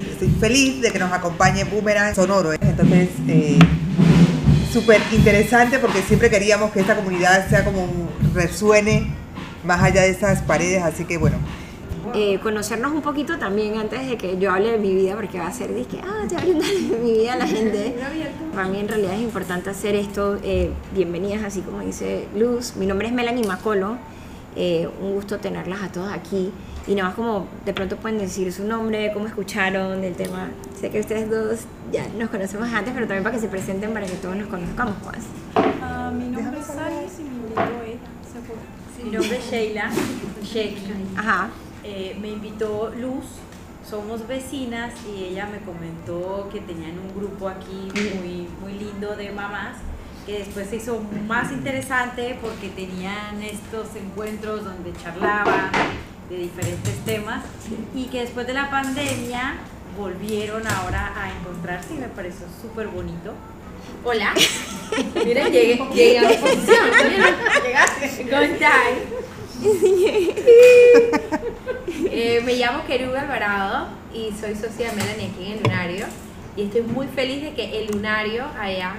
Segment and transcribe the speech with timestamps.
[0.00, 2.52] Estoy feliz de que nos acompañe Boomerang Sonoro.
[2.52, 2.58] ¿eh?
[2.60, 3.58] Entonces, eh,
[4.72, 7.88] súper interesante porque siempre queríamos que esta comunidad sea como
[8.34, 9.12] resuene
[9.64, 10.82] más allá de esas paredes.
[10.82, 11.36] Así que bueno,
[12.14, 15.48] eh, conocernos un poquito también antes de que yo hable de mi vida, porque va
[15.48, 17.94] a ser, que ah, te voy a de mi vida a la gente.
[18.54, 20.38] Para mí en realidad es importante hacer esto.
[20.42, 22.74] Eh, bienvenidas, así como dice Luz.
[22.76, 23.98] Mi nombre es Melanie Macolo.
[24.54, 26.50] Eh, un gusto tenerlas a todos aquí.
[26.86, 30.50] Y nada más como de pronto pueden decir su nombre, cómo escucharon del tema.
[30.80, 34.06] Sé que ustedes dos ya nos conocemos antes, pero también para que se presenten para
[34.06, 35.18] que todos nos conozcamos más.
[35.56, 39.90] Uh, mi nombre es Alice y mi nombre es Mi nombre es Sheila.
[40.42, 40.94] Sheila.
[41.16, 41.48] Ajá.
[41.82, 43.24] Eh, me invitó Luz,
[43.88, 49.32] somos vecinas y ella me comentó que tenían un grupo aquí muy, muy lindo de
[49.32, 49.76] mamás
[50.24, 55.70] que después se hizo más interesante porque tenían estos encuentros donde charlaban
[56.28, 57.44] de diferentes temas
[57.94, 59.54] y que después de la pandemia
[59.96, 63.32] volvieron ahora a encontrarse y me pareció súper bonito.
[64.04, 64.34] Hola.
[65.24, 66.86] Miren, llegué, llegué a la posición.
[67.64, 68.26] Llegaste.
[72.18, 76.06] Eh, me llamo Keruba Alvarado y soy socia de Melanie aquí en el Lunario.
[76.56, 78.94] Y estoy muy feliz de que el Lunario haya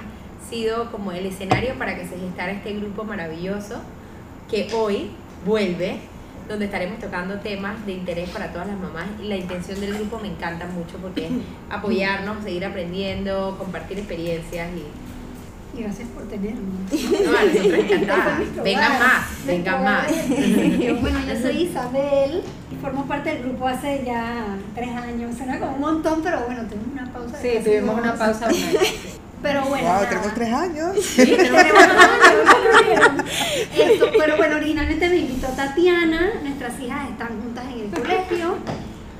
[0.49, 3.81] sido como el escenario para que se gestara este grupo maravilloso
[4.49, 5.09] que hoy
[5.45, 5.99] vuelve,
[6.47, 9.05] donde estaremos tocando temas de interés para todas las mamás.
[9.21, 11.31] Y la intención del grupo me encanta mucho porque es
[11.69, 16.91] apoyarnos, seguir aprendiendo, compartir experiencias y gracias por tenernos.
[18.57, 20.07] No, Vengan más, vengan más.
[21.01, 25.35] Bueno, yo soy Isabel y formo parte del grupo hace ya tres años.
[25.35, 27.37] Suena como un montón, pero bueno, tuvimos una pausa.
[27.41, 28.47] Sí, tuvimos una pausa.
[29.41, 29.87] Pero bueno.
[29.87, 31.05] Wow, tenemos tres años.
[31.05, 33.25] Sí, tenemos años.
[33.77, 36.31] Esto, pero bueno, originalmente me invitó Tatiana.
[36.43, 38.57] Nuestras hijas están juntas en el colegio.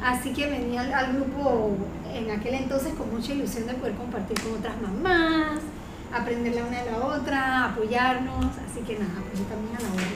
[0.03, 1.75] Así que venía al grupo
[2.13, 5.59] en aquel entonces con mucha ilusión de poder compartir con otras mamás
[6.13, 10.07] aprender la una de la otra, apoyarnos, así que nada, pues también a la hora.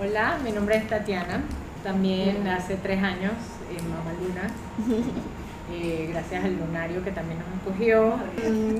[0.00, 1.42] Hola, mi nombre es Tatiana,
[1.82, 3.32] también hace tres años
[3.70, 4.50] en Mamá Luna.
[5.72, 8.16] Eh, gracias al lunario que también nos acogió.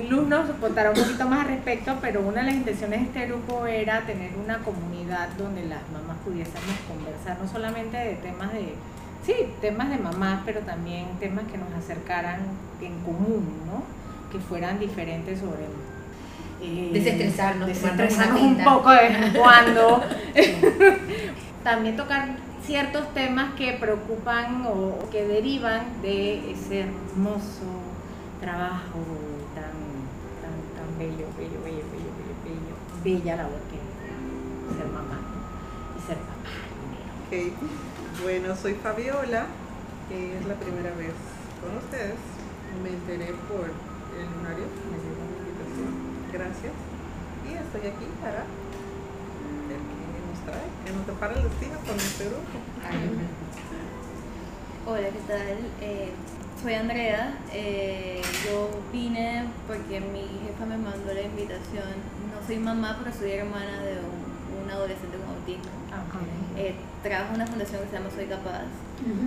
[0.09, 3.27] Luz nos contará un poquito más al respecto, pero una de las intenciones de este
[3.27, 8.75] grupo era tener una comunidad donde las mamás pudiésemos conversar, no solamente de temas de,
[9.25, 12.41] sí, temas de mamás, pero también temas que nos acercaran
[12.81, 13.83] en común, ¿no?
[14.31, 15.65] que fueran diferentes sobre
[16.63, 20.05] eh, desestresarnos, desestresarnos un poco de vez en cuando.
[21.65, 22.29] También tocar
[22.67, 27.71] ciertos temas que preocupan o que derivan de ese hermoso
[28.41, 28.99] trabajo
[29.55, 29.71] tan,
[30.43, 35.21] tan, tan bello, bello, bello, bello, bello, bello, bella labor que es ser mamá
[35.97, 36.51] y ser papá.
[37.29, 37.53] Okay.
[38.23, 39.47] Bueno, soy Fabiola,
[40.09, 41.15] que es la primera vez
[41.63, 42.19] con ustedes.
[42.83, 44.67] Me enteré por el lunario,
[46.33, 46.73] gracias.
[47.47, 48.45] Y estoy aquí para
[50.47, 52.57] trae, qué nos depara el destino con este grupo.
[54.87, 55.59] Hola, ¿qué tal?
[55.81, 56.11] Eh,
[56.63, 57.39] soy Andrea.
[57.53, 61.91] Eh, yo vine porque mi jefa me mandó la invitación.
[62.31, 65.71] No soy mamá, pero soy hermana de un, adolescente con autismo.
[65.93, 66.03] Ah,
[66.57, 68.67] eh, trabajo en una fundación que se llama Soy Capaz,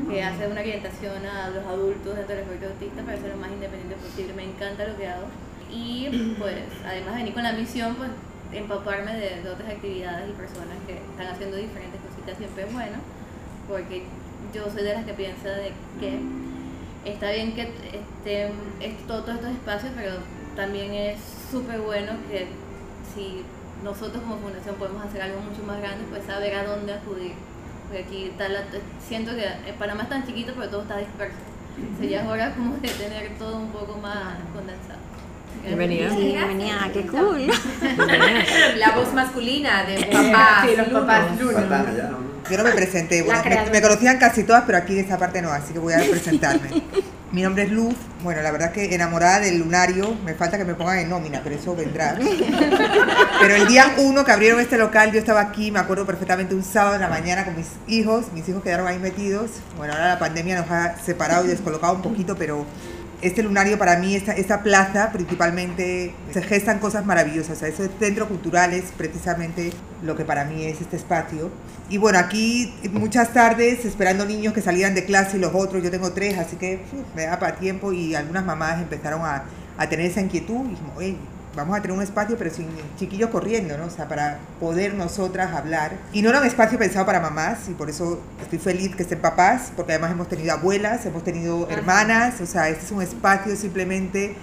[0.10, 3.52] que hace una orientación a los adultos dentro del espectro autista para ser lo más
[3.52, 4.34] independiente posible.
[4.34, 5.28] Me encanta lo que hago
[5.72, 8.10] y pues además de venir con la misión, pues
[8.52, 12.98] empaparme de, otras actividades y personas que están haciendo diferentes cositas siempre es bueno,
[13.68, 14.04] porque
[14.54, 16.20] yo soy de las que piensa de que
[17.06, 18.52] está bien que estén
[19.08, 20.14] todos estos espacios, pero
[20.56, 21.20] también es
[21.52, 22.48] súper bueno que
[23.14, 23.44] si
[23.84, 27.34] nosotros como fundación podemos hacer algo mucho más grande, pues saber a dónde acudir.
[27.88, 28.48] Porque aquí está
[29.00, 31.38] siento que Panamá es tan chiquito, pero todo está disperso.
[31.98, 35.00] Sería hora como de tener todo un poco más condensado.
[35.66, 36.10] Bienvenida.
[36.10, 37.48] Sí, bienvenida, qué cool.
[38.78, 40.66] La voz masculina de papás.
[40.66, 41.26] Sí, los papás
[42.50, 45.52] Yo no me presenté, bueno, me, conocían casi todas, pero aquí de esta parte no,
[45.52, 46.70] así que voy a presentarme.
[47.32, 50.66] Mi nombre es Luz, bueno, la verdad es que enamorada del lunario, me falta que
[50.66, 52.18] me pongan en nómina, pero eso vendrá.
[53.40, 56.64] Pero el día uno que abrieron este local, yo estaba aquí, me acuerdo perfectamente, un
[56.64, 59.52] sábado en la mañana con mis hijos, mis hijos quedaron ahí metidos.
[59.78, 62.66] Bueno, ahora la pandemia nos ha separado y descolocado un poquito, pero
[63.22, 67.62] este lunario para mí, esta, plaza principalmente, se gestan cosas maravillosas.
[67.64, 69.72] ese centro cultural es precisamente
[70.04, 71.52] lo que para mí es este espacio.
[71.90, 75.92] Y bueno, aquí muchas tardes esperando niños que salieran de clase y los otros, yo
[75.92, 76.82] tengo tres, así que
[77.16, 79.44] me da para tiempo y algunas mamás empezaron a,
[79.78, 80.66] a tener esa inquietud
[81.02, 81.16] y
[81.60, 82.68] vamos a tener un espacio pero sin
[82.98, 83.86] chiquillos corriendo, ¿no?
[83.86, 85.94] O sea, para poder nosotras hablar.
[86.14, 89.20] Y no era un espacio pensado para mamás y por eso estoy feliz que estén
[89.20, 93.56] papás, porque además hemos tenido abuelas, hemos tenido hermanas, o sea, este es un espacio
[93.56, 94.36] simplemente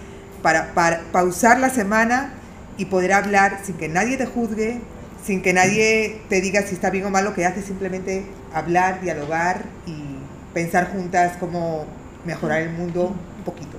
[0.43, 2.33] para, para pausar la semana
[2.79, 4.81] y poder hablar sin que nadie te juzgue,
[5.25, 9.01] sin que nadie te diga si está bien o mal lo que haces, simplemente hablar,
[9.01, 10.17] dialogar y
[10.55, 11.87] pensar juntas cómo
[12.25, 13.79] mejorar el mundo un poquito.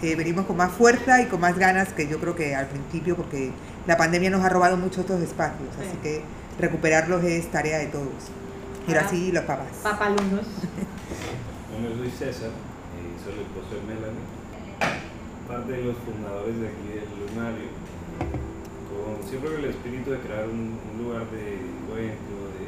[0.00, 3.16] Eh, venimos con más fuerza y con más ganas que yo creo que al principio,
[3.16, 3.50] porque
[3.86, 6.22] la pandemia nos ha robado muchos otros espacios, así que
[6.60, 8.30] recuperarlos es tarea de todos.
[8.86, 9.66] Y ahora sí, los papás.
[9.82, 10.46] Papalumnos.
[11.72, 14.26] Bueno, soy César, eh, soy el esposo de Melanie,
[15.46, 17.68] parte de los fundadores de aquí del Lunario,
[18.88, 22.66] con siempre con el espíritu de crear un, un lugar de encuentro, de,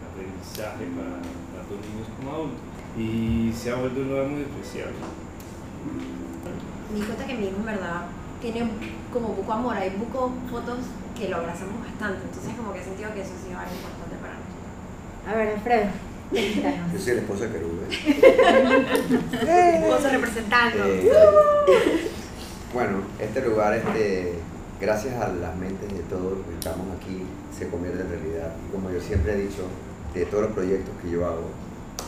[0.00, 1.22] de aprendizaje para
[1.54, 2.60] tanto niños como adultos.
[2.98, 4.90] Y se ha vuelto un lugar muy especial.
[6.90, 8.06] Me di cuenta que mi hijo en verdad
[8.40, 8.70] tiene
[9.12, 10.78] como poco amor, hay poco fotos
[11.16, 14.16] que lo abrazamos bastante, entonces como que he sentido que eso ha sido algo importante
[14.22, 14.70] para nosotros.
[15.26, 15.90] A ver, Alfredo.
[16.30, 17.88] Yo soy el esposo de Querube.
[19.78, 20.84] Esposo representando.
[20.84, 21.10] Eh,
[22.74, 24.34] bueno, este lugar, este,
[24.80, 27.22] gracias a las mentes de todos los que estamos aquí,
[27.56, 28.52] se convierte en realidad.
[28.68, 29.62] Y como yo siempre he dicho,
[30.14, 31.50] de todos los proyectos que yo hago,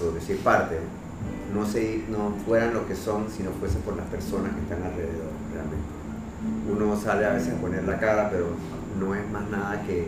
[0.01, 0.79] o que soy parte,
[1.55, 4.83] no, se, no fueran lo que son si no fuese por las personas que están
[4.83, 5.87] alrededor, realmente.
[6.71, 8.47] Uno sale a veces a poner la cara, pero
[8.99, 10.07] no es más nada que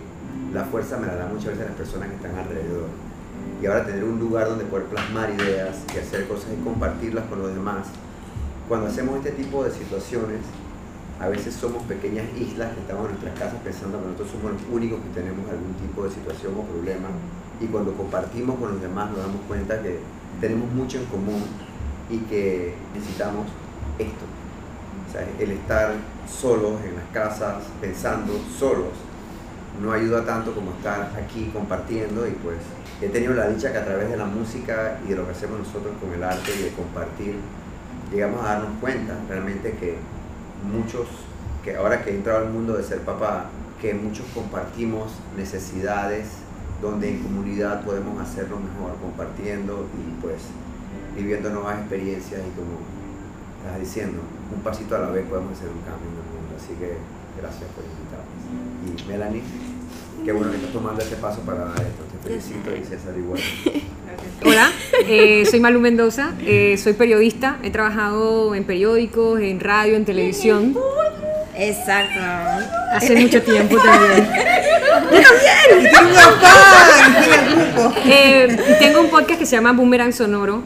[0.52, 2.88] la fuerza me la da muchas veces las personas que están alrededor.
[3.60, 7.40] Y ahora tener un lugar donde poder plasmar ideas y hacer cosas y compartirlas con
[7.40, 7.88] los demás.
[8.68, 10.40] Cuando hacemos este tipo de situaciones,
[11.20, 14.62] a veces somos pequeñas islas que estamos en nuestras casas pensando que nosotros somos los
[14.72, 17.08] únicos que tenemos algún tipo de situación o problema.
[17.60, 19.98] Y cuando compartimos con los demás nos damos cuenta que
[20.40, 21.42] tenemos mucho en común
[22.10, 23.46] y que necesitamos
[23.98, 24.24] esto.
[25.08, 25.94] O sea, el estar
[26.26, 28.92] solos en las casas, pensando solos,
[29.80, 32.58] no ayuda tanto como estar aquí compartiendo y pues
[33.00, 35.58] he tenido la dicha que a través de la música y de lo que hacemos
[35.58, 37.36] nosotros con el arte y de compartir,
[38.12, 39.96] llegamos a darnos cuenta realmente que
[40.70, 41.08] muchos,
[41.64, 43.46] que ahora que he entrado al mundo de ser papá,
[43.80, 46.28] que muchos compartimos necesidades
[46.82, 50.42] donde en comunidad podemos hacerlo mejor, compartiendo y pues
[51.16, 52.82] viviendo nuevas experiencias y como
[53.62, 54.20] estás diciendo,
[54.52, 56.58] un pasito a la vez podemos hacer un cambio en el mundo.
[56.58, 56.98] Así que
[57.40, 58.42] gracias por invitarnos.
[58.82, 59.42] Y Melanie,
[60.24, 62.02] qué bueno que estás tomando este paso para dar esto.
[62.10, 63.40] Te felicito y César igual.
[64.44, 64.72] Hola,
[65.06, 70.76] eh, soy Malu Mendoza, eh, soy periodista, he trabajado en periódicos, en radio, en televisión.
[71.56, 72.20] Exacto.
[72.92, 74.28] Hace mucho tiempo también.
[75.10, 77.14] Y tiene un afán.
[78.06, 80.62] Eh, tengo un podcast que se llama Boomerang Sonoro.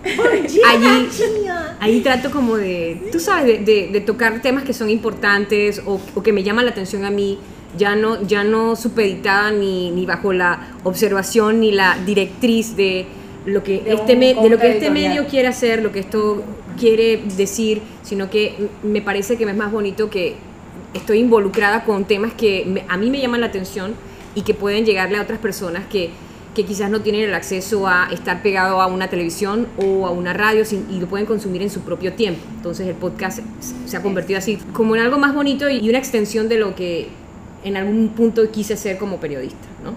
[0.66, 1.08] Allí,
[1.80, 6.00] ahí trato como de, tú sabes, de, de- de tocar temas que son importantes o,
[6.14, 7.38] o que me llaman la atención a mí,
[7.76, 13.06] ya no, ya no supeditada ni, ni bajo la observación ni la directriz de
[13.44, 16.42] lo que, De este, me- de lo que este medio quiere hacer, lo que esto
[16.78, 20.34] quiere decir, sino que me parece que me es más bonito que
[20.94, 23.94] estoy involucrada con temas que me- a mí me llaman la atención
[24.36, 26.10] y que pueden llegarle a otras personas que,
[26.54, 30.32] que quizás no tienen el acceso a estar pegado a una televisión o a una
[30.32, 32.40] radio sin- y lo pueden consumir en su propio tiempo.
[32.56, 33.40] Entonces el podcast
[33.86, 37.08] se- ha convertido así como en algo más bonito y una extensión de lo que
[37.64, 39.94] en algún punto quise ser como periodista, ¿no?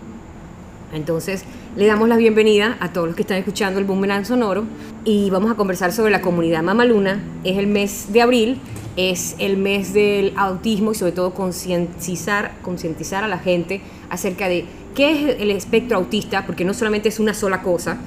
[0.91, 1.43] Entonces,
[1.75, 4.63] le damos la bienvenida a todos los que están escuchando el Boomerang Sonoro
[5.05, 7.21] y vamos a conversar sobre la comunidad Mamaluna.
[7.43, 8.57] Es el mes de abril,
[8.97, 14.65] es el mes del autismo y sobre todo concientizar, concientizar a la gente acerca de
[14.95, 17.97] qué es el espectro autista, porque no solamente es una sola cosa,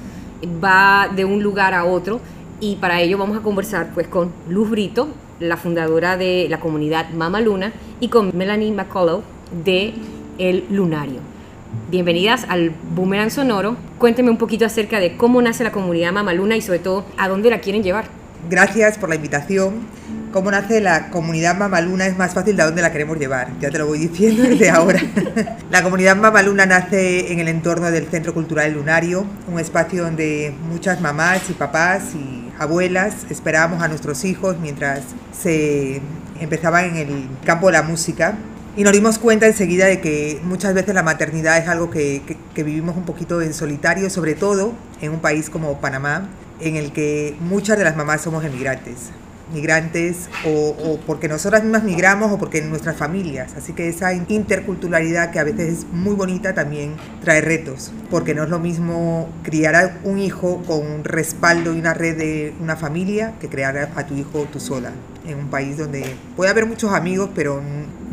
[0.63, 2.19] va de un lugar a otro
[2.59, 5.07] y para ello vamos a conversar pues con Luz Brito,
[5.39, 9.23] la fundadora de la comunidad Mamaluna y con Melanie McCullough
[9.63, 9.93] de
[10.37, 11.19] El Lunario.
[11.89, 13.75] Bienvenidas al Boomerang Sonoro.
[13.97, 17.49] Cuénteme un poquito acerca de cómo nace la comunidad Mamaluna y sobre todo a dónde
[17.49, 18.05] la quieren llevar.
[18.49, 19.81] Gracias por la invitación.
[20.33, 22.07] ¿Cómo nace la comunidad Mamaluna?
[22.07, 23.49] Es más fácil de a dónde la queremos llevar.
[23.61, 24.99] Ya te lo voy diciendo desde ahora.
[25.69, 30.99] la comunidad Mamaluna nace en el entorno del Centro Cultural Lunario, un espacio donde muchas
[31.01, 35.01] mamás y papás y abuelas esperábamos a nuestros hijos mientras
[35.39, 36.01] se
[36.39, 38.33] empezaban en el campo de la música.
[38.75, 42.37] Y nos dimos cuenta enseguida de que muchas veces la maternidad es algo que, que-
[42.55, 46.27] que vivimos un poquito en solitario, sobre todo en un país como Panamá,
[46.59, 49.11] en el que muchas de las mamás somos emigrantes.
[49.51, 53.53] Migrantes o, porque nosotras mismas migramos o porque nuestras familias.
[53.57, 57.91] Así que esa interculturalidad que a veces es muy bonita también trae retos.
[58.09, 62.17] Porque no es lo mismo criar a un hijo con un respaldo y una red
[62.17, 64.91] de una familia que crear a tu hijo tú sola.
[65.25, 66.03] en un país donde
[66.35, 67.61] puede haber muchos amigos, pero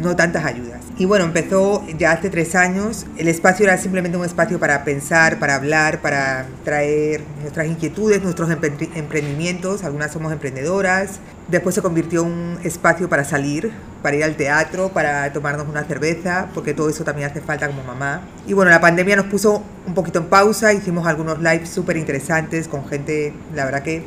[0.00, 0.80] no tantas ayudas.
[0.98, 3.06] Y bueno, empezó ya hace tres años.
[3.16, 8.50] El espacio era simplemente un espacio para pensar, para hablar, para traer nuestras inquietudes, nuestros
[8.50, 9.84] emprendimientos.
[9.84, 11.20] Algunas somos emprendedoras.
[11.48, 15.84] Después se convirtió en un espacio para salir, para ir al teatro, para tomarnos una
[15.84, 18.20] cerveza, porque todo eso también hace falta como mamá.
[18.46, 22.68] Y bueno, la pandemia nos puso un poquito en pausa, hicimos algunos lives súper interesantes
[22.68, 24.04] con gente, la verdad que,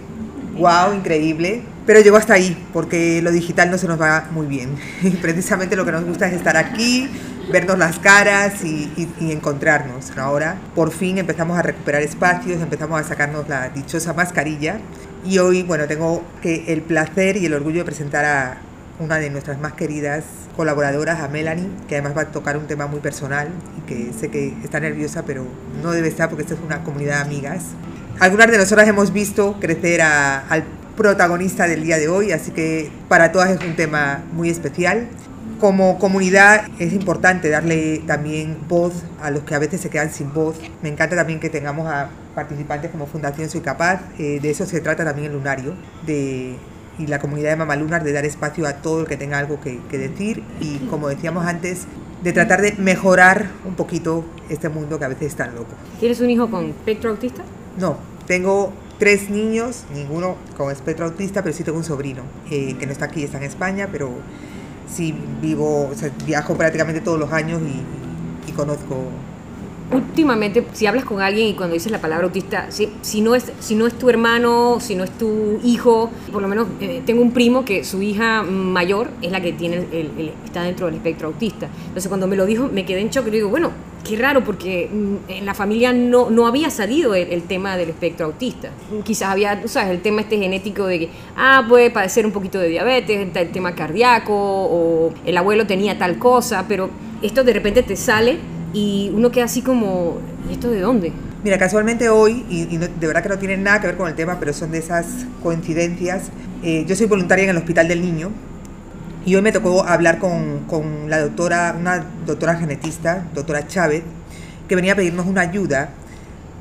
[0.58, 1.62] wow, increíble.
[1.86, 4.76] Pero llegó hasta ahí, porque lo digital no se nos va muy bien.
[5.04, 7.10] Y precisamente lo que nos gusta es estar aquí,
[7.52, 10.12] vernos las caras y, encontrarnos.
[10.18, 14.80] Ahora, por fin empezamos a recuperar espacios, empezamos a sacarnos la dichosa mascarilla.
[15.26, 18.58] Y hoy, bueno, tengo que el placer y el orgullo de presentar a
[19.00, 20.24] una de nuestras más queridas
[20.56, 24.30] colaboradoras, a Melanie, que además va a tocar un tema muy personal y que sé
[24.30, 25.46] que está nerviosa, pero
[25.82, 27.64] no debe estar porque esta es una comunidad de amigas.
[28.24, 30.64] Algunas de nosotras hemos visto crecer al
[30.96, 35.10] protagonista del día de hoy, así que para todas es un tema muy especial.
[35.60, 40.34] Como comunidad es importante darle también voz a los que a veces se quedan sin
[40.34, 40.56] voz.
[40.82, 44.00] Me encanta también que tengamos a participantes como Fundación Soy Capaz.
[44.18, 45.74] Eh, de eso se trata también el lunario,
[46.06, 46.56] de,
[46.98, 49.82] y la comunidad de Mamalunas, de dar espacio a todo el que tenga algo que,
[49.92, 51.88] que decir y, como decíamos antes,
[52.24, 55.74] de tratar de mejorar un poquito este mundo que a veces es tan loco.
[56.00, 57.44] ¿Tienes un hijo con espectro autista?
[57.78, 62.86] No, tengo tres niños, ninguno con espectro autista, pero sí tengo un sobrino eh, que
[62.86, 64.12] no está aquí, está en España, pero
[64.94, 68.96] sí vivo, o sea, viajo prácticamente todos los años y, y conozco
[69.94, 73.52] últimamente, si hablas con alguien y cuando dices la palabra autista, si, si, no, es,
[73.60, 77.22] si no es tu hermano, si no es tu hijo, por lo menos eh, tengo
[77.22, 81.28] un primo que su hija mayor es la que tiene el, está dentro del espectro
[81.28, 81.68] autista.
[81.88, 83.72] Entonces cuando me lo dijo me quedé en shock y digo, bueno,
[84.04, 88.26] qué raro porque mm, en la familia no, no había salido el, tema del espectro
[88.26, 88.70] autista.
[89.04, 92.60] Quizás había, tú sabes, el tema este genético de que, ah, puede padecer un poquito
[92.60, 96.90] de diabetes, el tema cardíaco o el abuelo tenía tal cosa, pero
[97.22, 98.38] esto de repente te sale
[98.74, 100.18] y uno queda así como,
[100.50, 101.12] ¿y esto de dónde?
[101.44, 104.40] Mira, casualmente hoy, y, de verdad que no tiene nada que ver con el tema,
[104.40, 106.30] pero son de esas coincidencias,
[106.64, 108.32] eh, yo soy voluntaria en el Hospital del Niño
[109.26, 114.04] y hoy me tocó hablar con, con la doctora, una doctora genetista, doctora Chávez,
[114.68, 115.90] que venía a pedirnos una ayuda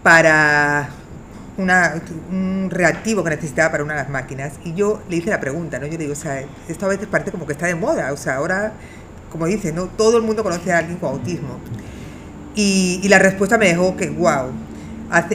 [0.02, 0.88] para
[1.58, 4.54] un reactivo que necesitaba para una de las máquinas.
[4.64, 5.86] Y yo le hice la pregunta, ¿no?
[5.86, 8.16] Yo le digo, o sea, esto a veces parece como que está de moda, o
[8.16, 8.72] sea, ahora,
[9.30, 9.86] como dice, ¿no?
[9.86, 11.58] Todo el mundo conoce a alguien con autismo.
[12.54, 14.50] Y, la respuesta me dejó que, wow,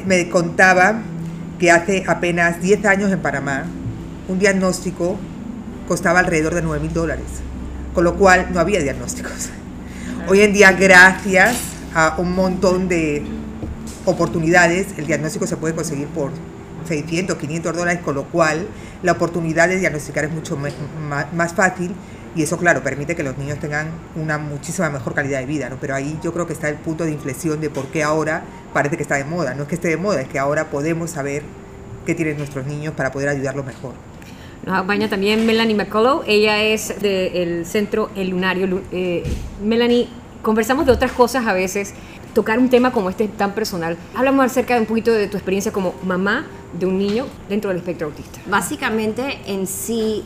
[0.06, 1.02] me contaba
[1.60, 3.66] que hace apenas 10 años en Panamá
[4.28, 5.18] un diagnóstico
[5.88, 7.26] costaba alrededor de 9 mil dólares,
[7.94, 9.50] con lo cual no había diagnósticos.
[10.28, 11.58] Hoy en día, gracias
[11.94, 13.24] a un montón de
[14.06, 16.32] oportunidades, el diagnóstico se puede conseguir por
[16.88, 18.68] 600, 500 dólares, con lo cual
[19.04, 21.94] la oportunidad de diagnosticar es mucho más fácil
[22.38, 25.78] y eso, claro, permite que los niños tengan una muchísima mejor calidad de vida, ¿no?
[25.82, 28.96] Pero ahí yo creo que está el punto de inflexión de por qué ahora parece
[28.96, 29.56] que está de moda.
[29.56, 31.42] No es que esté de moda, es que ahora podemos saber
[32.06, 33.94] qué tienen nuestros niños para poder ayudarlos mejor.
[34.66, 38.82] Nos acompaña también Melanie McCullough, ella es del centro El Lunario.
[38.92, 39.24] Eh,
[39.64, 40.08] Melanie,
[40.42, 41.94] conversamos de otras cosas a veces,
[42.34, 43.98] tocar un tema como este tan personal.
[44.14, 46.46] Hablamos acerca de un poquito de tu experiencia como mamá
[46.78, 48.40] de un niño dentro del espectro autista.
[48.48, 50.24] Básicamente en sí...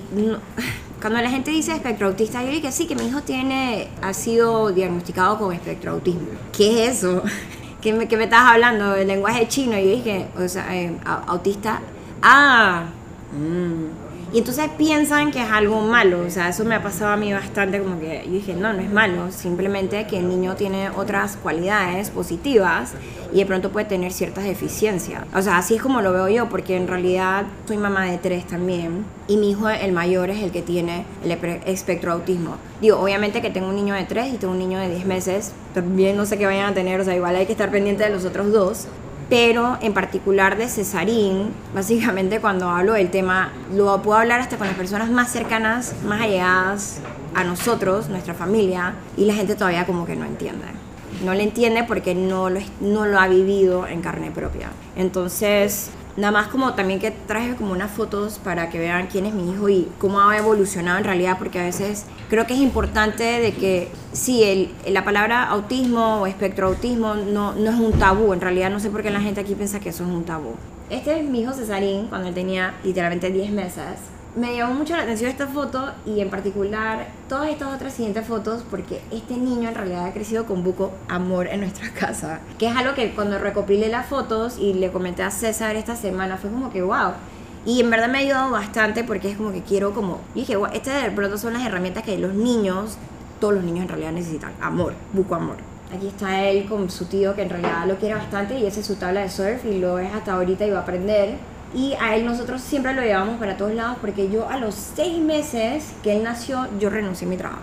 [1.02, 4.14] Cuando la gente dice espectro autista, yo digo que sí, que mi hijo tiene, ha
[4.14, 6.28] sido diagnosticado con espectro autismo.
[6.56, 7.24] ¿Qué es eso?
[7.82, 8.96] ¿Qué me, estás hablando?
[8.96, 9.80] El lenguaje chino.
[9.80, 10.96] Yo dije, o sea, eh,
[11.28, 11.82] autista.
[12.22, 12.86] Ah,
[13.34, 14.01] mmm
[14.34, 17.34] y entonces piensan que es algo malo, o sea, eso me ha pasado a mí
[17.34, 21.36] bastante, como que yo dije, no, no es malo, simplemente que el niño tiene otras
[21.36, 22.94] cualidades positivas
[23.34, 25.24] y de pronto puede tener ciertas deficiencias.
[25.36, 28.48] O sea, así es como lo veo yo, porque en realidad soy mamá de tres
[28.48, 31.32] también y mi hijo, el mayor, es el que tiene el
[31.66, 32.56] espectro autismo.
[32.80, 35.54] Digo, obviamente que tengo un niño de tres y tengo un niño de 10 meses,
[35.74, 38.10] también no sé qué vayan a tener, o sea, igual hay que estar pendiente de
[38.10, 38.88] los otros dos,
[39.32, 44.68] pero en particular de Cesarín, básicamente cuando hablo del tema, lo puedo hablar hasta con
[44.68, 47.00] las personas más cercanas, más allegadas
[47.34, 50.66] a nosotros, nuestra familia, y la gente todavía como que no entiende.
[51.24, 54.68] No le entiende porque no lo, no lo ha vivido en carne propia.
[54.98, 59.34] Entonces, nada más como también que traje como unas fotos para que vean quién es
[59.34, 63.24] mi hijo y cómo ha evolucionado en realidad, porque a veces creo que es importante
[63.24, 68.34] de que sí, el, la palabra autismo o espectro autismo no, no es un tabú,
[68.34, 70.56] en realidad no sé por qué la gente aquí piensa que eso es un tabú.
[70.90, 74.00] Este es mi hijo Cesarín cuando él tenía literalmente 10 meses
[74.36, 78.64] me llamó mucho la atención esta foto y en particular todas estas otras siguientes fotos
[78.70, 82.40] porque este niño en realidad ha crecido con buco amor en nuestra casa.
[82.58, 86.38] Que es algo que cuando recopilé las fotos y le comenté a César esta semana
[86.38, 87.14] fue como que wow.
[87.66, 90.20] Y en verdad me ha ayudado bastante porque es como que quiero como...
[90.34, 92.98] Y dije, bueno, estas de pronto son las herramientas que los niños,
[93.40, 94.54] todos los niños en realidad necesitan.
[94.62, 95.58] Amor, busco amor.
[95.96, 98.86] Aquí está él con su tío que en realidad lo quiere bastante y esa es
[98.86, 101.36] su tabla de surf y lo es hasta ahorita y va a aprender.
[101.74, 105.20] Y a él nosotros siempre lo llevamos para todos lados porque yo a los seis
[105.20, 107.62] meses que él nació, yo renuncié a mi trabajo.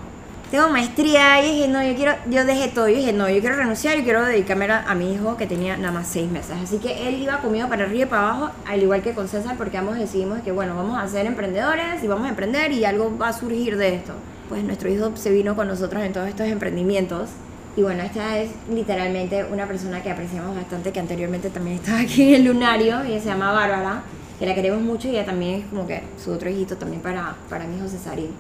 [0.51, 3.57] Tengo maestría y dije, no, yo quiero, yo dejé todo, yo dije, no, yo quiero
[3.57, 6.57] renunciar y quiero dedicarme a, a mi hijo que tenía nada más seis meses.
[6.63, 9.57] Así que él iba conmigo para arriba y para abajo, al igual que con César,
[9.59, 13.15] porque ambos decidimos que, bueno, vamos a ser emprendedores y vamos a emprender y algo
[13.19, 14.15] va a surgir de esto.
[14.49, 17.29] Pues nuestro hijo se vino con nosotros en todos estos emprendimientos.
[17.77, 22.35] Y bueno, esta es literalmente una persona que apreciamos bastante, que anteriormente también estaba aquí
[22.35, 24.03] en el lunario, ella se llama Bárbara,
[24.39, 27.37] que la queremos mucho y ella también es como que su otro hijito también para,
[27.49, 28.31] para mi hijo Cesarín.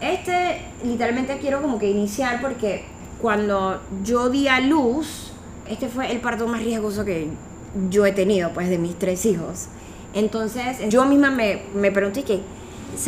[0.00, 2.84] Este literalmente quiero como que iniciar porque
[3.20, 5.32] cuando yo di a luz,
[5.68, 7.28] este fue el parto más riesgoso que
[7.90, 9.66] yo he tenido, pues de mis tres hijos.
[10.14, 12.40] Entonces yo misma me, me pregunté que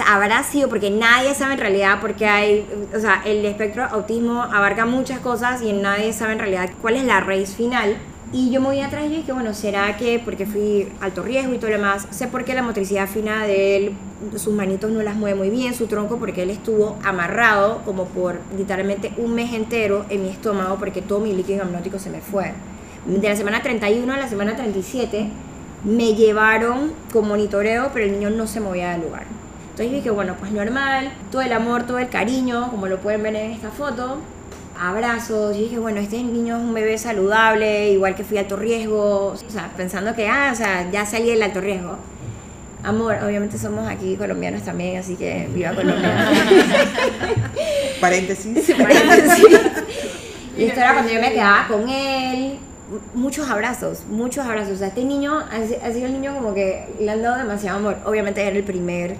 [0.07, 4.87] habrá sido porque nadie sabe en realidad porque hay, o sea, el espectro autismo abarca
[4.87, 7.97] muchas cosas y nadie sabe en realidad cuál es la raíz final.
[8.31, 11.59] Y yo me voy atrás y dije, bueno, ¿será que porque fui alto riesgo y
[11.59, 12.07] todo lo demás?
[12.11, 13.93] Sé por qué la motricidad fina de él,
[14.37, 18.39] sus manitos no las mueve muy bien, su tronco, porque él estuvo amarrado como por
[18.55, 22.53] literalmente un mes entero en mi estómago porque todo mi líquido amniótico se me fue.
[23.07, 25.29] De la semana 31 a la semana 37
[25.85, 29.25] me llevaron con monitoreo, pero el niño no se movía del lugar.
[29.79, 33.37] Entonces dije, bueno, pues normal, todo el amor, todo el cariño, como lo pueden ver
[33.37, 34.19] en esta foto,
[34.77, 35.57] abrazos.
[35.57, 39.29] Y dije, bueno, este niño es un bebé saludable, igual que fui alto riesgo.
[39.29, 41.97] O sea, pensando que, ah, o sea, ya salí del alto riesgo.
[42.83, 46.29] Amor, obviamente somos aquí colombianos también, así que viva Colombia.
[48.01, 48.75] Paréntesis.
[48.77, 49.47] Paréntesis.
[50.57, 52.59] Y esto era cuando yo me quedaba con él.
[53.15, 54.73] Muchos abrazos, muchos abrazos.
[54.73, 57.99] O sea, este niño ha sido el niño como que le han dado demasiado amor.
[58.05, 59.15] Obviamente era el primer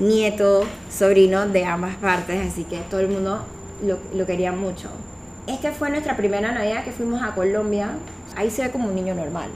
[0.00, 3.44] nieto, sobrino de ambas partes, así que todo el mundo
[3.84, 4.88] lo, lo quería mucho.
[5.46, 7.90] Esta fue nuestra primera Navidad que fuimos a Colombia.
[8.36, 9.50] Ahí se ve como un niño normal.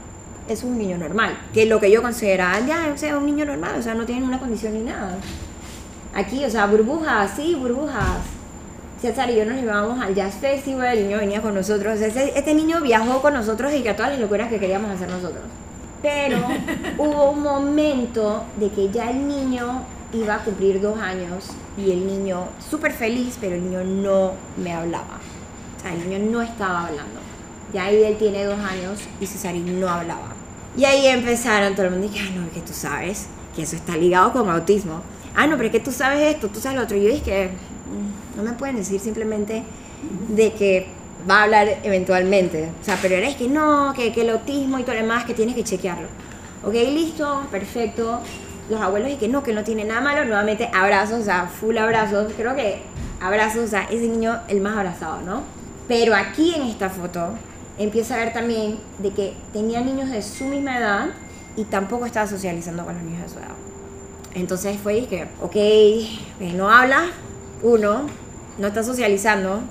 [0.47, 1.37] Es un niño normal.
[1.53, 4.25] Que lo que yo consideraba, ya, o sea, un niño normal, o sea, no tiene
[4.25, 5.17] una condición ni nada.
[6.13, 8.19] Aquí, o sea, burbujas, sí, burbujas.
[9.01, 11.99] César y yo nos llevábamos al Jazz Festival, el niño venía con nosotros.
[11.99, 15.09] Este, este niño viajó con nosotros y que a todas las locuras que queríamos hacer
[15.09, 15.43] nosotros.
[16.01, 16.37] Pero
[16.97, 19.83] hubo un momento de que ya el niño
[20.21, 21.45] iba a cumplir dos años
[21.77, 25.19] y el niño súper feliz, pero el niño no me hablaba.
[25.77, 27.19] O sea, el niño no estaba hablando.
[27.73, 30.33] Ya ahí él tiene dos años y Cesarín no hablaba.
[30.77, 33.75] Y ahí empezaron todo el mundo y ah, no, es que tú sabes que eso
[33.75, 35.01] está ligado con autismo.
[35.35, 36.97] Ah, no, pero es que tú sabes esto, tú sabes lo otro.
[36.97, 39.63] Y yo dije, mm, no me pueden decir simplemente
[40.29, 40.87] de que
[41.29, 42.69] va a hablar eventualmente.
[42.81, 45.33] O sea, pero eres que no, que, que el autismo y todo lo demás, que
[45.33, 46.07] tienes que chequearlo.
[46.63, 48.21] Ok, listo, perfecto
[48.69, 51.77] los abuelos y que no, que no tiene nada malo, nuevamente abrazos, o sea, full
[51.77, 52.81] abrazos, creo que
[53.21, 55.43] abrazos, o sea, ese niño el más abrazado, ¿no?
[55.87, 57.29] Pero aquí en esta foto
[57.77, 61.07] empieza a ver también de que tenía niños de su misma edad
[61.55, 63.49] y tampoco estaba socializando con los niños de su edad.
[64.33, 67.05] Entonces fue que, ok, eh, no habla,
[67.61, 68.01] uno,
[68.57, 69.61] no está socializando.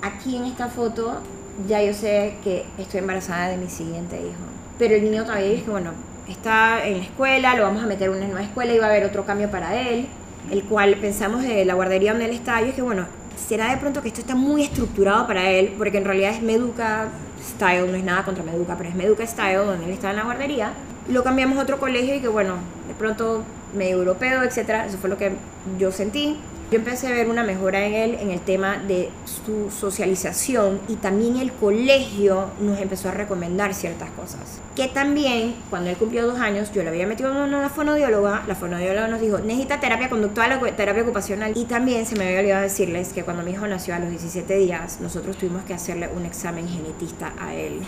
[0.00, 1.20] Aquí en esta foto
[1.68, 4.44] ya yo sé que estoy embarazada de mi siguiente hijo.
[4.78, 5.92] Pero el niño todavía dice, bueno,
[6.28, 8.90] está en la escuela, lo vamos a meter en una nueva escuela y va a
[8.90, 10.06] haber otro cambio para él,
[10.50, 13.06] el cual pensamos de la guardería donde él está, y es que bueno,
[13.36, 17.08] será de pronto que esto está muy estructurado para él, porque en realidad es Meduca
[17.42, 20.24] Style, no es nada contra Meduca, pero es Meduca Style, donde él está en la
[20.24, 20.72] guardería.
[21.08, 22.54] Lo cambiamos a otro colegio y que bueno,
[22.86, 23.42] de pronto
[23.76, 25.32] medio europeo, etcétera, eso fue lo que
[25.78, 26.36] yo sentí.
[26.72, 30.94] Yo empecé a ver una mejora en él en el tema de su socialización y
[30.94, 34.40] también el colegio nos empezó a recomendar ciertas cosas.
[34.74, 38.54] Que también, cuando él cumplió dos años, yo le había metido en una fonodióloga, la
[38.54, 41.52] fonodióloga nos dijo, necesita terapia conductual o terapia ocupacional.
[41.54, 44.56] Y también se me había olvidado decirles que cuando mi hijo nació a los 17
[44.56, 47.80] días, nosotros tuvimos que hacerle un examen genetista a él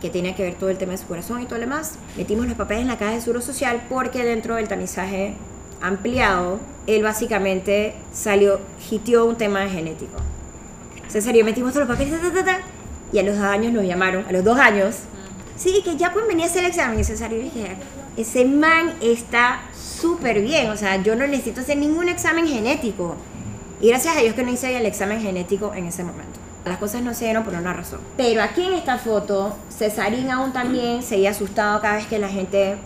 [0.00, 1.98] que tiene que ver todo el tema de su corazón y todo lo demás.
[2.16, 5.34] Metimos los papeles en la caja de seguro social porque dentro del tamizaje
[5.80, 8.60] ampliado, él básicamente salió,
[8.90, 10.18] hitió un tema genético.
[11.08, 12.20] César y yo metimos todos los papeles,
[13.12, 14.96] y a los dos años nos llamaron, a los dos años,
[15.56, 16.98] sí, que ya pueden venir a hacer el examen.
[16.98, 17.76] Y César y yo dije,
[18.16, 23.16] ese man está súper bien, o sea, yo no necesito hacer ningún examen genético.
[23.80, 26.40] Y gracias a Dios que no hice el examen genético en ese momento.
[26.64, 28.00] Las cosas no se dieron por una razón.
[28.16, 32.76] Pero aquí en esta foto, Cesarín aún también seguía asustado cada vez que la gente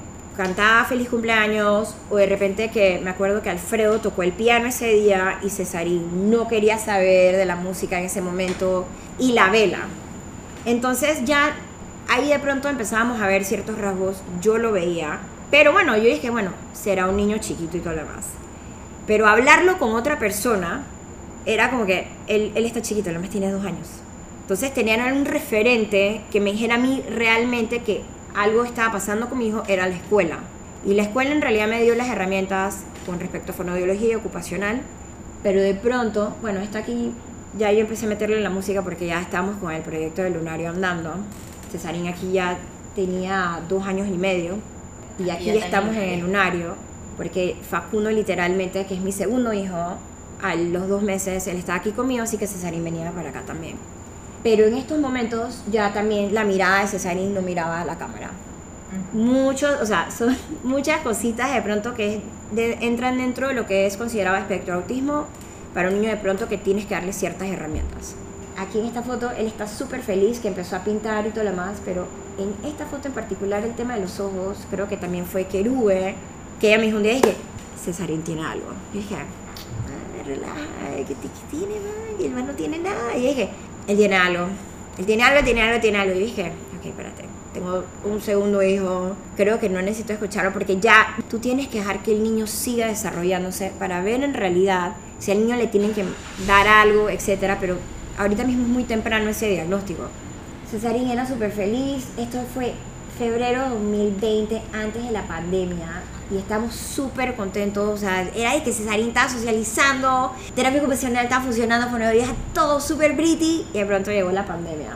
[0.40, 4.86] cantaba feliz cumpleaños o de repente que me acuerdo que Alfredo tocó el piano ese
[4.94, 8.86] día y Cesarín no quería saber de la música en ese momento
[9.18, 9.80] y la vela.
[10.64, 11.54] Entonces ya
[12.08, 15.18] ahí de pronto empezábamos a ver ciertos rasgos, yo lo veía,
[15.50, 18.24] pero bueno, yo dije, bueno, será un niño chiquito y todo lo demás.
[19.06, 20.84] Pero hablarlo con otra persona
[21.44, 23.88] era como que él, él está chiquito, lo más tiene dos años.
[24.40, 29.38] Entonces tenían un referente que me dijera a mí realmente que algo estaba pasando con
[29.38, 30.38] mi hijo, era la escuela.
[30.84, 34.80] Y la escuela en realidad me dio las herramientas con respecto a fonoaudiología y ocupacional,
[35.42, 37.12] pero de pronto, bueno, está aquí,
[37.58, 40.70] ya yo empecé a meterle la música porque ya estamos con el proyecto del lunario
[40.70, 41.14] andando.
[41.70, 42.58] Cesarín aquí ya
[42.94, 44.58] tenía dos años y medio
[45.18, 46.74] y aquí ya ya estamos en el lunario
[47.16, 49.98] porque Facundo literalmente, que es mi segundo hijo,
[50.42, 53.76] a los dos meses él estaba aquí conmigo, así que Cesarín venía para acá también.
[54.42, 58.30] Pero en estos momentos ya también la mirada de Cesarín no miraba a la cámara.
[59.12, 62.20] Muchos, o sea, son muchas cositas de pronto que
[62.52, 65.26] de- entran dentro de lo que es considerado espectro autismo
[65.74, 68.14] para un niño de pronto que tienes que darle ciertas herramientas.
[68.58, 71.50] Aquí en esta foto él está súper feliz que empezó a pintar y todo lo
[71.50, 72.06] demás, pero
[72.38, 76.14] en esta foto en particular el tema de los ojos, creo que también fue Kerube,
[76.60, 77.36] que ella me dijo un día, dije,
[77.82, 78.66] Cesarín tiene algo.
[78.92, 82.20] Yo dije, "Ah, relaja, ¿qué, ti- qué tiene, man?
[82.20, 83.16] Y el man no tiene nada.
[83.16, 83.48] Y dije,
[83.86, 84.46] él tiene algo,
[84.98, 86.14] él tiene algo, tiene algo, tiene algo.
[86.14, 91.16] Y dije, ok, espérate, tengo un segundo hijo, creo que no necesito escucharlo porque ya
[91.28, 95.40] tú tienes que dejar que el niño siga desarrollándose para ver en realidad si al
[95.40, 96.04] niño le tienen que
[96.46, 97.76] dar algo, etcétera, pero
[98.18, 100.04] ahorita mismo es muy temprano ese diagnóstico.
[100.70, 102.74] Cesarín era súper feliz, esto fue
[103.18, 108.62] febrero de 2020, antes de la pandemia, y estamos súper contentos, o sea, era de
[108.62, 114.10] que Cesarín estaba socializando, terapia ocupacional estaba funcionando, fonoaudiología, todo súper pretty, y de pronto
[114.10, 114.90] llegó la pandemia.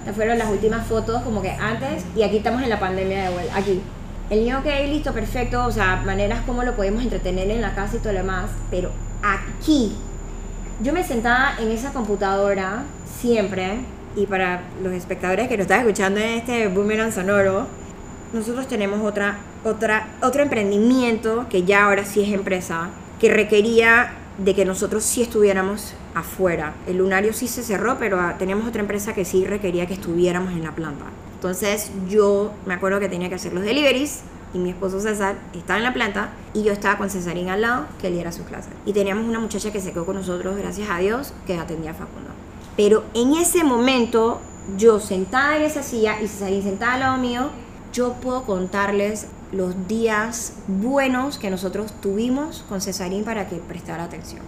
[0.00, 3.30] Estas fueron las últimas fotos, como que antes, y aquí estamos en la pandemia de
[3.30, 3.82] vuelta, aquí.
[4.30, 7.96] El niño que listo, perfecto, o sea, maneras como lo podemos entretener en la casa
[7.96, 8.90] y todo lo demás, pero
[9.22, 9.96] aquí,
[10.82, 12.84] yo me sentaba en esa computadora
[13.20, 13.80] siempre,
[14.16, 17.66] y para los espectadores que nos están escuchando en este boomerang sonoro,
[18.32, 24.54] nosotros tenemos otra, otra, otro emprendimiento que ya ahora sí es empresa, que requería de
[24.54, 26.74] que nosotros sí estuviéramos afuera.
[26.86, 30.52] El lunario sí se cerró, pero ah, teníamos otra empresa que sí requería que estuviéramos
[30.52, 31.04] en la planta.
[31.34, 34.20] Entonces yo me acuerdo que tenía que hacer los deliveries
[34.52, 37.86] y mi esposo César estaba en la planta y yo estaba con Cesarín al lado
[38.00, 38.70] que él era su clase.
[38.86, 41.94] Y teníamos una muchacha que se quedó con nosotros, gracias a Dios, que atendía a
[41.94, 42.30] Facundo.
[42.76, 44.40] Pero en ese momento,
[44.76, 47.50] yo sentada en esa silla y Cesarín sentada al lado mío,
[47.92, 54.42] yo puedo contarles los días buenos que nosotros tuvimos con Cesarín para que prestara atención.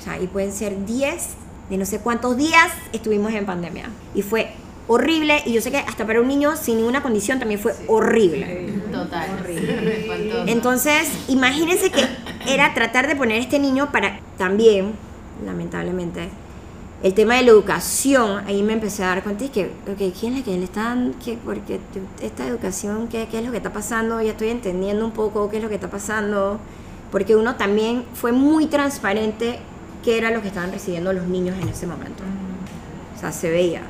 [0.00, 1.28] O sea, y pueden ser 10
[1.70, 3.90] de no sé cuántos días estuvimos en pandemia.
[4.14, 4.52] Y fue
[4.88, 8.72] horrible, y yo sé que hasta para un niño sin ninguna condición también fue horrible.
[8.92, 9.30] Total.
[9.46, 10.44] Espantoso.
[10.46, 12.06] Entonces, imagínense que
[12.46, 14.92] era tratar de poner a este niño para también,
[15.44, 16.28] lamentablemente,
[17.02, 20.34] el tema de la educación, ahí me empecé a dar cuenta y que, ok, ¿quién
[20.34, 21.78] es que le están, qué, porque
[22.22, 24.20] esta educación, ¿qué, es lo que está pasando?
[24.22, 26.58] Ya estoy entendiendo un poco qué es lo que está pasando,
[27.12, 29.58] porque uno también fue muy transparente
[30.02, 32.22] qué era lo que estaban recibiendo los niños en ese momento.
[33.14, 33.82] O sea, se veía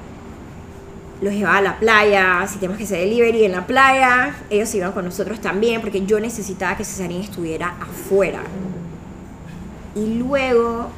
[1.20, 4.92] los llevaba a la playa, si tenemos que hacer delivery en la playa, ellos iban
[4.92, 8.42] con nosotros también, porque yo necesitaba que Cesarín estuviera afuera.
[9.94, 10.88] Y luego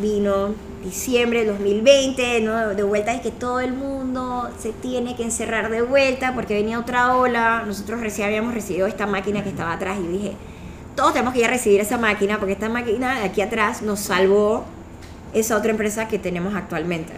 [0.00, 2.68] vino diciembre de 2020, ¿no?
[2.74, 6.78] de vuelta es que todo el mundo se tiene que encerrar de vuelta porque venía
[6.78, 7.64] otra ola.
[7.66, 10.32] Nosotros recién habíamos recibido esta máquina que estaba atrás y dije,
[10.94, 14.00] todos tenemos que ir a recibir esa máquina porque esta máquina de aquí atrás nos
[14.00, 14.64] salvó
[15.32, 17.12] esa otra empresa que tenemos actualmente.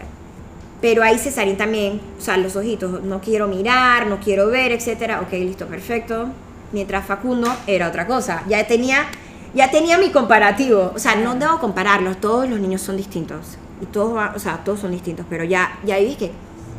[0.81, 5.21] Pero ahí Cesarín también, o sea, los ojitos, no quiero mirar, no quiero ver, etcétera.
[5.23, 6.29] Ok, listo, perfecto.
[6.73, 8.43] Mientras Facundo era otra cosa.
[8.49, 9.07] Ya tenía,
[9.55, 10.93] ya tenía mi comparativo.
[10.95, 13.59] O sea, no debo compararlos, todos los niños son distintos.
[13.81, 15.27] Y todos, o sea, todos son distintos.
[15.29, 16.33] Pero ya, ya vi que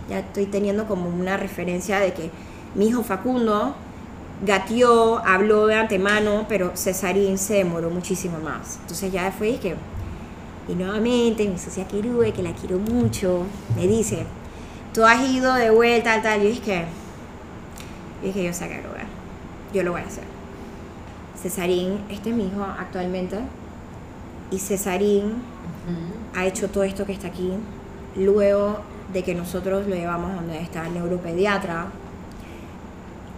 [0.09, 2.29] ya estoy teniendo como una referencia de que
[2.75, 3.75] mi hijo Facundo
[4.45, 8.77] gateó, habló de antemano, pero Cesarín se demoró muchísimo más.
[8.81, 9.75] Entonces ya fue que
[10.67, 13.43] y nuevamente mi socia Kirue, que la quiero mucho,
[13.75, 14.25] me dice,
[14.93, 16.41] tú has ido de vuelta, tal, tal.
[16.41, 16.85] Yo dije,
[18.21, 18.81] yo dije, yo sé que
[19.73, 20.34] yo lo voy a hacer.
[21.45, 23.37] Cesarín, este es mi hijo actualmente,
[24.49, 25.43] y Cesarín
[26.35, 27.51] ha hecho todo esto que está aquí,
[28.15, 28.79] luego
[29.13, 31.85] de que nosotros lo llevamos donde está el neuropediatra,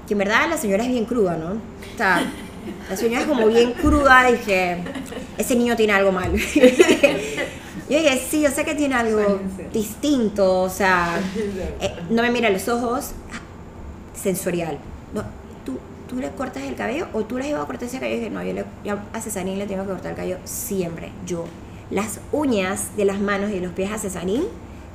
[0.07, 1.55] que en verdad la señora es bien cruda, ¿no?
[1.55, 2.31] O sea,
[2.89, 4.77] la señora es como bien cruda, dije,
[5.37, 6.31] ese niño tiene algo mal.
[7.89, 9.39] Yo dije, sí, yo sé que tiene algo
[9.71, 11.19] distinto, o sea,
[11.81, 13.11] eh, no me mira a los ojos,
[14.13, 14.77] sensorial.
[15.13, 15.23] No,
[16.07, 18.15] ¿tú, ¿Tú le cortas el cabello o tú le has llevado a cortar ese cabello?
[18.15, 21.11] Y dije, no, yo, le, yo a Cesarín le tengo que cortar el cabello siempre,
[21.25, 21.45] yo.
[21.89, 24.43] Las uñas de las manos y de los pies a Cesarín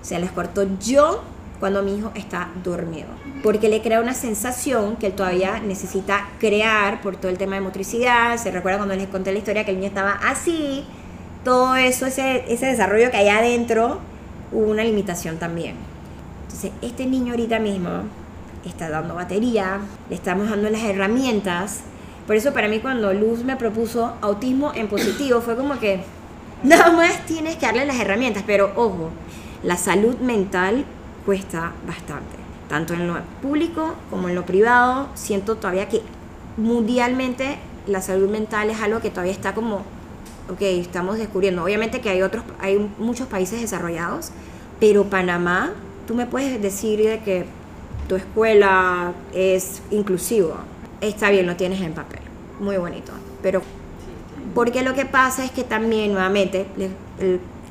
[0.02, 1.22] se las corto yo
[1.60, 3.06] cuando mi hijo está dormido,
[3.42, 7.60] porque le crea una sensación que él todavía necesita crear por todo el tema de
[7.60, 8.36] motricidad.
[8.36, 10.84] Se recuerda cuando les conté la historia que el niño estaba así,
[11.44, 14.00] todo eso, ese, ese desarrollo que hay adentro,
[14.50, 15.76] hubo una limitación también.
[16.46, 18.02] Entonces, este niño ahorita mismo
[18.68, 21.80] está dando batería, le estamos dando las herramientas.
[22.26, 26.04] Por eso para mí cuando Luz me propuso autismo en positivo fue como que
[26.62, 29.10] nada más tienes que darle las herramientas, pero ojo,
[29.62, 30.84] la salud mental
[31.24, 32.36] cuesta bastante,
[32.68, 35.08] tanto en lo público como en lo privado.
[35.14, 36.02] Siento todavía que
[36.56, 39.82] mundialmente la salud mental es algo que todavía está como,
[40.50, 41.64] ok, estamos descubriendo.
[41.64, 44.30] Obviamente que hay otros, hay muchos países desarrollados,
[44.78, 45.72] pero Panamá,
[46.06, 47.46] tú me puedes decir de que
[48.12, 50.52] tu escuela es inclusivo.
[51.00, 52.20] Está bien, lo tienes en papel,
[52.60, 53.62] muy bonito, pero
[54.54, 56.66] porque lo que pasa es que también nuevamente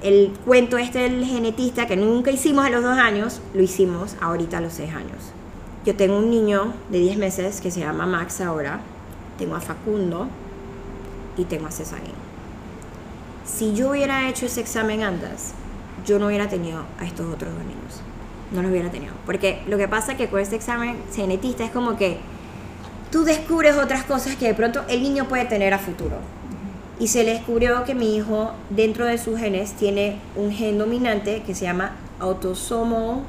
[0.01, 4.57] el, cuento este del genetista que nunca hicimos a los dos años, lo hicimos ahorita
[4.57, 5.31] a los seis años.
[5.85, 8.79] Yo tengo un niño de 10 meses que se llama Max ahora,
[9.37, 10.27] tengo a Facundo
[11.37, 12.15] y tengo a Cesarín.
[13.45, 15.53] Si yo hubiera hecho ese examen antes,
[16.03, 18.00] yo no hubiera tenido a estos otros dos niños.
[18.51, 19.13] No los hubiera tenido.
[19.25, 22.17] Porque lo que pasa es que con este examen genetista es como que
[23.11, 26.17] tú descubres otras cosas que de pronto el niño puede tener a futuro.
[26.99, 31.41] Y se le descubrió que mi hijo, dentro de sus genes, tiene un gen dominante
[31.45, 33.23] que se llama autosomal,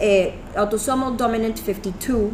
[0.00, 2.30] eh, autosomal dominant 52.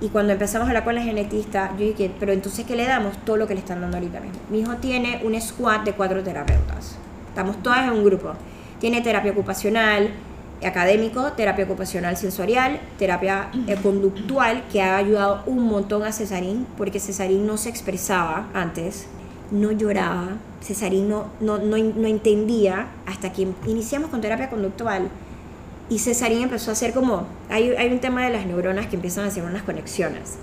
[0.00, 3.16] Y cuando empezamos a hablar con la genetista, yo dije, pero entonces, ¿qué le damos?
[3.24, 4.38] Todo lo que le están dando ahorita mismo.
[4.50, 6.96] Mi hijo tiene un squad de cuatro terapeutas.
[7.28, 8.32] Estamos todas en un grupo.
[8.78, 10.10] Tiene terapia ocupacional,
[10.64, 17.00] académico, terapia ocupacional sensorial, terapia eh, conductual, que ha ayudado un montón a Cesarín, porque
[17.00, 19.06] Cesarín no se expresaba antes,
[19.50, 25.08] no lloraba, Cesarín no, no, no, no entendía, hasta que iniciamos con terapia conductual.
[25.88, 29.24] Y Cesarín empezó a hacer como, hay, hay un tema de las neuronas que empiezan
[29.24, 30.36] a hacer unas conexiones.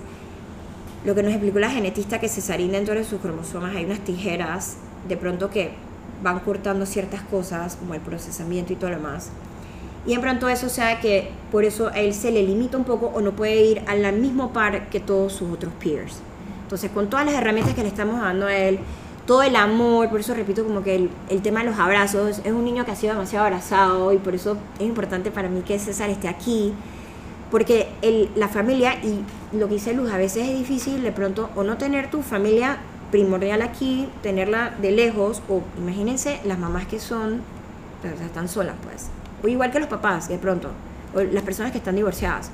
[1.04, 4.76] Lo que nos explicó la genetista que Cesarín dentro de sus cromosomas hay unas tijeras,
[5.06, 5.72] de pronto que
[6.22, 9.30] van cortando ciertas cosas, como el procesamiento y todo lo demás
[10.06, 13.06] y en pronto eso sea que por eso a él se le limita un poco
[13.14, 16.18] o no puede ir al mismo par que todos sus otros peers.
[16.62, 18.78] Entonces, con todas las herramientas que le estamos dando a él,
[19.26, 22.52] todo el amor, por eso repito como que el, el, tema de los abrazos, es
[22.52, 25.78] un niño que ha sido demasiado abrazado y por eso es importante para mí que
[25.78, 26.74] César esté aquí,
[27.50, 29.20] porque el, la familia, y
[29.56, 32.78] lo que dice Luz, a veces es difícil de pronto o no tener tu familia
[33.10, 37.40] primordial aquí, tenerla de lejos, o imagínense las mamás que son,
[38.02, 39.08] pero están solas pues
[39.44, 40.70] o igual que los papás, de pronto,
[41.14, 42.50] o las personas que están divorciadas,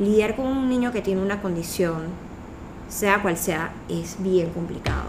[0.00, 2.08] lidiar con un niño que tiene una condición,
[2.88, 5.04] sea cual sea, es bien complicado.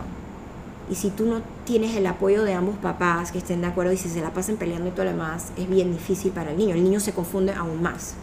[0.91, 3.97] Y si tú no tienes el apoyo de ambos papás que estén de acuerdo y
[3.97, 6.75] si se la pasan peleando y todo lo demás, es bien difícil para el niño.
[6.75, 8.13] El niño se confunde aún más.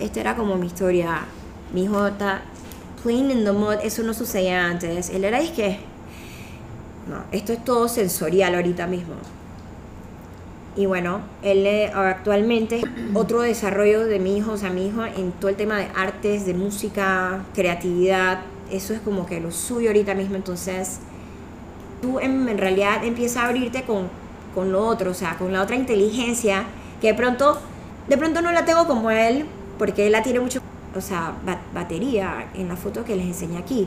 [0.00, 1.20] Esta era como mi historia.
[1.74, 2.42] Mi hijo está
[3.02, 3.74] playing in the mud.
[3.82, 5.10] Eso no sucedía antes.
[5.10, 5.80] Él era, es que,
[7.08, 9.14] no, esto es todo sensorial ahorita mismo.
[10.74, 12.80] Y bueno, él eh, actualmente
[13.14, 16.46] otro desarrollo de mi hijo, o sea, mi hijo en todo el tema de artes,
[16.46, 20.36] de música, creatividad, eso es como que lo suyo ahorita mismo.
[20.36, 21.00] Entonces,
[22.00, 24.08] tú en, realidad empiezas a abrirte con,
[24.54, 26.64] con lo otro, o sea, con la otra inteligencia
[27.02, 27.58] que de pronto,
[28.08, 29.44] de pronto no la tengo como él,
[29.78, 30.60] porque él la tiene mucho,
[30.96, 31.34] o sea,
[31.74, 33.86] batería en la foto que les enseñé aquí.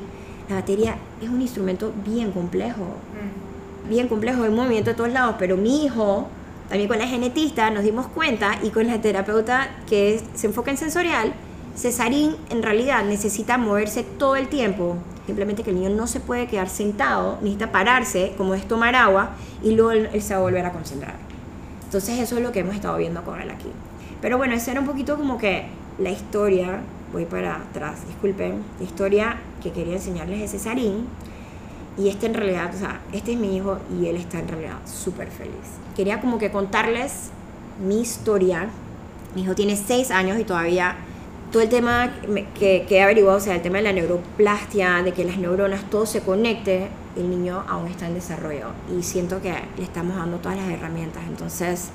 [0.50, 3.90] La batería es un instrumento bien complejo, mm.
[3.90, 6.28] bien complejo, de movimiento de todos lados, pero mi hijo
[6.70, 10.78] también con la genetista nos dimos cuenta y con la terapeuta que se enfoca en
[10.78, 11.34] sensorial,
[11.76, 14.98] Cesarín en realidad necesita moverse todo el tiempo.
[15.26, 19.32] Simplemente que el niño no se puede quedar sentado, necesita pararse, como es tomar agua,
[19.62, 21.16] y luego él, se va a volver a concentrar.
[21.84, 23.70] Entonces eso es lo que hemos estado viendo con él aquí.
[24.22, 25.66] Pero bueno, esa era un poquito como que
[26.00, 26.80] la historia,
[27.12, 31.08] voy para atrás, disculpen, la historia que quería enseñarles de Cesarín.
[31.98, 34.78] Y este en realidad, o sea, este es mi hijo y él está en realidad
[34.86, 35.85] súper feliz.
[35.96, 37.30] Quería como que contarles
[37.86, 38.68] mi historia.
[39.34, 40.96] Mi hijo tiene seis años y todavía
[41.52, 42.12] todo el tema
[42.60, 45.90] que, que he averiguado, o sea, el tema de la neuroplastia, de que las neuronas
[45.90, 50.38] todo se conecte, el niño aún está en desarrollo y siento que le estamos dando
[50.38, 51.24] todas las herramientas.
[51.28, 51.90] Entonces,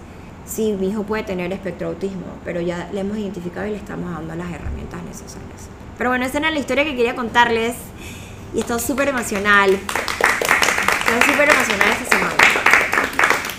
[0.46, 4.10] sí, mi hijo puede tener espectro autismo, pero ya le hemos identificado y le estamos
[4.10, 5.68] dando las herramientas necesarias.
[5.98, 7.74] Pero bueno, esa era la historia que quería contarles
[8.54, 9.70] y estoy súper emocional.
[9.70, 12.69] Estoy súper emocional esta semana.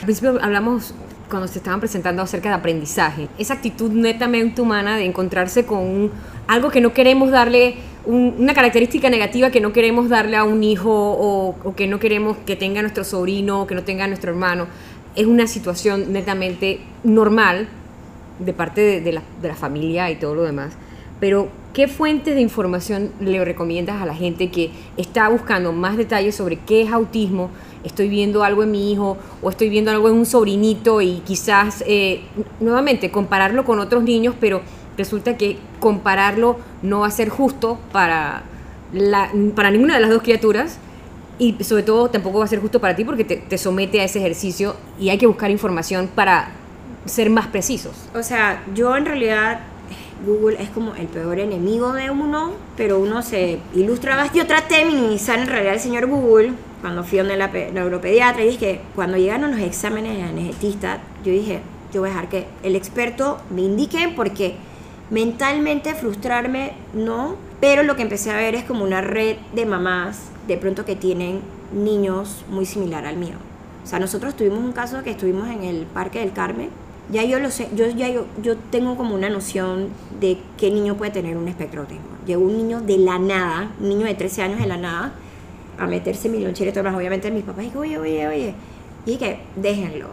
[0.01, 0.95] Al principio hablamos
[1.29, 6.09] cuando se estaban presentando acerca de aprendizaje, esa actitud netamente humana de encontrarse con
[6.47, 7.75] algo que no queremos darle,
[8.07, 12.35] una característica negativa que no queremos darle a un hijo o, o, que no queremos
[12.47, 14.65] que tenga nuestro sobrino o que no tenga nuestro hermano,
[15.15, 17.67] es una situación netamente normal
[18.39, 20.73] de parte de, de la, de la familia y todo lo demás.
[21.19, 26.35] Pero, ¿qué fuentes de información le recomiendas a la gente que está buscando más detalles
[26.35, 27.49] sobre qué es autismo?
[27.83, 31.83] Estoy viendo algo en mi hijo o estoy viendo algo en un sobrinito y quizás,
[31.87, 32.21] eh,
[32.59, 34.61] nuevamente, compararlo con otros niños, pero
[34.97, 38.43] resulta que compararlo no va a ser justo para,
[38.93, 40.77] la, para ninguna de las dos criaturas
[41.39, 44.03] y sobre todo tampoco va a ser justo para ti porque te, te somete a
[44.03, 46.51] ese ejercicio y hay que buscar información para
[47.05, 47.93] ser más precisos.
[48.13, 49.61] O sea, yo en realidad
[50.25, 54.39] Google es como el peor enemigo de uno, pero uno se ilustra bastante.
[54.39, 58.43] Yo traté de minimizar en realidad el señor Google cuando fui donde la pe- neuropediatra
[58.43, 61.59] y dije que cuando llegaron los exámenes de anestesista, yo dije,
[61.93, 64.55] yo voy a dejar que el experto me indique porque
[65.09, 70.29] mentalmente frustrarme no, pero lo que empecé a ver es como una red de mamás
[70.47, 71.41] de pronto que tienen
[71.73, 73.35] niños muy similar al mío.
[73.83, 76.69] O sea, nosotros tuvimos un caso que estuvimos en el Parque del Carmen.
[77.11, 79.89] Ya yo lo sé, yo ya yo, yo tengo como una noción
[80.21, 82.05] de qué niño puede tener un espectro autismo.
[82.25, 85.13] Llegó un niño de la nada, un niño de 13 años de la nada,
[85.77, 86.95] a meterse en mi lonchera y todo.
[86.95, 88.55] Obviamente mis papás dijeron, oye, oye, oye.
[89.05, 90.07] Y dije, déjenlo.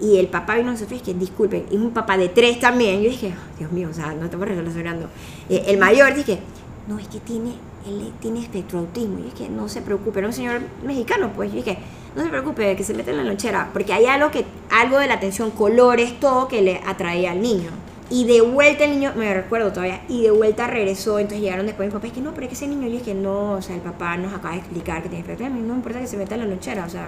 [0.00, 1.64] Y el papá vino a nosotros y dije, disculpen.
[1.70, 3.02] Y un papá de tres también.
[3.02, 5.08] Yo dije, "Oh, Dios mío, o sea, no estamos relacionando.
[5.48, 6.38] Eh, el mayor dije,
[6.86, 7.52] no, es que tiene,
[7.86, 9.18] él tiene espectro autismo.
[9.18, 11.50] Y dije, no se preocupe, era un señor mexicano, pues.
[11.50, 11.78] Yo dije,
[12.14, 13.70] no se preocupe, que se mete en la lonchera.
[13.72, 17.70] Porque hay algo que, algo de la atención, colores, todo que le atraía al niño.
[18.12, 21.86] Y de vuelta el niño, me recuerdo todavía, y de vuelta regresó, entonces llegaron después
[21.86, 23.76] mis papás, es que no, pero es que ese niño, yo dije, no, o sea,
[23.76, 26.34] el papá nos acaba de explicar que tiene espectro autismo, no importa que se meta
[26.34, 27.06] en la lonchera, o sea,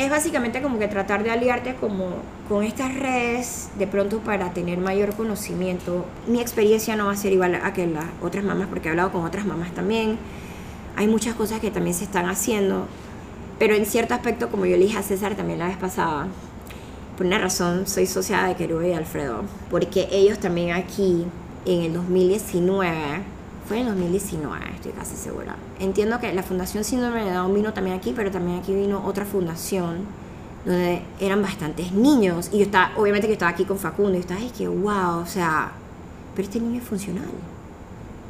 [0.00, 2.08] es básicamente como que tratar de aliarte como
[2.48, 6.06] con estas redes de pronto para tener mayor conocimiento.
[6.26, 9.12] Mi experiencia no va a ser igual a que las otras mamás porque he hablado
[9.12, 10.18] con otras mamás también.
[10.96, 12.86] Hay muchas cosas que también se están haciendo,
[13.58, 16.28] pero en cierto aspecto, como yo le dije a César también la vez pasada,
[17.16, 21.26] por una razón soy socia de Querube y Alfredo, porque ellos también aquí
[21.66, 23.39] en el 2019
[23.70, 25.54] fue en el 2019, estoy casi segura.
[25.78, 29.24] Entiendo que la Fundación Síndrome de Down vino también aquí, pero también aquí vino otra
[29.24, 29.98] fundación
[30.64, 32.50] donde eran bastantes niños.
[32.52, 35.20] Y yo estaba, obviamente que yo estaba aquí con Facundo y estaba, es que wow,
[35.22, 35.70] o sea,
[36.34, 37.28] pero este niño es funcional.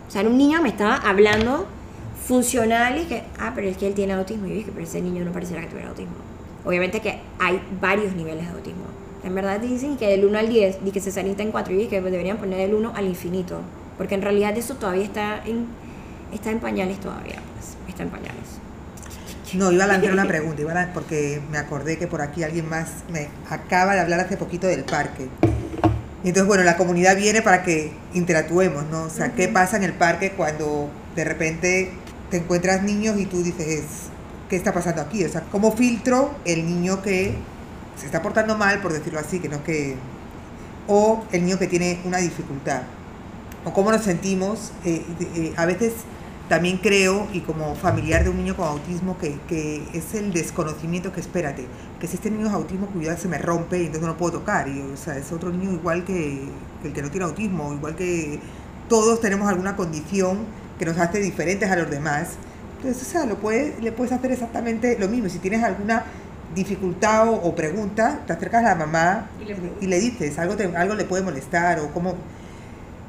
[0.06, 1.64] O sea, era un niño me estaba hablando
[2.26, 4.44] funcional y que, ah, pero es que él tiene autismo.
[4.44, 6.16] Y yo dije, pero ese niño no pareciera que tuviera autismo.
[6.66, 8.84] Obviamente que hay varios niveles de autismo.
[9.24, 11.86] En verdad dicen que del 1 al 10, y que César está en 4, y
[11.86, 13.62] que deberían poner del 1 al infinito.
[14.00, 15.66] Porque en realidad eso todavía está en,
[16.32, 18.46] está en pañales todavía, pues, está en pañales.
[19.52, 22.66] No, iba a lanzar una pregunta, iba a porque me acordé que por aquí alguien
[22.66, 25.28] más me acaba de hablar hace poquito del parque.
[26.24, 29.02] Y entonces, bueno, la comunidad viene para que interactuemos, ¿no?
[29.02, 31.92] O sea, ¿qué pasa en el parque cuando de repente
[32.30, 33.84] te encuentras niños y tú dices,
[34.48, 35.26] ¿qué está pasando aquí?
[35.26, 37.34] O sea, ¿cómo filtro el niño que
[37.98, 39.94] se está portando mal, por decirlo así, que no que...
[40.88, 42.80] o el niño que tiene una dificultad?
[43.64, 44.72] O cómo nos sentimos.
[44.84, 45.94] eh, eh, a veces
[46.48, 51.12] también creo, y como familiar de un niño con autismo, que, que es el desconocimiento
[51.12, 51.68] que espérate,
[52.00, 54.32] que si este niño es autismo, cuidado, se me rompe y entonces no lo puedo
[54.40, 54.68] tocar.
[54.68, 57.94] Y, o sea, es otro niño igual que, que el que no tiene autismo, igual
[57.96, 58.40] que
[58.88, 62.38] todos tenemos alguna condición que nos hace diferentes a los demás.
[62.76, 65.28] Entonces, o sea, lo puedes, le puedes hacer exactamente lo mismo.
[65.28, 66.04] Si tienes alguna
[66.54, 70.56] dificultad o, o pregunta, te acercas a la mamá Y le y le dices, algo,
[70.56, 72.16] te- algo le puede molestar o cómo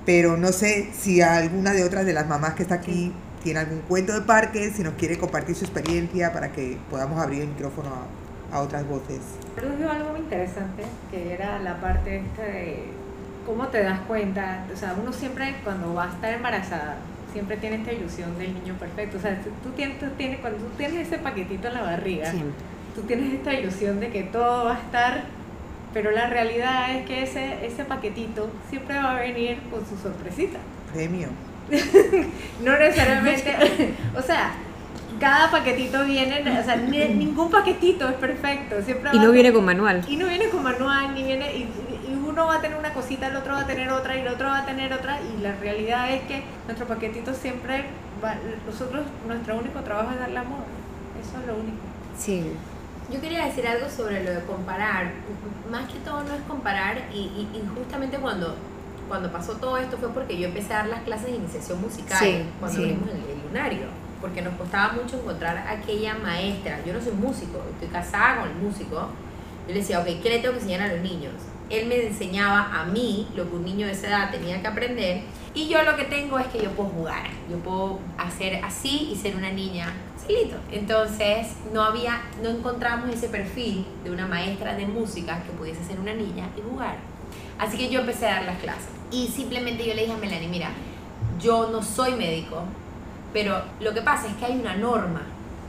[0.05, 3.79] pero no sé si alguna de otras de las mamás que está aquí tiene algún
[3.81, 7.89] cuento de parque, si nos quiere compartir su experiencia para que podamos abrir el micrófono
[7.89, 9.19] a, a otras voces.
[9.59, 12.85] Surgió algo muy interesante, que era la parte esta de
[13.45, 16.97] cómo te das cuenta, o sea, uno siempre cuando va a estar embarazada,
[17.33, 20.69] siempre tiene esta ilusión del niño perfecto, o sea, tú tienes, tú tienes cuando tú
[20.77, 22.51] tienes ese paquetito en la barriga, Siempre.
[22.93, 25.23] tú tienes esta ilusión de que todo va a estar,
[25.93, 30.59] pero la realidad es que ese, ese paquetito siempre va a venir con su sorpresita.
[30.93, 31.29] Premio.
[32.63, 33.55] No necesariamente,
[34.17, 34.51] o sea,
[35.19, 39.65] cada paquetito viene, o sea, ni- ningún paquetito es perfecto, siempre Y no viene con
[39.65, 40.03] manual.
[40.07, 43.27] y no viene con manual, ni viene, y, y uno va a tener una cosita,
[43.27, 45.53] el otro va a tener otra, y el otro va a tener otra, y la
[45.55, 47.85] realidad es que nuestro paquetito siempre,
[48.23, 50.59] va, nosotros, nuestro único trabajo es darle amor,
[51.21, 51.77] eso es lo único.
[52.17, 52.51] Sí.
[53.11, 55.11] Yo quería decir algo sobre lo de comparar.
[55.69, 58.55] Más que todo no es comparar y, y- y justamente cuando,
[59.07, 62.19] cuando pasó todo esto fue porque yo empecé a dar las clases de iniciación musical
[62.19, 62.85] Sí, cuando sí.
[62.85, 63.87] vimos el, el lunario.
[64.21, 66.79] Porque nos costaba mucho encontrar aquella maestra.
[66.85, 69.07] Yo no soy músico, estoy casada con el músico.
[69.67, 71.33] Yo le decía, ok, ¿qué le tengo que enseñar a los niños?
[71.71, 75.21] Él me enseñaba a mí lo que un niño de esa edad tenía que aprender.
[75.55, 77.23] Y yo lo que tengo es que yo puedo jugar.
[77.49, 79.91] Yo puedo hacer así y ser una niña
[80.71, 85.99] Entonces no había, no encontramos ese perfil de una maestra de música que pudiese ser
[85.99, 86.97] una niña y jugar.
[87.57, 88.89] Así que yo empecé a dar las clases.
[89.11, 90.69] Y simplemente yo le dije a Melanie, mira,
[91.39, 92.63] yo no soy médico,
[93.33, 95.21] pero lo que pasa es que hay una norma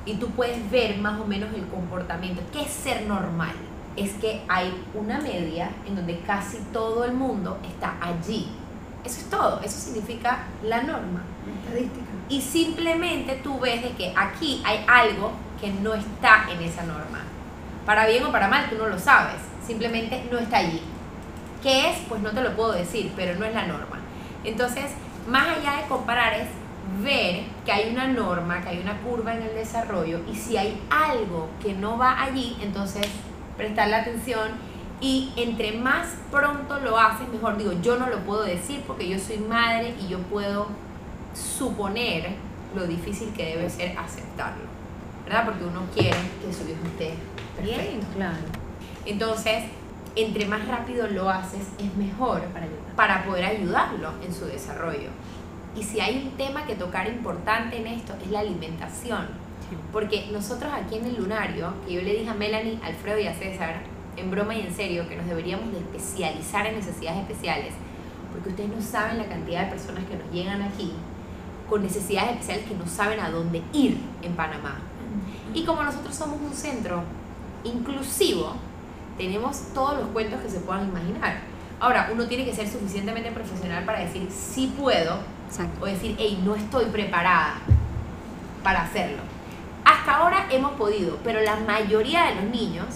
[0.04, 2.42] y tú puedes ver más o menos el comportamiento.
[2.52, 3.54] ¿Qué es ser normal?
[3.96, 8.48] Es que hay una media en donde casi todo el mundo está allí.
[9.04, 11.22] Eso es todo, eso significa la norma.
[11.64, 12.11] Estadística.
[12.32, 17.20] Y simplemente tú ves de que aquí hay algo que no está en esa norma.
[17.84, 19.36] Para bien o para mal, tú no lo sabes.
[19.66, 20.80] Simplemente no está allí.
[21.62, 21.98] ¿Qué es?
[22.08, 23.98] Pues no te lo puedo decir, pero no es la norma.
[24.44, 24.86] Entonces,
[25.28, 26.48] más allá de comparar es
[27.04, 30.80] ver que hay una norma, que hay una curva en el desarrollo y si hay
[30.88, 33.06] algo que no va allí, entonces
[33.58, 34.52] prestarle atención
[35.02, 39.18] y entre más pronto lo haces, mejor digo, yo no lo puedo decir porque yo
[39.18, 40.68] soy madre y yo puedo
[41.34, 42.30] suponer
[42.74, 44.64] lo difícil que debe ser aceptarlo,
[45.24, 45.44] ¿verdad?
[45.46, 47.14] Porque uno quiere que su hijo esté
[47.56, 47.82] perfecto.
[47.82, 48.36] Bien, claro.
[49.04, 49.64] Entonces,
[50.16, 52.66] entre más rápido lo haces, es mejor Para
[52.96, 55.08] para poder ayudarlo en su desarrollo.
[55.74, 59.26] Y si hay un tema que tocar importante en esto, es la alimentación.
[59.90, 63.34] Porque nosotros aquí en el lunario, que yo le dije a Melanie, Alfredo y a
[63.34, 63.76] César,
[64.18, 67.72] en broma y en serio, que nos deberíamos de especializar en necesidades especiales,
[68.30, 70.92] porque ustedes no saben la cantidad de personas que nos llegan aquí
[71.72, 74.76] con necesidades especiales que no saben a dónde ir en Panamá.
[75.54, 77.02] Y como nosotros somos un centro
[77.64, 78.52] inclusivo,
[79.16, 81.38] tenemos todos los cuentos que se puedan imaginar.
[81.80, 85.82] Ahora, uno tiene que ser suficientemente profesional para decir sí puedo Exacto.
[85.82, 87.54] o decir, hey, no estoy preparada
[88.62, 89.22] para hacerlo.
[89.86, 92.86] Hasta ahora hemos podido, pero la mayoría de los niños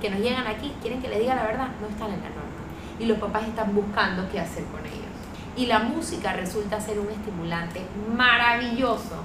[0.00, 2.60] que nos llegan aquí quieren que les diga la verdad, no están en la norma.
[2.98, 5.09] Y los papás están buscando qué hacer con ellos.
[5.56, 7.82] Y la música resulta ser un estimulante
[8.16, 9.16] maravilloso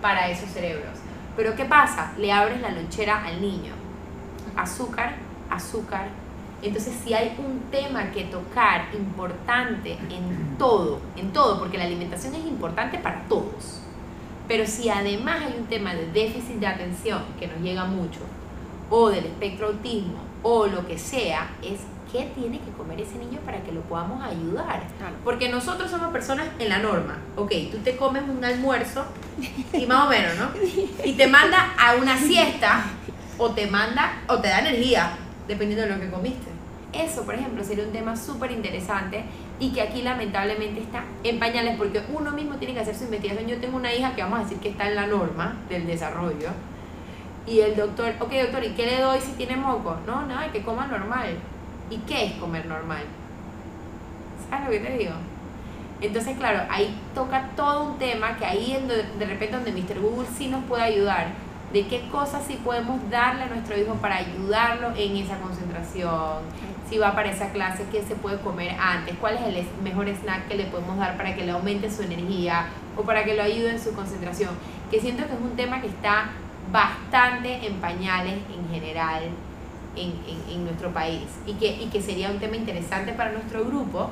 [0.00, 0.98] para esos cerebros.
[1.36, 2.12] Pero ¿qué pasa?
[2.18, 3.72] Le abres la lonchera al niño.
[4.56, 5.16] Azúcar,
[5.50, 6.08] azúcar.
[6.62, 12.34] Entonces si hay un tema que tocar importante en todo, en todo, porque la alimentación
[12.34, 13.80] es importante para todos.
[14.46, 18.20] Pero si además hay un tema de déficit de atención que nos llega mucho,
[18.90, 21.80] o del espectro autismo, o lo que sea, es
[22.14, 24.84] qué tiene que comer ese niño para que lo podamos ayudar.
[24.98, 25.16] Claro.
[25.24, 27.18] Porque nosotros somos personas en la norma.
[27.34, 29.04] Ok, tú te comes un almuerzo
[29.72, 30.50] y más o menos, ¿no?
[31.04, 32.84] Y te manda a una siesta
[33.36, 35.16] o te manda o te da energía,
[35.48, 36.46] dependiendo de lo que comiste.
[36.92, 39.24] Eso, por ejemplo, sería un tema súper interesante
[39.58, 43.48] y que aquí lamentablemente está en pañales porque uno mismo tiene que hacer su investigación.
[43.48, 46.50] Yo tengo una hija que vamos a decir que está en la norma del desarrollo
[47.48, 49.96] y el doctor, ok doctor, ¿y qué le doy si tiene moco?
[50.06, 51.36] No, nada, que coma normal.
[51.90, 53.04] ¿Y qué es comer normal?
[54.48, 55.14] ¿Sabes lo que te digo?
[56.00, 60.00] Entonces, claro, ahí toca todo un tema que ahí en de, de repente donde Mr.
[60.00, 61.28] Google sí nos puede ayudar,
[61.72, 66.42] de qué cosas sí podemos darle a nuestro hijo para ayudarlo en esa concentración,
[66.88, 70.46] si va para esa clase, qué se puede comer antes, cuál es el mejor snack
[70.48, 72.66] que le podemos dar para que le aumente su energía
[72.96, 74.50] o para que lo ayude en su concentración,
[74.90, 76.30] que siento que es un tema que está
[76.70, 79.22] bastante en pañales en general
[79.96, 83.64] en, en- en nuestro país y que, y que sería un tema interesante para nuestro
[83.64, 84.10] grupo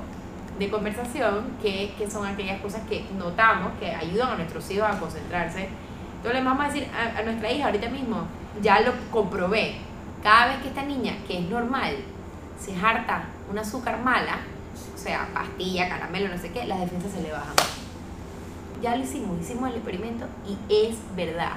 [0.59, 4.99] de conversación, que, que son aquellas cosas que notamos que ayudan a nuestros hijos a
[4.99, 5.69] concentrarse.
[6.19, 8.27] Entonces vamos a decir a, a nuestra hija ahorita mismo,
[8.63, 9.77] ya lo comprobé,
[10.23, 11.97] cada vez que esta niña, que es normal,
[12.61, 14.37] se harta un azúcar mala,
[14.95, 17.55] o sea, pastilla, caramelo, no sé qué, las defensas se le bajan.
[18.81, 20.57] Ya lo hicimos, hicimos el experimento y
[20.89, 21.53] es verdad.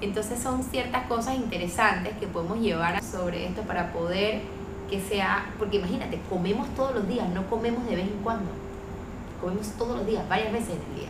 [0.00, 4.40] Entonces son ciertas cosas interesantes que podemos llevar sobre esto para poder
[4.88, 8.50] que sea, porque imagínate, comemos todos los días, no comemos de vez en cuando.
[9.40, 11.08] Comemos todos los días, varias veces en el día.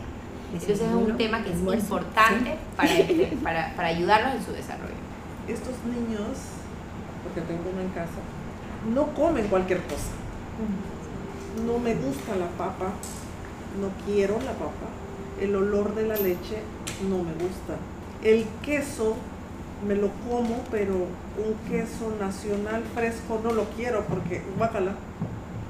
[0.53, 4.51] Entonces es un tema que es almuerzo, importante para, este- para, para ayudarlos en su
[4.51, 4.93] desarrollo.
[5.47, 6.37] Estos niños,
[7.23, 8.19] porque tengo uno en casa,
[8.93, 10.11] no comen cualquier cosa.
[11.65, 12.91] No me gusta la papa,
[13.79, 14.87] no quiero la papa.
[15.39, 16.61] El olor de la leche
[17.09, 17.75] no me gusta.
[18.23, 19.15] El queso
[19.87, 24.95] me lo como, pero un queso nacional fresco no lo quiero porque guácala.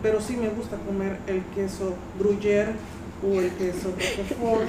[0.03, 2.73] Pero sí me gusta comer el queso gruyère
[3.23, 4.67] o el queso roquefort,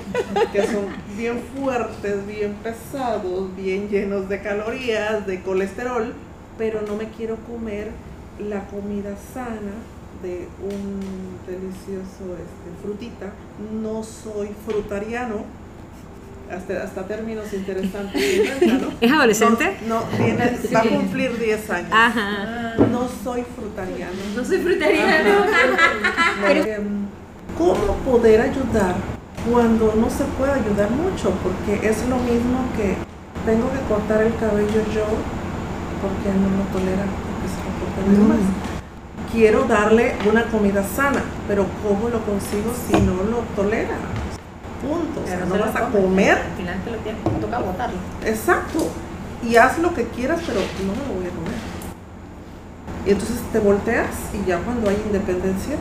[0.53, 6.12] que son bien fuertes, bien pesados, bien llenos de calorías, de colesterol,
[6.59, 7.91] pero no me quiero comer
[8.39, 9.72] la comida sana
[10.22, 11.01] de un
[11.47, 13.33] delicioso este, frutita.
[13.83, 15.45] No soy frutariano,
[16.55, 18.22] hasta, hasta términos interesantes.
[19.00, 19.76] ¿Es adolescente?
[19.86, 21.90] No, no, tiene, va a cumplir 10 años.
[21.92, 22.74] Ajá.
[22.90, 24.12] No soy frutariano.
[24.36, 25.44] No soy frutariano.
[26.44, 27.07] Em,
[27.57, 28.96] ¿Cómo poder ayudar
[29.48, 31.30] cuando no se puede ayudar mucho?
[31.42, 32.96] Porque es lo mismo que
[33.44, 35.05] tengo que cortar el cabello yo
[36.00, 38.34] porque no lo tolera porque se lo corta mi mamá.
[39.32, 43.96] quiero darle una comida sana, pero ¿cómo lo consigo si no lo tolera?
[44.83, 45.20] Punto.
[45.22, 46.39] O sea, Pero no vas a comer.
[46.39, 47.97] Al final te lo tienes, te toca botarlo.
[48.24, 48.91] Exacto.
[49.43, 51.53] Y haz lo que quieras, pero no me lo voy a comer.
[53.07, 55.76] Y entonces te volteas y ya cuando hay independencia,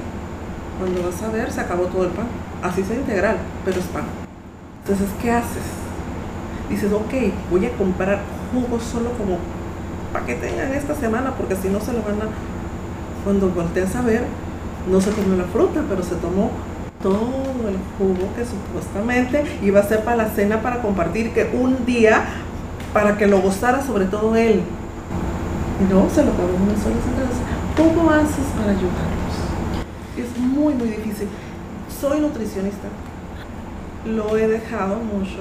[0.79, 2.27] cuando vas a ver, se acabó todo el pan.
[2.63, 4.05] Así sea integral, pero es pan.
[4.83, 5.63] Entonces, ¿qué haces?
[6.69, 7.13] Dices, ok,
[7.51, 8.19] voy a comprar
[8.51, 9.37] jugo solo como
[10.13, 12.29] para que tengan esta semana, porque si no se lo van a...
[13.23, 14.23] Cuando volteas a ver,
[14.89, 16.49] no se comió la fruta, pero se tomó
[17.01, 21.85] todo el jugo que supuestamente iba a ser para la cena para compartir, que un
[21.85, 22.23] día
[22.93, 24.61] para que lo gozara sobre todo él.
[25.79, 27.43] Y no, se lo pagó una sola sentencia.
[27.75, 29.35] ¿Cómo haces para ayudarlos?
[30.17, 31.27] Es muy, muy difícil.
[31.99, 32.87] Soy nutricionista.
[34.05, 35.37] Lo he dejado mucho.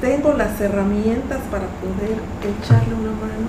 [0.00, 3.48] Tengo las herramientas para poder echarle una mano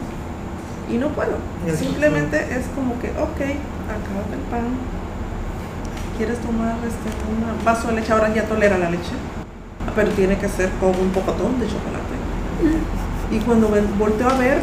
[0.89, 1.37] y no puedo.
[1.75, 3.41] Simplemente es como que, ok,
[3.89, 4.67] acábate el pan.
[6.17, 8.13] ¿Quieres tomar este, un vaso de leche?
[8.13, 9.11] Ahora ya tolera la leche.
[9.95, 12.15] Pero tiene que ser con un pocotón de chocolate.
[13.31, 14.59] Y cuando me volteo a ver,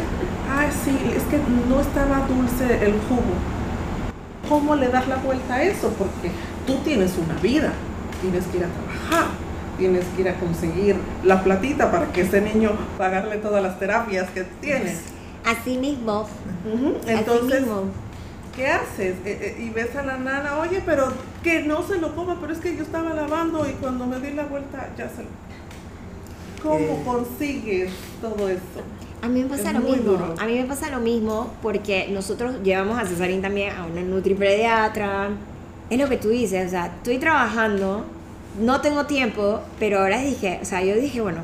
[0.49, 1.39] ah, sí, es que
[1.69, 3.33] no estaba dulce el jugo.
[4.49, 5.89] ¿Cómo le das la vuelta a eso?
[5.89, 6.31] Porque
[6.65, 7.71] tú tienes una vida,
[8.21, 9.31] tienes que ir a trabajar,
[9.77, 14.29] tienes que ir a conseguir la platita para que ese niño pagarle todas las terapias
[14.31, 15.01] que tienes.
[15.45, 16.27] Así mismo.
[17.05, 17.83] Entonces, mismo.
[18.55, 19.15] ¿qué haces?
[19.25, 21.11] Eh, eh, y ves a la nana, oye, pero
[21.43, 24.33] que no se lo coma, pero es que yo estaba lavando y cuando me di
[24.33, 25.29] la vuelta ya se lo...
[26.61, 27.01] ¿Cómo Eh.
[27.05, 27.91] consigues
[28.21, 28.61] todo eso?
[29.21, 30.11] A mí me pasa Es lo mismo.
[30.11, 30.35] duro.
[30.39, 35.29] A mí me pasa lo mismo porque nosotros llevamos a Cesarín también a una nutripediatra.
[35.89, 38.05] Es lo que tú dices, o sea, estoy trabajando,
[38.61, 41.39] no tengo tiempo, pero ahora dije, o sea, yo dije, bueno,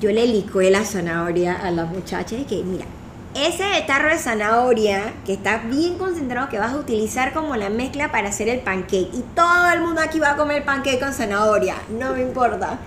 [0.00, 2.86] yo le licué la zanahoria a las muchachas y que, mira,
[3.34, 8.10] ese tarro de zanahoria que está bien concentrado que vas a utilizar como la mezcla
[8.10, 11.76] para hacer el pancake y todo el mundo aquí va a comer pancake con zanahoria,
[11.98, 12.78] no me importa.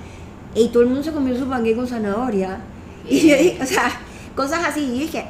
[0.55, 2.59] Y todo el mundo se comió su pancake con zanahoria.
[3.05, 3.91] Y yo dije, o sea,
[4.33, 4.81] cosas así.
[4.81, 5.25] Y yo dije,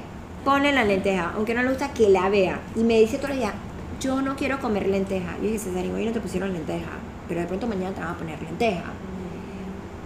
[0.46, 2.60] ponle la lenteja, aunque no le gusta que la vea.
[2.76, 3.52] Y me dice todo día,
[4.00, 5.36] yo no quiero comer lenteja.
[5.38, 6.92] Yo dije, Cesarín, hoy no te pusieron lenteja,
[7.28, 8.84] pero de pronto mañana te van a poner lenteja.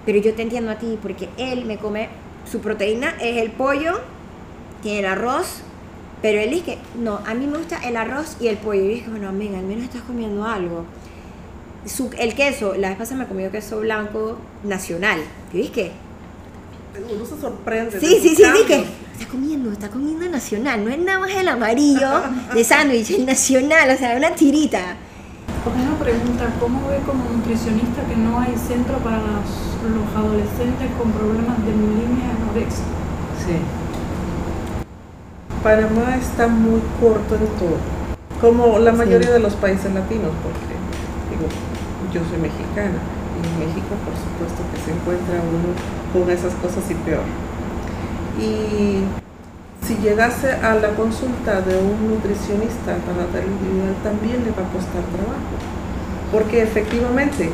[0.06, 2.08] Pero yo te entiendo a ti, porque él me come,
[2.50, 4.00] su proteína es el pollo,
[4.82, 5.62] tiene el arroz,
[6.22, 8.82] pero él dice que, no, a mí me gusta el arroz y el pollo.
[8.82, 10.86] Y yo dije, bueno, venga, al menos estás comiendo algo.
[11.86, 15.20] Su- el queso, la vez pasada me comió queso blanco nacional.
[15.54, 15.92] Yo dije que,
[17.14, 18.00] Uno se sorprende.
[18.00, 18.84] Sí, sí, sí, dije,
[19.20, 22.10] está comiendo, está comiendo nacional, no es nada más el amarillo
[22.56, 24.96] de sándwich, el nacional, o sea, una tirita.
[25.68, 29.46] Una pregunta, ¿cómo ve como nutricionista que no hay centro para los,
[29.94, 32.84] los adolescentes con problemas de bulimia y anorexia?
[33.46, 33.58] Sí.
[35.64, 37.78] Panamá está muy corto en todo,
[38.40, 40.76] como la mayoría de los países latinos, porque
[41.32, 41.48] digo,
[42.14, 43.00] yo soy mexicana
[43.36, 45.74] y en México por supuesto que se encuentra uno
[46.14, 47.24] con esas cosas y peor.
[48.40, 49.04] Y
[49.86, 54.72] si llegase a la consulta de un nutricionista para dar individual también le va a
[54.72, 55.58] costar trabajo,
[56.32, 57.50] porque efectivamente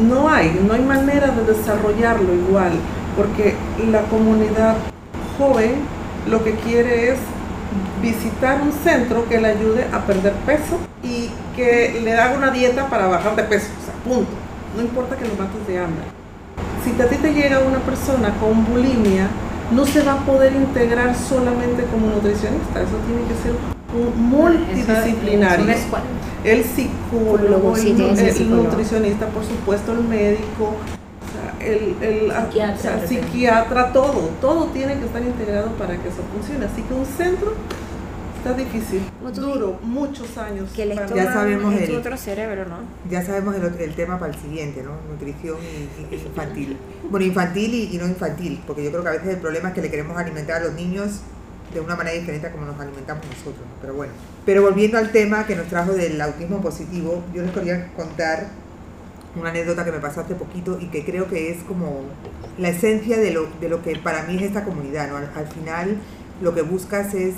[0.00, 2.72] no hay, no hay manera de desarrollarlo igual,
[3.16, 3.54] porque
[3.90, 4.76] la comunidad
[5.38, 5.93] joven
[6.28, 7.18] lo que quiere es
[8.02, 12.88] visitar un centro que le ayude a perder peso y que le haga una dieta
[12.88, 14.30] para bajar de peso, o sea, punto.
[14.76, 16.04] No importa que lo mates de hambre.
[16.84, 19.28] Si a ti te llega una persona con bulimia,
[19.72, 23.52] no se va a poder integrar solamente como nutricionista, eso tiene que ser
[23.94, 25.70] un multidisciplinario.
[25.70, 25.86] Es.
[26.44, 30.74] El psicólogo, Sí, el, nutricionista, por supuesto, el médico,
[31.60, 36.64] el, el Psiquiatra, psiquiatra, todo, todo tiene que estar integrado para que eso funcione.
[36.66, 37.54] Así que un centro
[38.38, 39.00] está difícil,
[39.34, 40.70] duro, muchos años.
[40.74, 42.76] Que les Ya sabemos el- otro cerebro, ¿no?
[43.10, 44.90] Ya sabemos el, otro- el tema para el siguiente, ¿no?
[45.10, 46.76] Nutrición y, y infantil.
[47.10, 49.74] Bueno, infantil y, y no infantil, porque yo creo que a veces el problema es
[49.74, 51.20] que le queremos alimentar a los niños
[51.72, 53.74] de una manera diferente a como nos alimentamos nosotros, ¿no?
[53.80, 54.12] Pero bueno.
[54.46, 58.46] Pero volviendo al tema que nos trajo del autismo positivo, yo les quería contar
[59.36, 62.02] una anécdota que me pasó hace poquito y que creo que es como
[62.58, 65.16] la esencia de lo, de lo que para mí es esta comunidad, ¿no?
[65.16, 65.98] Al, al final
[66.40, 67.34] lo que buscas es,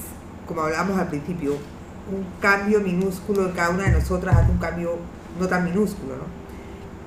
[0.47, 4.97] como hablábamos al principio, un cambio minúsculo en cada una de nosotras hace un cambio
[5.41, 6.25] no tan minúsculo, ¿no?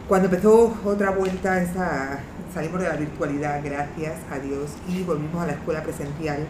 [0.08, 2.20] Cuando empezó otra vuelta, esa,
[2.54, 6.48] salimos de la virtualidad, gracias a Dios, y volvimos a la escuela presencial,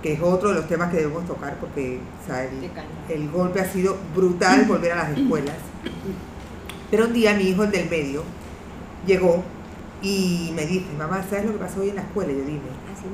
[0.00, 2.88] que es otro de los temas que debemos tocar porque o sea, el, Qué caña.
[3.08, 5.56] el golpe ha sido brutal volver a las escuelas.
[6.90, 8.22] Pero un día mi hijo, el del medio,
[9.06, 9.42] llegó
[10.02, 12.32] y me dice, mamá, ¿sabes lo que pasó hoy en la escuela?
[12.32, 12.58] Y yo dime.
[12.92, 13.04] Así,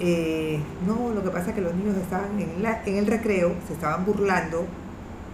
[0.00, 3.52] eh, no, lo que pasa es que los niños estaban en, la- en el recreo,
[3.66, 4.66] se estaban burlando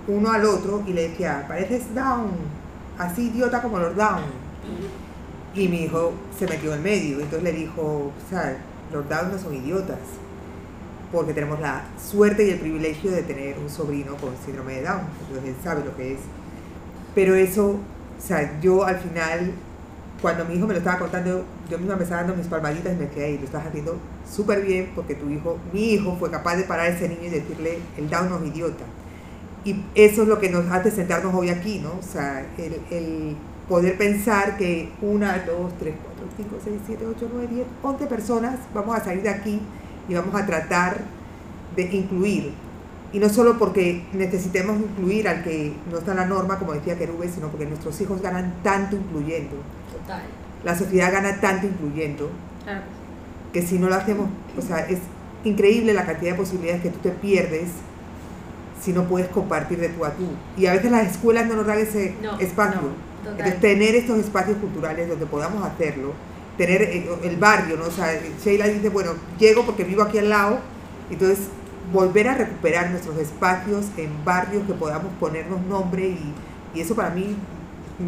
[0.08, 2.30] uno al otro y le decía, pareces down,
[2.98, 4.22] así idiota como los down.
[5.54, 8.58] Y mi hijo se metió en medio, entonces le dijo, o sea,
[8.92, 9.98] los down no son idiotas,
[11.10, 15.00] porque tenemos la suerte y el privilegio de tener un sobrino con síndrome de Down,
[15.22, 16.20] entonces él sabe lo que es.
[17.18, 19.50] Pero eso, o sea, yo al final,
[20.22, 22.96] cuando mi hijo me lo estaba contando, yo misma me estaba dando mis palmaditas y
[22.96, 26.54] me quedé ahí, lo estás haciendo súper bien porque tu hijo, mi hijo fue capaz
[26.54, 28.84] de parar a ese niño y decirle, el Down no es idiota.
[29.64, 31.90] Y eso es lo que nos hace sentarnos hoy aquí, ¿no?
[31.98, 33.36] O sea, el, el
[33.68, 38.60] poder pensar que una, dos, tres, cuatro, cinco, seis, siete, ocho, nueve, diez, once personas
[38.72, 39.60] vamos a salir de aquí
[40.08, 40.98] y vamos a tratar
[41.74, 42.52] de incluir.
[43.12, 46.98] Y no solo porque necesitemos incluir al que no está en la norma, como decía
[46.98, 49.56] Kerube, sino porque nuestros hijos ganan tanto incluyendo.
[49.92, 50.22] Total.
[50.64, 52.30] La sociedad gana tanto incluyendo
[52.64, 52.82] Claro.
[53.52, 54.28] que si no lo hacemos,
[54.58, 54.98] o sea, es
[55.44, 57.68] increíble la cantidad de posibilidades que tú te pierdes
[58.82, 60.24] si no puedes compartir de tú a tú.
[60.56, 62.80] Y a veces las escuelas no nos dan ese No, espacio.
[62.82, 63.30] no.
[63.30, 66.12] Entonces, tener estos espacios culturales donde podamos hacerlo,
[66.56, 67.84] tener eh, el barrio, ¿no?
[67.86, 68.08] O sea,
[68.44, 70.58] Sheila dice, bueno, llego porque vivo aquí al lado,
[71.10, 71.38] entonces
[71.92, 76.32] volver a recuperar nuestros espacios en barrios que podamos ponernos nombre y,
[76.74, 77.36] y eso para mí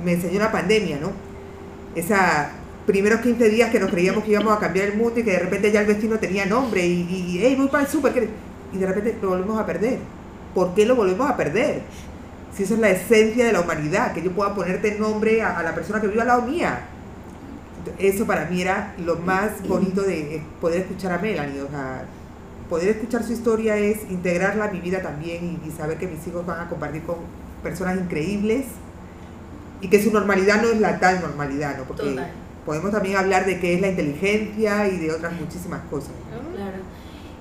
[0.04, 1.12] me enseñó la pandemia, ¿no?
[1.94, 2.52] Esa
[2.86, 5.38] primeros 15 días que nos creíamos que íbamos a cambiar el mundo y que de
[5.38, 8.28] repente ya el vecino tenía nombre y, y hey, voy para el súper,
[8.72, 9.98] y de repente lo volvemos a perder.
[10.54, 11.82] ¿Por qué lo volvemos a perder?
[12.56, 15.62] Si eso es la esencia de la humanidad, que yo pueda ponerte nombre a, a
[15.62, 16.80] la persona que vive al lado mía.
[17.98, 21.62] Eso para mí era lo más bonito de poder escuchar a Melanie.
[21.62, 22.04] O sea,
[22.70, 26.24] poder escuchar su historia es integrarla a mi vida también y, y saber que mis
[26.26, 27.16] hijos van a compartir con
[27.62, 28.66] personas increíbles
[29.80, 31.84] y que su normalidad no es la tal normalidad, ¿no?
[31.84, 32.30] Porque Total.
[32.64, 36.12] podemos también hablar de qué es la inteligencia y de otras muchísimas cosas.
[36.54, 36.76] Claro.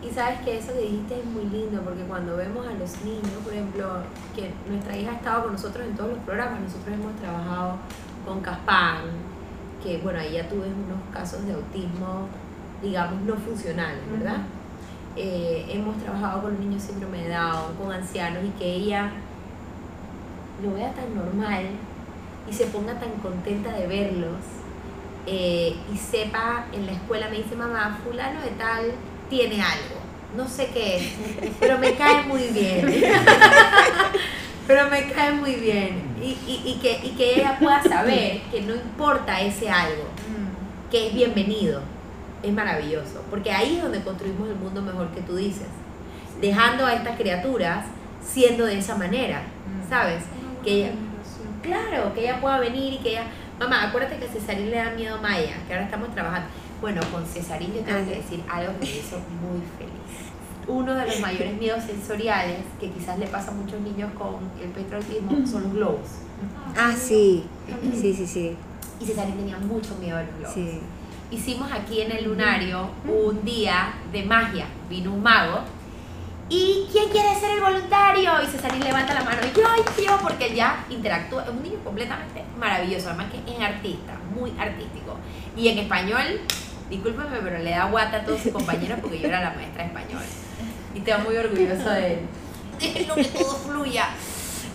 [0.02, 3.32] Y sabes que eso que dijiste es muy lindo porque cuando vemos a los niños,
[3.44, 3.86] por ejemplo,
[4.36, 7.76] que nuestra hija ha estado con nosotros en todos los programas, nosotros hemos trabajado
[8.26, 9.04] con Caspan,
[9.84, 12.28] que bueno, ahí ya tuve unos casos de autismo,
[12.82, 14.38] digamos, no funcionales, ¿verdad?
[15.22, 19.12] Eh, hemos trabajado con niños síndrome de Down, con ancianos y que ella
[20.64, 21.66] lo vea tan normal
[22.50, 24.38] y se ponga tan contenta de verlos
[25.28, 28.92] eh, y sepa en la escuela, me dice mamá, fulano de tal
[29.30, 30.00] tiene algo,
[30.38, 31.14] no sé qué es,
[31.60, 32.86] pero me cae muy bien.
[34.68, 36.02] pero me cae muy bien.
[36.22, 40.04] Y, y- y que, y que ella pueda saber que no importa ese algo,
[40.90, 41.82] que es bienvenido,
[42.44, 43.24] es maravilloso.
[43.30, 45.68] Porque ahí es donde construimos el mundo mejor que tú dices.
[46.42, 47.86] Dejando a estas criaturas
[48.24, 49.42] siendo de esa manera,
[49.90, 50.24] ¿sabes?
[50.64, 50.92] Que ella,
[51.62, 53.26] claro, que ella pueda venir y que ella,
[53.60, 56.48] mamá, acuérdate que a Cesarín le da miedo a Maya, que ahora estamos trabajando.
[56.82, 60.30] Bueno, con Cesarín yo tengo que decir algo que me hizo muy feliz.
[60.68, 64.70] Uno de los mayores miedos sensoriales que quizás le pasa a muchos niños con el
[64.70, 66.08] petroautismo son los globos.
[66.78, 67.46] Ah, sí.
[67.94, 68.56] Sí, sí, sí.
[69.00, 70.54] Y Cesarín tenía mucho miedo a los globos.
[70.54, 70.80] Sí.
[71.32, 74.66] Hicimos aquí en el lunario un día de magia.
[74.90, 75.60] Vino un mago.
[76.50, 78.32] ¿Y quién quiere ser el voluntario?
[78.42, 79.40] Y Cesarín levanta la mano.
[79.44, 79.64] Y yo,
[80.04, 81.44] yo, porque ya interactúa.
[81.44, 83.10] Es un niño completamente maravilloso.
[83.10, 85.18] Además que es artista, muy artístico.
[85.56, 86.42] Y en español,
[86.90, 89.90] discúlpeme, pero le da guata a todos sus compañeros porque yo era la maestra de
[89.90, 90.24] español.
[90.96, 92.20] Y te va muy orgulloso de él.
[92.80, 94.08] Déjenlo que todo fluya.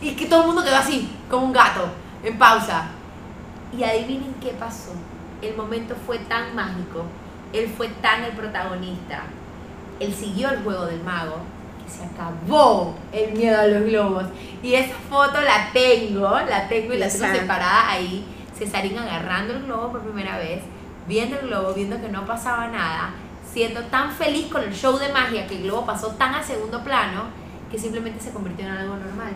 [0.01, 1.89] Y que todo el mundo quedó así, como un gato,
[2.23, 2.91] en pausa.
[3.77, 4.93] Y adivinen qué pasó.
[5.45, 7.05] El momento fue tan mágico.
[7.53, 9.25] Él fue tan el protagonista.
[10.01, 11.37] Él siguió el juego del mago
[11.85, 14.25] que se acabó el miedo a los globos.
[14.63, 18.25] Y esa foto la tengo, la tengo y la tengo separada ahí.
[18.59, 20.63] Cesarín agarrando el globo por primera vez,
[21.07, 23.11] viendo el globo, viendo que no pasaba nada,
[23.53, 26.83] siendo tan feliz con el show de magia que el globo pasó tan a segundo
[26.83, 27.25] plano
[27.71, 29.33] que simplemente se convirtió en algo normal.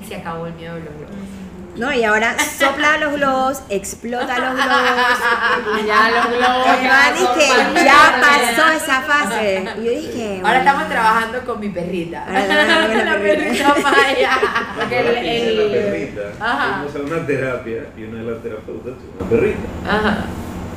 [0.00, 1.35] Y se acabó el miedo a los globos.
[1.78, 4.66] No, y ahora sopla los globos, explota los globos.
[5.86, 9.64] Ya los globos ya que ya pasó esa fase.
[9.78, 12.24] Y yo dije, Ahora bueno, estamos trabajando con mi perrita.
[12.26, 12.64] Ahora la
[13.04, 13.74] la perrita.
[13.74, 14.30] perrita Maya.
[14.76, 16.20] Porque el- el- la perrita.
[16.40, 16.82] Ajá.
[16.90, 19.68] Fuimos a una terapia y una de las terapeutas tiene una perrita.
[19.88, 20.16] Ajá.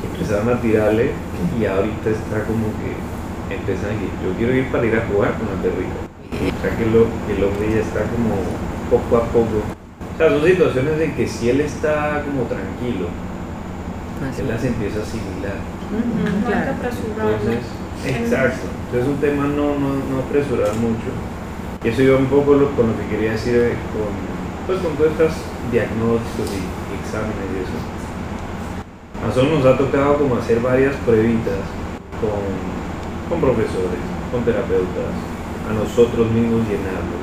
[0.02, 1.12] que empezaron a tirarle
[1.60, 5.34] y ahorita está como que empiezan a decir, yo quiero ir para ir a jugar
[5.34, 6.00] con la perrita.
[6.58, 8.36] O sea que lo, que el hombre ya está como
[8.90, 9.64] poco a poco.
[10.20, 13.08] Sea, son situaciones en que si él está como tranquilo,
[14.38, 15.56] él las empieza a asimilar.
[15.90, 17.40] No hay que apresurarlo.
[17.40, 17.64] Entonces,
[18.06, 18.68] exacto.
[18.68, 21.08] Entonces es un tema no, no, no apresurar mucho.
[21.84, 24.12] Y eso iba un poco lo- con lo que quería decir eh, con,
[24.68, 25.32] pues, con todos estos
[25.72, 26.68] diagnósticos y,
[27.00, 27.80] exámenes y eso.
[29.24, 31.64] A nosotros nos ha tocado como hacer varias pruebitas
[32.20, 32.44] con
[33.30, 34.02] con profesores,
[34.34, 35.14] con terapeutas,
[35.70, 37.19] a nosotros mismos llenarlos.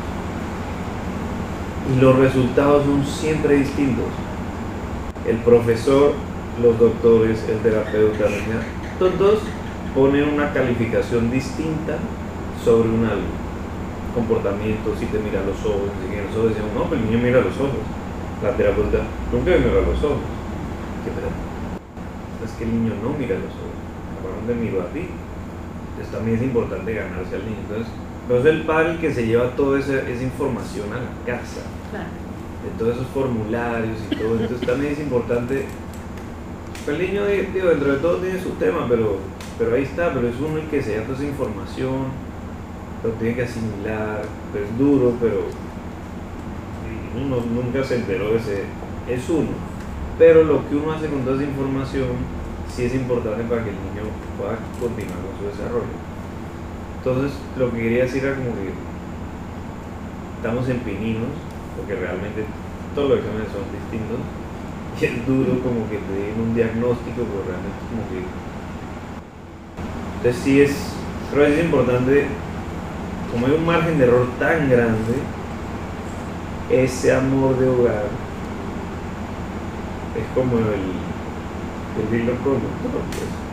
[1.95, 4.07] Y los resultados son siempre distintos.
[5.27, 6.15] El profesor,
[6.63, 8.27] los doctores, el terapeuta,
[8.99, 9.41] todos
[9.95, 11.99] ponen una calificación distinta
[12.65, 13.47] sobre un algo.
[14.15, 17.55] Comportamiento, si te mira los ojos, si los ojos, no, pero el niño mira los
[17.57, 17.85] ojos.
[18.43, 18.99] La terapeuta
[19.33, 20.25] nunca me mira los ojos.
[21.05, 21.11] ¿Qué
[22.45, 23.77] Es que el niño no mira los ojos.
[24.27, 25.07] ¿A dónde miro a ti?
[25.91, 27.63] Entonces también es importante ganarse al niño.
[27.69, 27.93] Entonces,
[28.27, 31.63] pero es el padre el que se lleva toda esa, esa información a la casa.
[31.99, 34.39] De todos esos formularios y todo.
[34.41, 35.67] Entonces también es importante.
[36.87, 39.19] El niño, digo, dentro de todo tiene su tema, pero,
[39.59, 42.05] pero ahí está, pero es uno el que se lleva toda esa información,
[43.03, 44.23] lo tiene que asimilar,
[44.55, 45.47] es duro, pero
[47.17, 48.63] uno nunca se enteró de ese,
[49.09, 49.51] es uno.
[50.19, 52.09] Pero lo que uno hace con toda esa información
[52.69, 55.97] sí es importante para que el niño pueda continuar con su desarrollo.
[56.99, 58.73] Entonces, lo que quería decir era como que
[60.37, 61.31] estamos en pininos,
[61.77, 62.45] porque realmente
[62.95, 64.19] todos los exámenes son distintos,
[65.01, 68.25] y es duro como que te den un diagnóstico, pero realmente es como que...
[70.17, 70.75] Entonces sí es,
[71.31, 72.27] creo que es importante,
[73.31, 75.15] como hay un margen de error tan grande,
[76.71, 78.07] ese amor de hogar
[80.17, 83.03] es como el, el hilo conductor.
[83.11, 83.47] Pues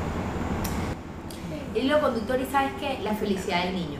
[1.75, 3.99] el hilo conductor y sabes que la felicidad del niño.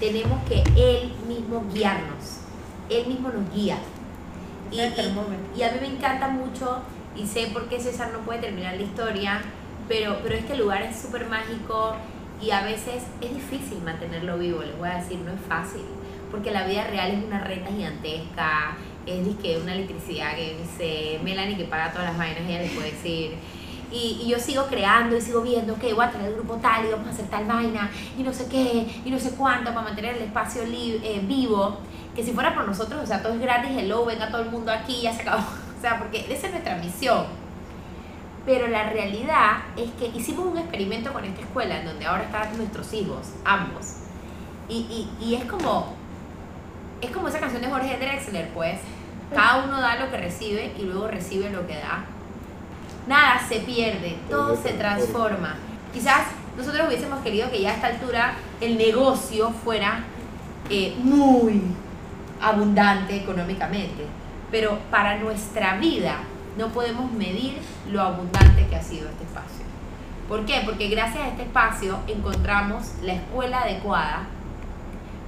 [0.00, 2.37] Tenemos que él mismo guiarnos,
[2.90, 3.78] él mismo nos guía.
[4.70, 6.80] Y, y, a mí me encanta mucho
[7.16, 9.40] y sé por qué César no puede terminar la historia,
[9.88, 11.96] pero, pero este lugar es súper mágico
[12.40, 15.82] y a veces es difícil mantenerlo vivo, les voy a decir, no es fácil,
[16.30, 18.76] porque la vida real es una reta gigantesca,
[19.06, 22.92] es que una electricidad que dice Melanie que paga todas las vainas, ella les puede
[22.92, 23.38] decir
[23.90, 26.90] y, yo sigo creando y sigo viendo que voy a tener el grupo tal y
[26.90, 30.16] vamos a hacer tal vaina y no sé qué y no sé cuánto para mantener
[30.16, 31.78] el espacio eh, vivo.
[32.18, 34.72] Que si fuera por nosotros, o sea, todo es gratis, hello, venga todo el mundo
[34.72, 35.44] aquí, ya se acabó.
[35.78, 37.26] O sea, porque esa es nuestra misión.
[38.44, 42.56] Pero la realidad es que hicimos un experimento con esta escuela en donde ahora están
[42.56, 43.98] nuestros hijos, ambos.
[44.68, 45.94] Y, y, y es como,
[47.00, 48.80] es como esa canción de Jorge Drexler, pues.
[49.32, 52.04] Cada uno da lo que recibe y luego recibe lo que da
[53.06, 55.54] nada se pierde, todo se transforma.
[55.92, 60.00] Quizás nosotros hubiésemos querido que ya a esta altura el negocio fuera
[60.68, 61.62] eh, muy
[62.40, 64.06] abundante económicamente,
[64.50, 66.16] pero para nuestra vida
[66.56, 67.58] no podemos medir
[67.90, 69.64] lo abundante que ha sido este espacio.
[70.28, 70.62] ¿Por qué?
[70.64, 74.26] Porque gracias a este espacio encontramos la escuela adecuada,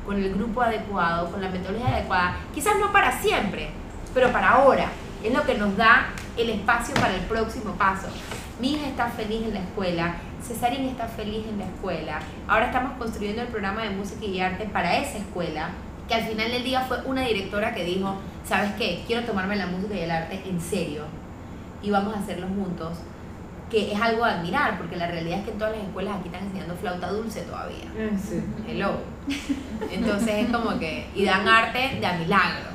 [0.05, 3.71] con el grupo adecuado, con la metodología adecuada, quizás no para siempre,
[4.13, 4.87] pero para ahora.
[5.23, 8.09] Es lo que nos da el espacio para el próximo paso.
[8.59, 12.21] Mi hija está feliz en la escuela, Cesarín está feliz en la escuela.
[12.49, 15.71] Ahora estamos construyendo el programa de música y arte para esa escuela,
[16.11, 19.05] que al final del día fue una directora que dijo, ¿sabes qué?
[19.07, 21.05] Quiero tomarme la música y el arte en serio
[21.83, 22.99] y vamos a hacerlo juntos
[23.71, 26.27] que es algo a admirar, porque la realidad es que en todas las escuelas aquí
[26.27, 27.85] están enseñando flauta dulce todavía.
[27.97, 28.43] Ah, sí.
[28.67, 28.95] Hello.
[29.93, 32.71] Entonces es como que, y dan arte de a milagro,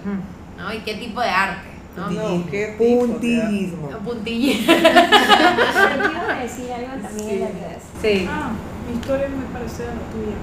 [0.58, 0.74] ¿no?
[0.74, 1.68] ¿Y qué tipo de arte?
[1.98, 3.90] No, no, qué puntillismo.
[3.90, 4.74] Puntillismo.
[4.74, 7.84] Quiero decir algo también redes.
[8.02, 8.26] Sí.
[8.30, 8.52] Ah,
[8.88, 10.38] mi historia es muy parecida a la tuya,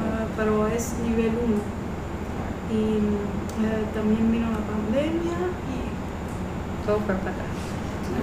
[0.00, 1.77] ah, pero es nivel 1.
[2.68, 3.00] Y
[3.64, 5.38] eh, también vino la pandemia
[5.72, 5.76] y
[6.84, 7.56] todo fue para atrás.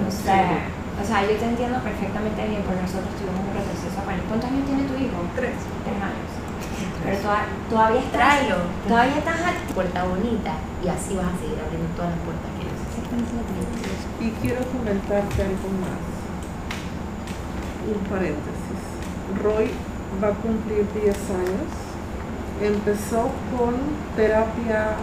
[0.06, 4.00] O sea, o sea, yo te entiendo perfectamente bien, porque nosotros tuvimos un proceso.
[4.06, 5.20] ¿Cuántos años tiene tu hijo?
[5.36, 5.58] Tres.
[5.84, 6.32] Tres años.
[7.04, 7.18] Pero
[7.70, 8.58] todavía estás, Tráelo.
[8.88, 12.66] todavía estás a puerta bonita y así vas a seguir abriendo todas las puertas que
[12.66, 13.06] necesitas.
[14.20, 16.02] Y quiero comentarte algo más.
[17.86, 18.82] Un paréntesis.
[19.44, 19.70] Roy
[20.24, 21.85] va a cumplir 10 años.
[22.62, 23.76] Empezó con
[24.16, 24.96] terapia,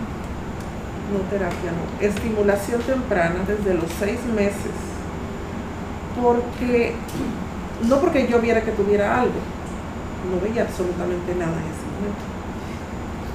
[1.13, 4.73] no terapia, no, estimulación temprana desde los 6 meses.
[6.21, 6.95] Porque,
[7.89, 9.41] no porque yo viera que tuviera algo,
[10.31, 12.33] no veía absolutamente nada en ese momento.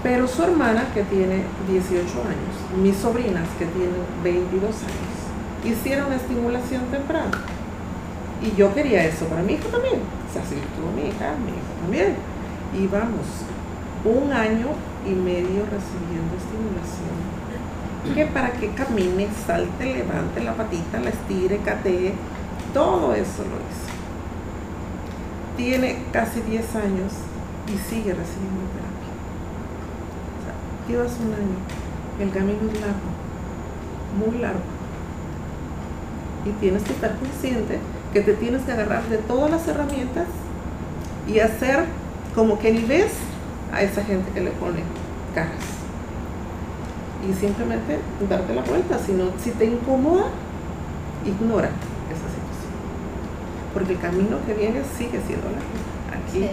[0.04, 5.18] Pero su hermana, que tiene 18 años, mis sobrinas, que tienen 22 años,
[5.66, 7.32] hicieron estimulación temprana.
[8.42, 10.00] Y yo quería eso para mi hijo también.
[10.30, 12.16] O sea, si tuvo mi hija, mi hijo también.
[12.78, 13.26] Y vamos,
[14.08, 14.68] un año
[15.06, 17.28] y medio recibiendo estimulación.
[18.16, 22.14] Que para que camine, salte, levante la patita, la estire, catee,
[22.74, 23.98] todo eso lo hizo
[25.58, 27.14] tiene casi 10 años
[27.68, 29.12] y sigue recibiendo terapia.
[30.38, 31.58] O sea, llevas un año,
[32.22, 33.10] el camino es largo,
[34.18, 34.60] muy largo.
[36.46, 37.80] Y tienes que estar consciente
[38.14, 40.28] que te tienes que agarrar de todas las herramientas
[41.28, 41.86] y hacer
[42.34, 43.12] como que ni ves
[43.74, 44.82] a esa gente que le pone
[45.36, 45.52] caras.
[47.28, 48.00] Y simplemente
[48.30, 50.26] darte la vuelta, si, no, si te incomoda,
[51.26, 52.72] ignora esa situación.
[53.74, 55.58] Porque el camino que viene sigue siendo la
[56.18, 56.50] Aquí.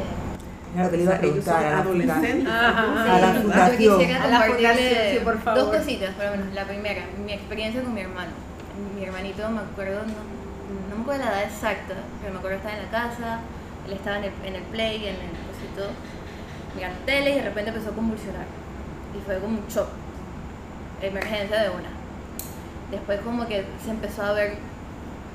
[0.75, 2.49] Era lo que le iba a Ellos son preguntar a la adolescentes.
[2.49, 3.99] A la Yo fundación.
[3.99, 5.61] quisiera A la compartirles fundación, sí, por favor.
[5.61, 8.33] dos cositas, pero bueno, la primera, mi experiencia con mi hermano.
[8.99, 10.19] Mi hermanito, me acuerdo, no,
[10.91, 13.39] no me acuerdo la edad exacta, pero me acuerdo que estaba en la casa,
[13.87, 15.95] él estaba en el, en el play, en el cosito,
[16.75, 18.47] mirando tele y de repente empezó a convulsionar.
[19.17, 19.89] Y fue como un shock,
[21.01, 21.89] emergencia de una.
[22.91, 24.57] Después como que se empezó a ver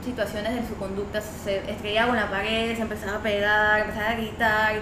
[0.04, 4.74] situaciones de su conducta, se estrellaba la pared, se empezaba a pegar, empezaba a gritar,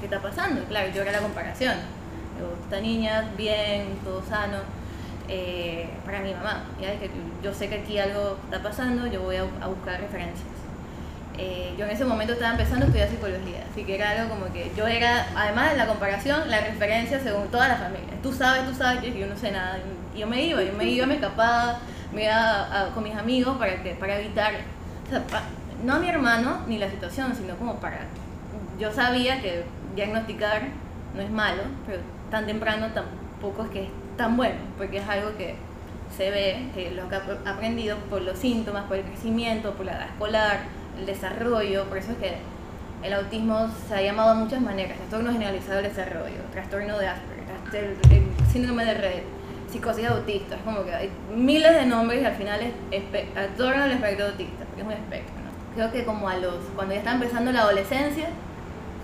[0.00, 0.64] ¿qué está pasando?
[0.64, 1.74] Claro, yo era la comparación.
[2.36, 4.58] Digo, esta niña, bien, todo sano,
[5.28, 6.64] eh, para mi mamá.
[6.80, 6.98] ¿ya?
[6.98, 7.10] Que
[7.42, 10.55] yo sé que aquí algo está pasando, yo voy a, a buscar referencias.
[11.38, 14.52] Eh, yo en ese momento estaba empezando a estudiar psicología, así que era algo como
[14.52, 18.08] que yo era, además de la comparación, la referencia según toda la familia.
[18.22, 19.78] Tú sabes, tú sabes, yo, yo no sé nada.
[20.16, 21.78] Yo me iba, yo me iba, me escapaba,
[22.12, 24.52] me iba con mis amigos para, que, para evitar,
[25.84, 27.98] no a mi hermano ni la situación, sino como para...
[28.78, 29.64] Yo sabía que
[29.94, 30.62] diagnosticar
[31.14, 35.36] no es malo, pero tan temprano tampoco es que es tan bueno, porque es algo
[35.36, 35.56] que
[36.16, 39.92] se ve, que lo que he aprendido por los síntomas, por el crecimiento, por la
[39.92, 40.60] edad escolar,
[40.98, 42.36] el desarrollo, por eso es que
[43.02, 47.96] el autismo se ha llamado de muchas maneras, trastorno generalizado del desarrollo, trastorno de Asperger,
[48.10, 49.22] el síndrome de red,
[49.70, 53.92] psicosis autista, es como que hay miles de nombres y al final es trastorno del
[53.92, 55.34] espectro autista, porque es un espectro.
[55.74, 58.28] Creo que como a los, cuando ya está empezando la adolescencia,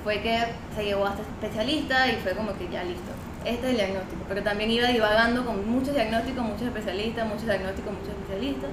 [0.03, 0.38] fue que
[0.74, 3.12] se llevó hasta especialista y fue como que ya listo.
[3.45, 7.93] Este es el diagnóstico, pero también iba divagando con muchos diagnósticos, muchos especialistas, muchos diagnósticos,
[7.93, 8.70] muchos especialistas.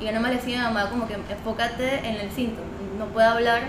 [0.00, 2.66] Y yo no me le decía a mi mamá como que enfócate en el síntoma,
[2.98, 3.62] no puede hablar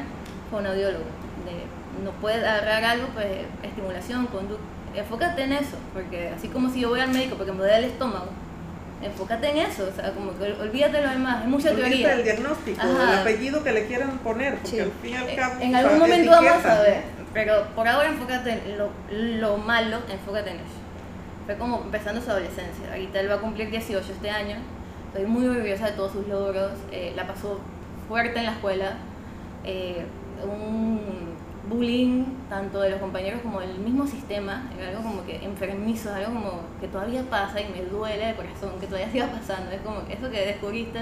[0.49, 1.03] con audiólogo,
[1.45, 3.27] de- no puede agarrar algo, pues
[3.63, 4.63] estimulación, conducta,
[4.95, 7.84] enfócate en eso, porque así como si yo voy al médico porque me duele el
[7.86, 8.27] estómago,
[9.03, 11.89] enfócate en eso, o sea, como que ol- olvídate de lo demás, hay mucha Olvídate
[11.89, 12.15] teoría.
[12.15, 13.13] del diagnóstico, Ajá.
[13.13, 14.79] el apellido que le quieran poner, porque Sí.
[14.79, 15.55] al fin y al Eh, cabo.
[15.61, 16.73] En algún momento vamos etiqueta.
[16.77, 17.01] a ver,
[17.34, 20.79] pero por ahora enfócate en lo, lo malo, enfócate en eso.
[21.45, 22.88] Fue como empezando su adolescencia.
[22.91, 24.57] Ahorita él va a cumplir 18 este año.
[25.14, 26.72] Estoy muy orgullosa de todos sus logros.
[26.91, 27.59] eh, la pasó
[28.07, 28.93] fuerte en la escuela.
[29.64, 30.05] eh,
[30.43, 30.99] un
[31.70, 34.64] bullying tanto de los compañeros como del mismo sistema.
[34.78, 38.72] Era algo como que enfermizo, algo como que todavía pasa y me duele de corazón
[38.80, 39.70] que todavía siga pasando.
[39.72, 40.99] Es como que eso que descubriste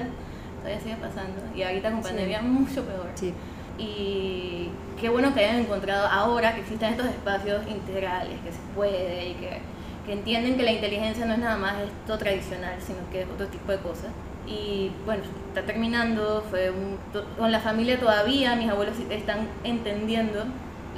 [0.61, 1.39] todavía sigue pasando.
[1.55, 2.09] Y ahorita con Sí.
[2.09, 3.07] pandemia mucho peor.
[3.15, 3.33] Sí.
[3.77, 9.29] Y qué bueno que hayan encontrado ahora que existen estos espacios integrales, que se puede
[9.29, 9.59] y que,
[10.05, 13.47] que entienden que la inteligencia no es nada más esto tradicional, sino que es otro
[13.47, 14.07] tipo de cosas.
[14.47, 16.97] Y bueno, está terminando, fue un-
[17.37, 20.43] con la familia todavía, mis abuelos están entendiendo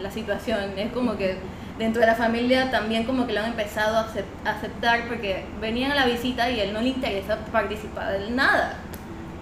[0.02, 0.78] la situación.
[0.78, 1.38] Es como que
[1.78, 5.44] dentro de la familia también como que lo han empezado a acep- a aceptar porque
[5.60, 8.76] venían a la visita y él no le interesa participar de nada.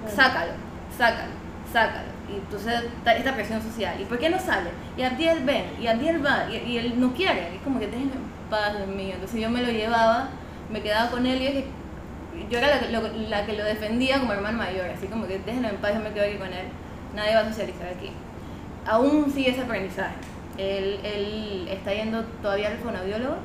[0.07, 0.53] Sácalo,
[0.97, 1.33] sácalo,
[1.71, 2.09] sácalo.
[2.31, 3.99] Y entonces está esta presión social.
[3.99, 4.69] ¿Y por qué no sale?
[4.97, 7.55] Y Abdiel ven, y Abdiel va, y, y él no quiere.
[7.55, 8.11] Es como que déjenme
[8.77, 9.13] Dios mío.
[9.13, 10.29] Entonces yo me lo llevaba,
[10.71, 11.65] me quedaba con él y dije,
[12.49, 14.89] yo era la, que- lo- la que lo defendía como hermano mayor.
[14.89, 16.67] Así como que déjenlo en paz, yo me quedo aquí con él.
[17.15, 18.11] Nadie va a socializar aquí.
[18.85, 20.15] Aún sigue ese aprendizaje.
[20.57, 23.35] Él, él está yendo todavía al fonoaudiólogo.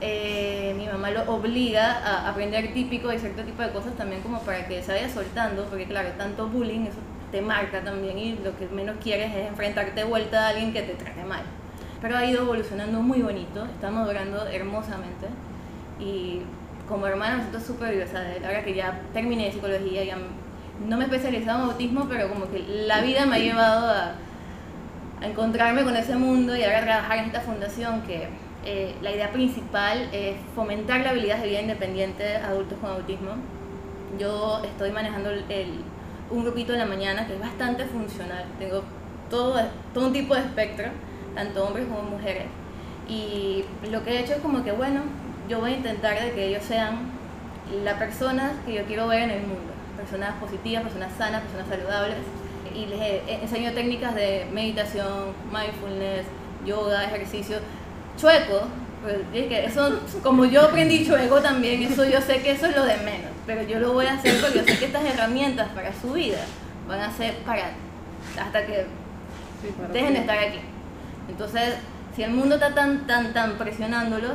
[0.00, 4.40] Eh, mi mamá lo obliga a aprender típico y cierto tipo de cosas también como
[4.40, 6.98] para que se vaya soltando, porque claro, tanto bullying, eso
[7.32, 10.82] te marca también y lo que menos quieres es enfrentarte de vuelta a alguien que
[10.82, 11.42] te trate mal.
[12.06, 15.26] Pero ha ido evolucionando muy bonito, está madurando hermosamente
[15.98, 16.40] y
[16.88, 18.46] como hermana me siento súper orgullosa de.
[18.46, 20.16] Ahora que ya terminé psicología, ya
[20.88, 24.12] no me he especializado en autismo, pero como que la vida me ha llevado a,
[25.20, 28.28] a encontrarme con ese mundo y ahora trabajar en esta fundación que
[28.64, 33.30] eh, la idea principal es fomentar la habilidad de vida independiente de adultos con autismo.
[34.18, 35.80] Yo estoy manejando el, el-
[36.30, 38.44] un grupito en la mañana que es bastante funcional.
[38.60, 38.82] Tengo
[39.30, 39.60] todo,
[39.94, 40.86] todo un tipo de espectro,
[41.36, 42.46] tanto hombres como mujeres.
[43.08, 45.02] Y lo que he hecho es como que, bueno,
[45.48, 46.98] yo voy a intentar de que ellos sean
[47.84, 49.72] la persona que yo quiero ver en el mundo.
[49.96, 52.16] Personas positivas, personas sanas, personas saludables.
[52.74, 56.26] Y les enseño técnicas de meditación, mindfulness,
[56.66, 57.58] yoga, ejercicio.
[58.18, 58.62] Chueco,
[59.02, 62.76] pues, es que eso, como yo aprendí chueco también, eso yo sé que eso es
[62.76, 63.30] lo de menos.
[63.46, 66.40] Pero yo lo voy a hacer porque yo sé que estas herramientas para su vida
[66.88, 67.70] van a ser para
[68.38, 68.86] hasta que
[69.62, 70.60] Sí, dejen de estar aquí.
[71.28, 71.74] Entonces,
[72.14, 74.34] si el mundo está tan, tan, tan presionándolos,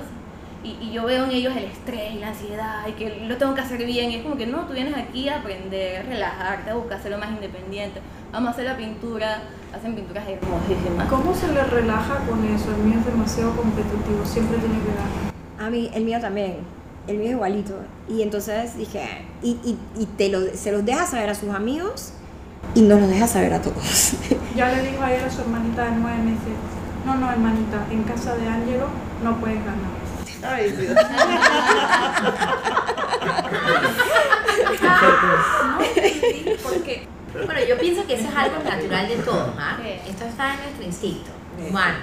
[0.63, 3.61] y, y yo veo en ellos el estrés la ansiedad y que lo tengo que
[3.61, 4.11] hacer bien.
[4.11, 7.17] Y es como que no, tú vienes aquí a aprender, relajarte, a buscar ser lo
[7.17, 7.99] más independiente.
[8.31, 9.41] Vamos a hacer la pintura,
[9.75, 11.09] hacen pinturas hermosísimas.
[11.09, 12.69] ¿Cómo se le relaja con eso?
[12.75, 15.33] El mío es demasiado competitivo, siempre tiene que ganar.
[15.59, 16.57] A mí, el mío también.
[17.07, 17.73] El mío es igualito.
[18.07, 22.13] Y entonces dije, y, y, y te lo, se los deja saber a sus amigos
[22.75, 24.13] y no los deja saber a todos.
[24.55, 26.53] Ya le dijo ayer a su hermanita de nueve meses,
[27.05, 28.87] no, no, hermanita, en casa de Ángelo
[29.23, 29.91] no puedes ganar.
[30.43, 30.97] Ay, Dios.
[36.63, 39.77] Porque, bueno, yo pienso que eso es algo natural de todos, ¿ah?
[40.07, 41.31] Esto está en nuestro instinto
[41.67, 41.97] humano.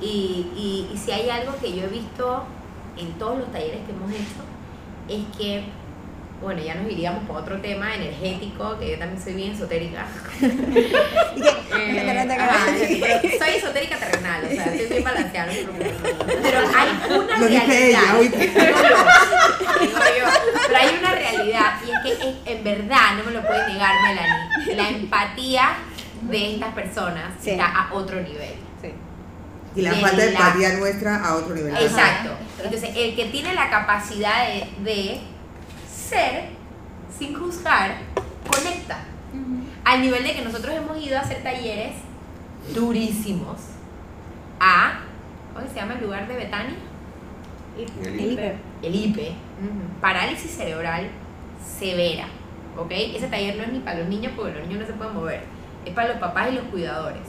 [0.00, 2.44] Y, y, y si hay algo que yo he visto
[2.96, 4.42] en todos los talleres que hemos hecho,
[5.08, 5.64] es que,
[6.40, 10.06] bueno, ya nos iríamos por otro tema energético, que yo también soy bien esotérica.
[10.40, 12.66] Eh, ajá,
[13.38, 15.52] soy esotérica terrenal, o sea, estoy bien balanceada.
[16.42, 16.88] Pero hay
[17.18, 17.74] una Lo realidad.
[17.76, 18.02] ella,
[19.80, 20.26] digo yo.
[20.66, 23.94] Pero hay una realidad, y es que es- en verdad, no me lo puede negar
[24.02, 25.68] Melanie, la empatía
[26.22, 27.50] de estas personas Sí.
[27.50, 28.54] está a otro nivel.
[29.76, 31.72] Y la de falta de la- empatía nuestra a otro nivel.
[31.76, 32.30] Exacto.
[32.64, 35.20] Entonces, el que tiene la capacidad de, de
[36.10, 36.48] ser
[37.16, 37.96] sin juzgar,
[38.48, 38.98] conecta.
[39.84, 41.94] Al nivel de que nosotros hemos ido a hacer talleres
[42.74, 43.58] durísimos
[44.58, 45.00] a,
[45.54, 46.76] ¿cómo se llama el lugar de Betania?
[47.78, 48.56] El El hiper.
[48.82, 49.32] El IPE,
[50.00, 51.08] parálisis cerebral
[51.78, 52.24] severa,
[52.78, 52.90] ¿ok?
[52.90, 55.42] Ese taller no es ni para los niños porque los niños no se pueden mover,
[55.84, 57.22] es para los papás y los cuidadores.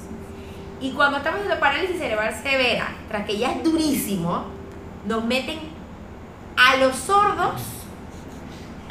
[0.79, 4.45] Y cuando estamos en parálisis cerebral severa, tras que ya es durísimo,
[5.05, 5.59] nos meten
[6.55, 7.80] a los sordos,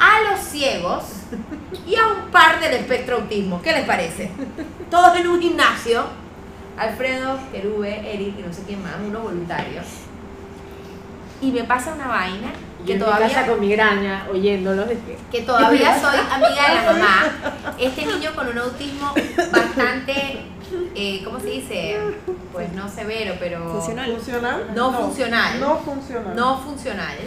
[0.01, 1.03] a los ciegos
[1.87, 3.61] y a un par del espectro autismo.
[3.61, 4.31] ¿Qué les parece?
[4.89, 6.03] Todos en un gimnasio.
[6.77, 9.85] Alfredo, Kerube, Eric y no sé quién más, unos voluntarios.
[11.41, 14.85] Y me pasa una vaina Y que en mi todavía casa con migraña, oyéndolos.
[15.31, 17.75] que- todavía soy amiga de la mamá.
[17.79, 19.13] Este niño con un autismo
[19.51, 20.41] bastante,
[20.95, 21.99] eh, ¿cómo se dice?
[22.51, 24.11] Pues no severo, pero Funcional.
[24.11, 24.67] ¿Funcional?
[24.75, 25.59] No funcional.
[25.59, 26.35] No funcional.
[26.35, 27.17] no funcional,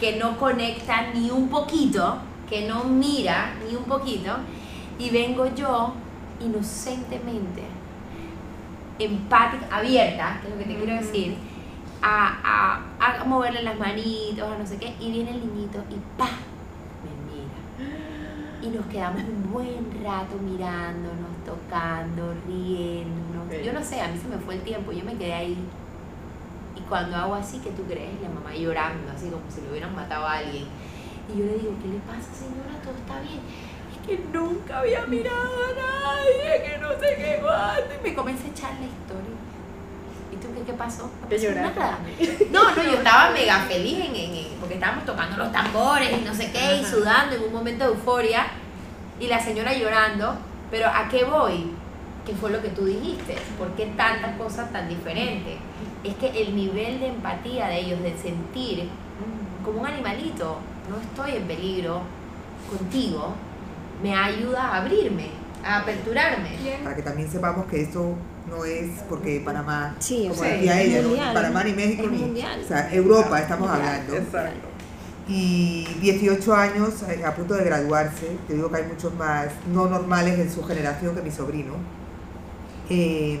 [0.00, 2.18] que no conecta ni un poquito,
[2.48, 4.36] que no mira ni un poquito,
[4.98, 5.94] y vengo yo
[6.40, 7.62] inocentemente,
[8.98, 11.36] empática, abierta, que es lo que te quiero decir,
[12.02, 15.94] a, a, a moverle las manitos, a no sé qué, y viene el niñito y
[16.18, 16.28] ¡pa!
[17.02, 17.58] me mira.
[18.62, 23.64] Y nos quedamos un buen rato mirándonos, tocando, riéndonos.
[23.64, 25.56] Yo no sé, a mí se me fue el tiempo, yo me quedé ahí.
[26.88, 28.20] Cuando hago así, ¿qué tú crees?
[28.22, 30.66] La mamá llorando, así como si le hubieran matado a alguien.
[31.34, 32.78] Y yo le digo, ¿qué le pasa, señora?
[32.82, 33.40] ¿Todo está bien?
[33.90, 37.94] Es que nunca había mirado a nadie, que no sé qué cuánto.
[38.00, 39.34] Y me comencé a echar la historia.
[40.32, 41.10] ¿Y tú qué, qué pasó?
[41.22, 41.98] No Te nada.
[42.52, 46.24] No, no, yo estaba mega feliz en, en- en- porque estábamos tocando los tambores y
[46.24, 48.46] no sé qué, y sudando en un momento de euforia,
[49.18, 50.36] y la señora llorando.
[50.70, 51.72] Pero ¿a qué voy?
[52.24, 53.36] ¿Qué fue lo que tú dijiste?
[53.58, 55.56] ¿Por qué tantas cosas tan diferentes?
[56.06, 58.88] Es que el nivel de empatía de ellos, de sentir
[59.64, 62.00] como un animalito, no estoy en peligro
[62.70, 63.34] contigo,
[64.02, 65.30] me ayuda a abrirme,
[65.64, 66.50] a aperturarme.
[66.84, 68.14] Para que también sepamos que esto
[68.48, 71.34] no es porque Panamá, Sí, o como sea, decía ella, ¿no?
[71.34, 72.18] Panamá ni México ni.
[72.18, 72.60] mundial.
[72.64, 73.88] O sea, Europa estamos Mundial.
[73.88, 74.16] hablando.
[74.16, 74.68] Exacto.
[75.28, 79.88] Y 18 años eh, a punto de graduarse, te digo que hay muchos más no
[79.88, 81.74] normales en su generación que mi sobrino.
[82.88, 83.40] Eh,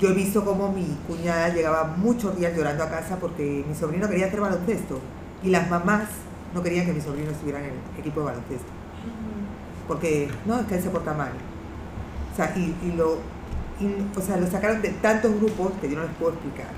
[0.00, 4.08] yo he visto cómo mi cuñada llegaba muchos días llorando a casa porque mi sobrino
[4.08, 4.98] quería hacer baloncesto
[5.42, 6.08] y las mamás
[6.54, 8.68] no querían que mi sobrino estuviera en el equipo de baloncesto.
[9.86, 11.32] Porque, no, es que él se porta mal.
[12.32, 13.18] O sea, y, y lo,
[13.78, 16.68] y, o sea, lo sacaron de tantos grupos que yo no les puedo explicar.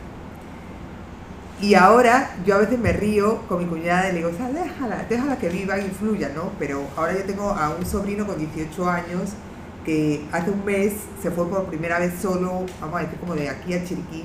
[1.60, 4.48] Y ahora yo a veces me río con mi cuñada y le digo, o sea,
[4.48, 6.50] déjala, déjala que viva y fluya, ¿no?
[6.58, 9.34] Pero ahora yo tengo a un sobrino con 18 años
[9.84, 13.48] que hace un mes se fue por primera vez solo, vamos a decir, como de
[13.48, 14.24] aquí a Chiriquí.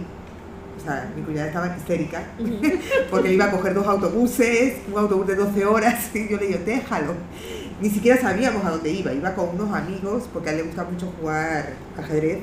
[0.78, 2.24] O sea, mi cuñada estaba histérica
[3.10, 6.60] porque iba a coger dos autobuses, un autobús de 12 horas, y yo le digo,
[6.66, 7.14] déjalo.
[7.82, 10.84] Ni siquiera sabíamos a dónde iba, iba con unos amigos, porque a él le gusta
[10.84, 12.40] mucho jugar ajedrez,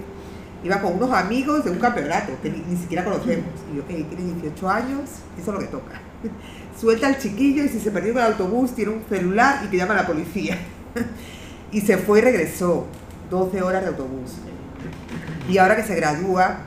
[0.62, 3.47] iba con unos amigos de un campeonato que ni, ni siquiera conocemos.
[3.73, 6.01] Y yo, ok, tienes 18 años, eso es lo que toca.
[6.81, 9.77] Suelta al chiquillo y si se perdió en el autobús, tiene un celular y que
[9.77, 10.59] llama a la policía.
[11.73, 12.87] y se fue y regresó,
[13.35, 14.37] 12 horas de autobús.
[15.49, 16.59] Y ahora que se gradúa,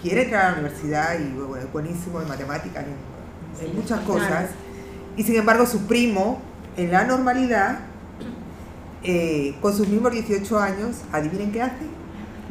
[0.00, 4.50] quiere entrar a la universidad y bueno, es buenísimo en matemáticas, en, en muchas cosas.
[5.16, 6.40] Y sin embargo, su primo,
[6.76, 7.80] en la normalidad,
[9.02, 11.84] eh, con sus mismos 18 años, adivinen qué hace.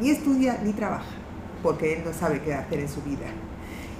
[0.00, 1.12] Ni estudia ni trabaja,
[1.62, 3.26] porque él no sabe qué hacer en su vida.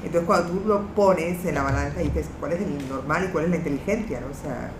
[0.05, 3.33] Entonces cuando tú lo pones en la balanza y dices cuál es el normal y
[3.33, 4.27] cuál es la inteligencia, ¿no?
[4.27, 4.71] O sea,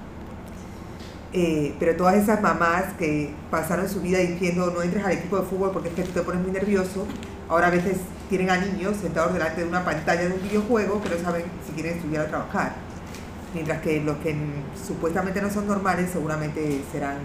[1.37, 5.43] eh, pero todas esas mamás que pasaron su vida diciendo no entres al equipo de
[5.43, 7.07] fútbol porque es que tú te pones muy nervioso,
[7.49, 7.97] ahora a veces
[8.29, 11.73] tienen a niños sentados delante de una pantalla de un videojuego que no saben si
[11.73, 12.75] quieren estudiar o trabajar.
[13.53, 14.37] Mientras que los que
[14.87, 17.19] supuestamente no son normales seguramente serán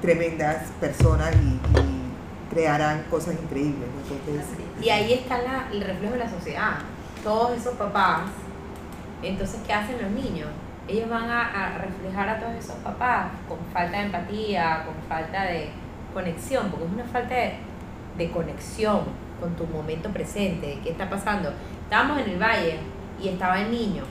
[0.00, 1.58] tremendas personas y,
[2.48, 3.88] crearán cosas increíbles.
[4.08, 4.46] Entonces,
[4.80, 6.78] Y ahí está la- el reflejo de la sociedad.
[7.24, 8.22] Todos esos papás,
[9.22, 10.48] entonces, ¿qué hacen los niños?
[10.88, 15.70] Ellos van a, reflejar a todos esos papás con falta de empatía, con falta de
[16.14, 19.00] conexión, porque es una falta de, conexión
[19.40, 21.52] con tu momento presente, de qué está pasando.
[21.82, 22.78] Estábamos en el valle
[23.20, 24.04] y estaba el niño,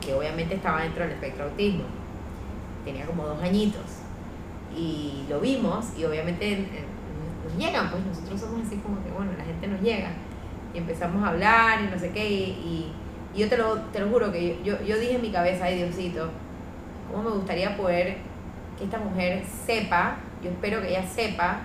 [0.00, 1.84] que obviamente estaba dentro del espectro autismo,
[2.84, 4.02] tenía como dos añitos,
[4.74, 6.66] y lo vimos y obviamente
[7.44, 10.10] nos llegan, pues nosotros somos así como que, bueno, la gente nos llega
[10.74, 12.92] y empezamos a hablar y no sé qué, y-
[13.34, 15.64] y yo te lo, te lo juro que yo, yo, yo dije en mi cabeza,
[15.64, 16.30] ay Diosito,
[17.10, 18.16] cómo me gustaría poder
[18.78, 21.60] que esta mujer sepa, yo espero que ella sepa,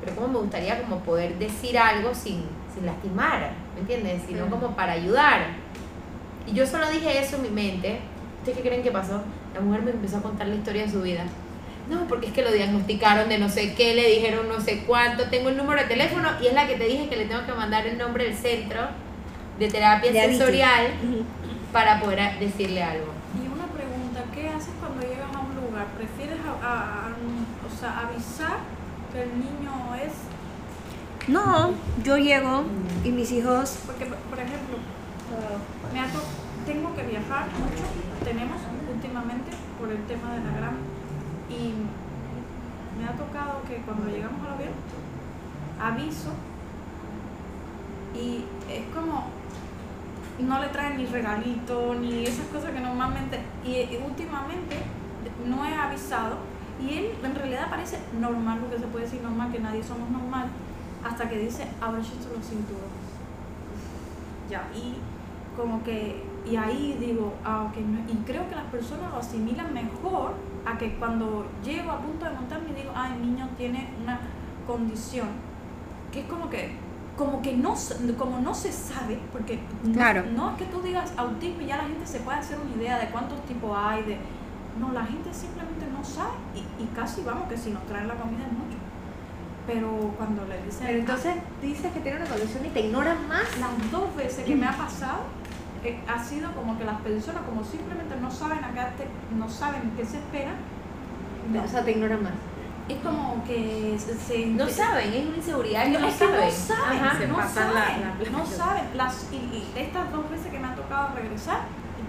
[0.00, 2.44] pero cómo me gustaría como poder decir algo sin,
[2.74, 4.22] sin lastimar, ¿me entiendes?
[4.26, 5.48] Sino como para ayudar.
[6.46, 7.98] Y yo solo dije eso en mi mente.
[8.38, 9.22] ¿Ustedes qué creen que pasó?
[9.54, 11.24] La mujer me empezó a contar la historia de su vida.
[11.88, 15.24] No, porque es que lo diagnosticaron de no sé qué, le dijeron no sé cuánto,
[15.30, 17.52] tengo el número de teléfono y es la que te dije que le tengo que
[17.52, 18.80] mandar el nombre del centro
[19.58, 20.92] de terapia De sensorial
[21.72, 23.06] para poder decirle algo.
[23.42, 25.86] Y una pregunta, ¿qué haces cuando llegas a un lugar?
[25.96, 28.58] ¿Prefieres a- a- a- o sea, avisar
[29.12, 30.12] que el niño es
[31.28, 31.72] No,
[32.04, 32.64] yo llego
[33.04, 34.76] y mis hijos Porque, por ejemplo,
[35.92, 36.22] me ha to-
[36.64, 37.82] tengo que viajar mucho,
[38.24, 38.58] tenemos
[38.92, 40.78] últimamente por el tema de la grama,
[41.50, 41.72] y
[42.98, 44.72] me ha tocado que cuando llegamos al avión,
[45.80, 46.30] aviso,
[48.14, 49.26] y es como,
[50.38, 54.76] no le traen ni regalito, ni esas cosas que normalmente, y, últimamente
[55.46, 56.36] no he avisado,
[56.80, 60.48] y él en realidad parece normal, porque se puede decir normal, que nadie somos normal,
[61.04, 63.06] hasta que dice, abrochito los cinturones.
[64.50, 64.96] Ya, y
[65.56, 69.72] como que, y ahí digo, ah, ok, no- y creo que las personas lo asimilan
[69.72, 70.34] mejor
[70.66, 74.20] a que cuando llego a punto de montarme digo, ah, el niño tiene una
[74.66, 75.28] condición,
[76.12, 76.72] que es como que,
[77.16, 77.74] como que no,
[78.18, 80.24] como no se sabe, porque no- Claro.
[80.34, 82.98] no, es que tú digas autismo y ya la gente se puede hacer una idea
[82.98, 84.18] de cuántos tipos hay, de,
[84.78, 88.14] no, la gente simplemente no sabe, y, y casi vamos que si nos traen la
[88.16, 88.76] comida es mucho.
[89.66, 90.86] Pero cuando le dicen.
[90.86, 93.42] Pero entonces dices que tiene una condición y te ignoran más.
[93.58, 95.22] Las dos veces que me ha pasado
[95.82, 99.90] eh, ha sido como que las personas, como simplemente no saben acá, te- no saben
[99.96, 100.52] qué se espera.
[101.52, 101.64] no.
[101.64, 102.32] O sea, te ignoran más.
[102.88, 104.14] Es como que se.
[104.16, 107.28] se- No saben, es una inseguridad que No, no es que no saben.
[107.28, 108.84] no pasan saben, la- la- no saben.
[108.94, 111.60] Las, y, y estas dos veces que me ha tocado regresar,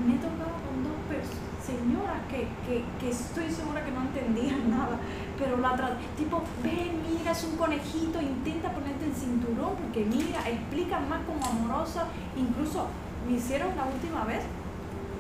[0.05, 4.69] me he tocado con dos pers- señoras que, que, que estoy segura que no entendían
[4.77, 4.97] nada,
[5.37, 10.47] pero la tra- tipo, ven, mira, es un conejito, intenta ponerte el cinturón, porque mira,
[10.47, 12.05] explican más como amorosa,
[12.37, 12.87] incluso
[13.27, 14.43] me hicieron la última vez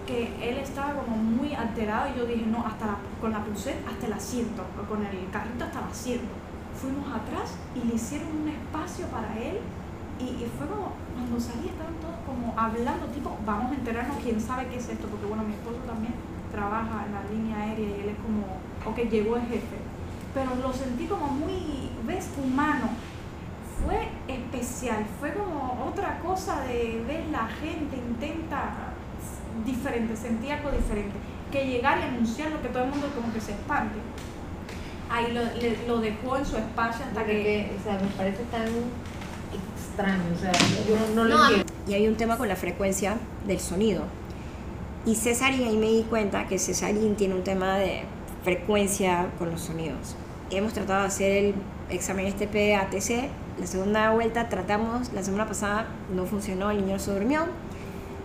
[0.07, 3.77] que él estaba como muy alterado y yo dije, no, hasta la, con la pulsera
[3.87, 6.33] hasta el asiento, o con el carrito hasta el asiento.
[6.73, 9.59] Fuimos atrás y le hicieron un espacio para él
[10.19, 14.39] y, y fue como, cuando salí estaban todos como hablando, tipo, vamos a enterarnos quién
[14.39, 16.13] sabe qué es esto, porque bueno, mi esposo también
[16.51, 18.57] trabaja en la línea aérea y él es como,
[18.89, 19.77] ok, llegó el jefe.
[20.33, 22.29] Pero lo sentí como muy, ¿ves?
[22.41, 22.89] Humano.
[23.83, 28.93] Fue especial, fue como otra cosa de ver la gente intenta
[29.65, 31.13] diferente, sentí algo diferente.
[31.51, 33.95] Que llegar y anunciarlo, que todo el mundo como que se expande.
[35.09, 37.33] Ahí lo, le- lo dejó en su espacio hasta que...
[37.33, 38.63] Porque, o sea, me parece tan
[39.77, 40.23] extraño.
[40.35, 40.51] O sea,
[40.87, 41.73] yo no, lo No, entiendo.
[41.87, 43.15] y hay un tema con la frecuencia
[43.47, 44.03] del sonido.
[45.05, 48.03] Y Cesarín, ahí me di cuenta que Cesarín tiene un tema de
[48.43, 50.15] frecuencia con los sonidos.
[50.51, 51.55] Hemos tratado de hacer el
[51.89, 53.29] examen este PATC.
[53.59, 57.41] La segunda vuelta tratamos, la semana pasada no funcionó, el niño se durmió.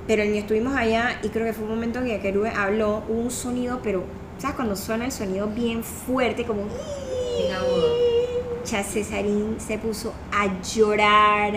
[0.07, 3.21] Pero el estuvimos allá y creo que fue un momento en que Kerube habló, hubo
[3.21, 4.05] un sonido, pero
[4.39, 6.45] ¿sabes cuando suena el sonido bien fuerte?
[6.45, 6.63] Como...
[6.63, 7.97] Agudo.
[8.65, 11.55] Ya Cesarín se puso a llorar,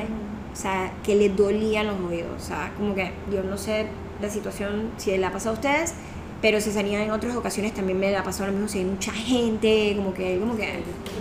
[0.52, 3.88] o sea, que le dolían los oídos, o sea, como que yo no sé
[4.22, 5.94] la situación, si le ha pasado a ustedes,
[6.42, 9.12] pero Cesarín en otras ocasiones también me la ha pasado lo mismo, si hay mucha
[9.12, 10.64] gente, como que, como que,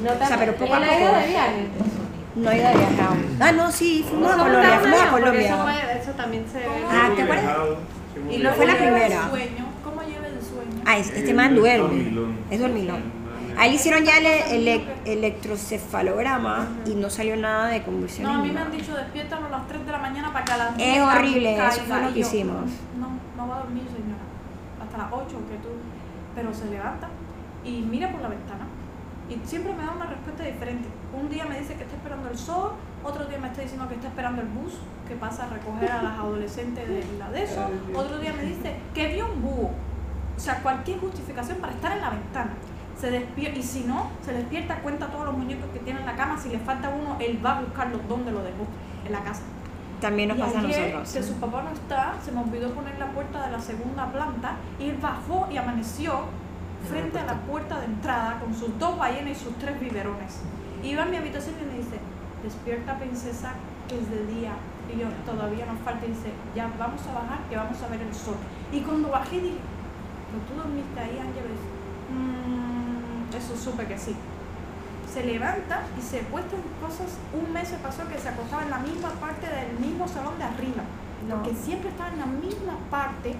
[0.03, 2.04] o sea, pero poco a ¿Él ha ido poco.
[2.37, 3.37] No he ido de viaje aún.
[3.41, 5.99] Ah, no, sí, fuimos a ¿Cómo Colombia, fuimos a Colombia.
[6.01, 6.67] Eso, también se ve.
[6.91, 7.57] Ah, ¿te acuerdas?
[8.31, 9.07] Y luego Fue la primera.
[9.25, 9.65] el sueño.
[9.85, 10.83] ¿Cómo lleva el sueño?
[10.85, 12.37] Ah, es- este Eh, man es duerme, dormilón.
[12.51, 13.03] es dormilón.
[13.53, 18.33] El A él hicieron ya el, ele- electrocefalograma y no salió nada de convulsiones.
[18.33, 20.53] No, a mí me han dicho despiértalo a las 3 de la mañana para que
[20.53, 21.69] a las 10 Es horrible, caiga".
[21.69, 22.57] eso fue lo que yo, hicimos.
[22.99, 24.25] No, no va a dormir, señora.
[24.83, 25.69] Hasta las 8 que tú.
[26.35, 27.09] Pero se levanta
[27.65, 28.67] y mira por la ventana.
[29.31, 30.89] Y siempre me da una respuesta diferente.
[31.21, 32.73] Un día me dice que está esperando el sol,
[33.05, 34.75] otro día me está diciendo que está esperando el bus
[35.07, 38.77] que pasa a recoger a las adolescentes de la de eso, otro día me dice
[38.95, 39.71] que vio un búho.
[40.37, 42.51] O sea, cualquier justificación para estar en la ventana.
[42.99, 46.17] Se despierta, y si no, se despierta, cuenta todos los muñecos que tiene en la
[46.17, 46.39] cama.
[46.39, 48.67] Si le falta uno, él va a buscarlos donde lo dejó,
[49.05, 49.43] en la casa.
[50.01, 51.13] También nos Y pasa a ayer, nosotros.
[51.13, 54.57] Que su papá no está, se me olvidó poner la puerta de la segunda planta
[54.79, 56.25] y él bajó y amaneció
[56.89, 60.41] frente a la puerta de entrada con sus dos ballenas y sus tres biberones.
[60.85, 61.97] Iba a mi habitación y me dice,
[62.43, 63.53] despierta princesa,
[63.89, 64.53] que es de día.
[64.95, 66.05] Y yo, todavía nos falta.
[66.05, 68.37] Y dice, ya vamos a bajar, que vamos a ver el sol.
[68.71, 69.57] Y cuando bajé dije,
[70.29, 71.59] ¿pero tú dormiste ahí, Ángeles?
[72.13, 74.15] "Mm, eso supe que sí.
[75.11, 77.17] Se levanta y se puesta en cosas.
[77.33, 80.45] Un mes se pasó que se acostaba en la misma parte del mismo salón de
[80.45, 80.83] arriba.
[81.29, 81.37] No.
[81.37, 83.35] Porque siempre estaba en la misma parte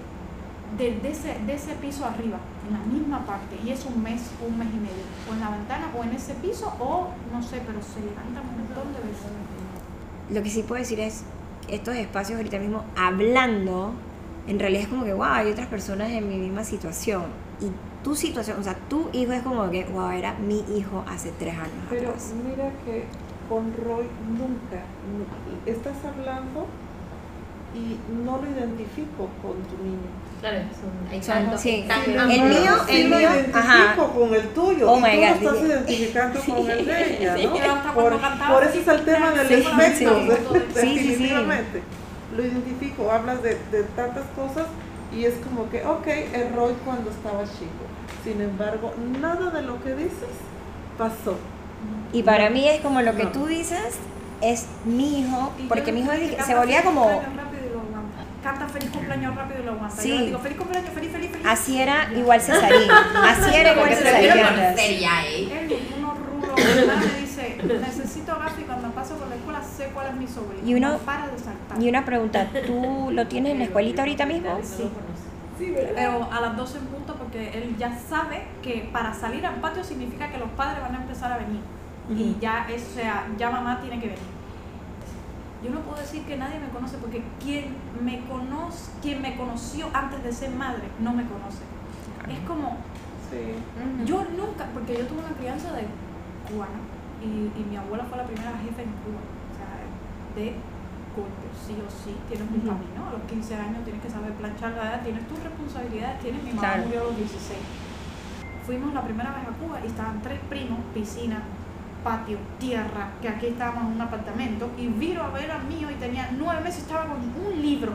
[0.77, 2.37] de, de ese, de ese piso arriba.
[2.67, 3.57] En la misma parte.
[3.63, 5.03] Y es un mes, un mes y medio.
[5.29, 8.57] O en la ventana, o en ese piso, o no sé, pero se levanta un
[8.57, 9.27] montón de veces.
[10.31, 11.23] Lo que sí puedo decir es,
[11.67, 13.91] estos espacios ahorita mismo hablando,
[14.47, 17.23] en realidad es como que, wow, hay otras personas en mi misma situación.
[17.61, 17.67] Y
[18.03, 21.53] tu situación, o sea, tu hijo es como que, wow, era mi hijo hace tres
[21.55, 22.33] años Pero atrás.
[22.43, 23.05] mira que
[23.49, 24.83] con Roy nunca
[25.13, 26.65] nu- estás hablando
[27.75, 30.09] y no lo identifico con tu niño.
[30.45, 31.85] Claro, son, hay Son- tantos, sí.
[32.29, 33.95] El mío, sí el mío, ajá.
[33.95, 35.65] con el tuyo Oh y my tú God, lo estás sí.
[35.65, 37.53] identificando con el de ella, ¿no?
[37.95, 40.27] Pero hasta Por, eso es el tema del espectro, sí.
[40.27, 41.07] de- Sí, sí, sí.
[41.09, 41.81] definitivamente.
[42.35, 44.67] Lo identifico, hablas de, de tantas cosas
[45.11, 47.85] y es como que, ok, el Roy cuando estaba chico.
[48.23, 50.29] Sin embargo, nada de lo que dices
[50.97, 51.37] pasó.
[52.13, 53.31] Y para mí es como lo que No.
[53.31, 53.95] tú dices,
[54.41, 56.11] es mi hijo, porque mi hijo
[56.45, 57.21] se volvía como...
[58.45, 58.51] cumpleaños rápido y lo aguanta.
[58.61, 60.01] Canta feliz cumpleaños rápido y lo aguanta.
[60.01, 60.09] Sí.
[60.09, 61.45] Yo le digo feliz cumpleaños, feliz, feliz, feliz.
[61.47, 62.91] Así era igual Cesarín,
[63.23, 64.99] así era igual Cesarín.
[64.99, 65.59] ya, ¿eh?
[65.61, 65.69] Él,
[65.99, 66.97] rulos, ¿verdad?
[66.97, 70.67] me dice, necesito gato y cuando paso por la escuela sé cuál es mi sobrino.
[70.67, 71.81] Y uno- No para de saltar.
[71.81, 74.59] Y una pregunta, ¿tú lo tienes en la escuelita ahorita mismo?
[74.63, 74.89] Sí.
[75.95, 79.83] Pero a las 12 en punto porque él ya sabe que para salir al patio
[79.85, 81.61] significa que los padres van a empezar a venir.
[82.09, 82.39] Y Ujú.
[82.41, 84.34] ya, es, o sea, ya mamá tiene que venir.
[85.65, 87.73] Yo no puedo decir que nadie me conoce porque quien
[88.03, 91.63] me conoce, quien me conoció antes de ser madre no me conoce.
[92.29, 92.77] Es como,
[93.31, 93.57] Sí.
[94.05, 95.87] yo nunca, porque yo tuve una crianza de
[96.47, 96.77] cubana
[97.23, 99.21] y, y mi abuela fue la primera jefa en Cuba.
[99.25, 99.73] O sea,
[100.37, 100.53] de
[101.17, 103.07] golpe, sí o sí, tienes un camino.
[103.09, 106.51] A los 15 años tienes que saber planchar la edad, tienes tus responsabilidades, tienes mi
[106.53, 106.83] mamá Claro.
[106.85, 107.57] murió a los 16.
[108.67, 111.41] Fuimos la primera vez a Cuba y estaban tres primos, piscina,
[112.05, 115.95] patio, tierra, que aquí estábamos en un apartamento, y vino a ver al mío y
[115.95, 117.93] tenía nueve meses, estaba con un libro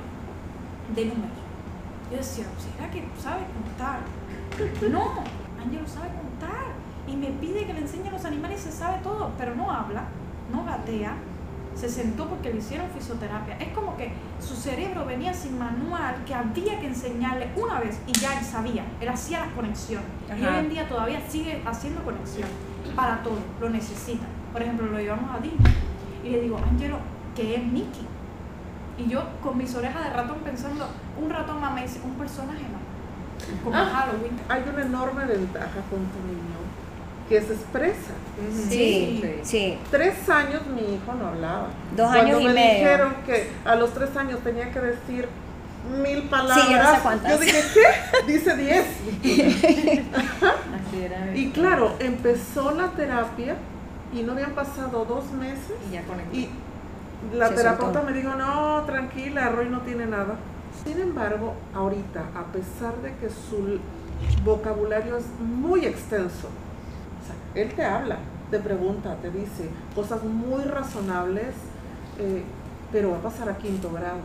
[0.97, 1.39] de números.
[2.11, 4.01] Yo decía, ¿será que sabe contar?
[4.91, 5.23] No,
[5.65, 6.74] Ángelo sabe contar.
[7.07, 9.70] Y me pide que le enseñe a los animales y se sabe todo, pero no
[9.70, 10.03] habla,
[10.53, 11.15] no gatea.
[11.77, 13.57] Se sentó porque le hicieron fisioterapia.
[13.59, 14.11] Es como que
[14.41, 18.85] su cerebro venía sin manual, que había que enseñarle una vez y ya él sabía.
[19.01, 20.09] Él hacía las conexiones.
[20.28, 20.51] Y Ajá.
[20.51, 22.70] hoy en día todavía sigue haciendo conexiones
[23.01, 24.27] para todo, lo necesita.
[24.52, 25.72] Por ejemplo, lo llevamos a Disney
[26.24, 26.98] y le digo, Ángelo,
[27.35, 28.06] que es Mickey.
[28.98, 30.86] Y yo con mis orejas de ratón pensando,
[31.20, 32.78] un ratón mamá dice, un personaje no.
[33.64, 33.86] Como Ah.
[33.90, 34.39] Halloween.
[34.48, 36.60] Hay una enorme ventaja con tu niño,
[37.28, 38.12] que se expresa.
[38.68, 39.78] Sí, sí.
[39.90, 41.68] Tres años mi hijo no hablaba.
[41.97, 42.74] Dos Cuando años y me medio.
[42.81, 45.27] dijeron que a los tres años tenía que decir
[46.02, 46.66] mil palabras.
[46.66, 47.32] Sí, yo no sé cuántas.
[47.32, 48.27] Yo dije, ¿qué?
[48.32, 48.86] Dice diez.
[50.43, 51.36] Así era.
[51.36, 53.57] Y claro, empezó la terapia
[54.12, 56.36] y no habían pasado dos meses Y ya conectó.
[56.36, 56.48] y
[57.35, 58.11] la Se terapeuta soltó.
[58.11, 60.36] me dijo, no, tranquila, Roy no tiene nada.
[60.85, 63.78] Sin embargo, ahorita, a pesar de que su
[64.44, 68.16] vocabulario es muy extenso, o sea, él te habla,
[68.51, 71.55] te pregunta, te dice cosas muy razonables,
[72.19, 72.43] eh,
[72.93, 74.20] pero va a pasar a quinto grado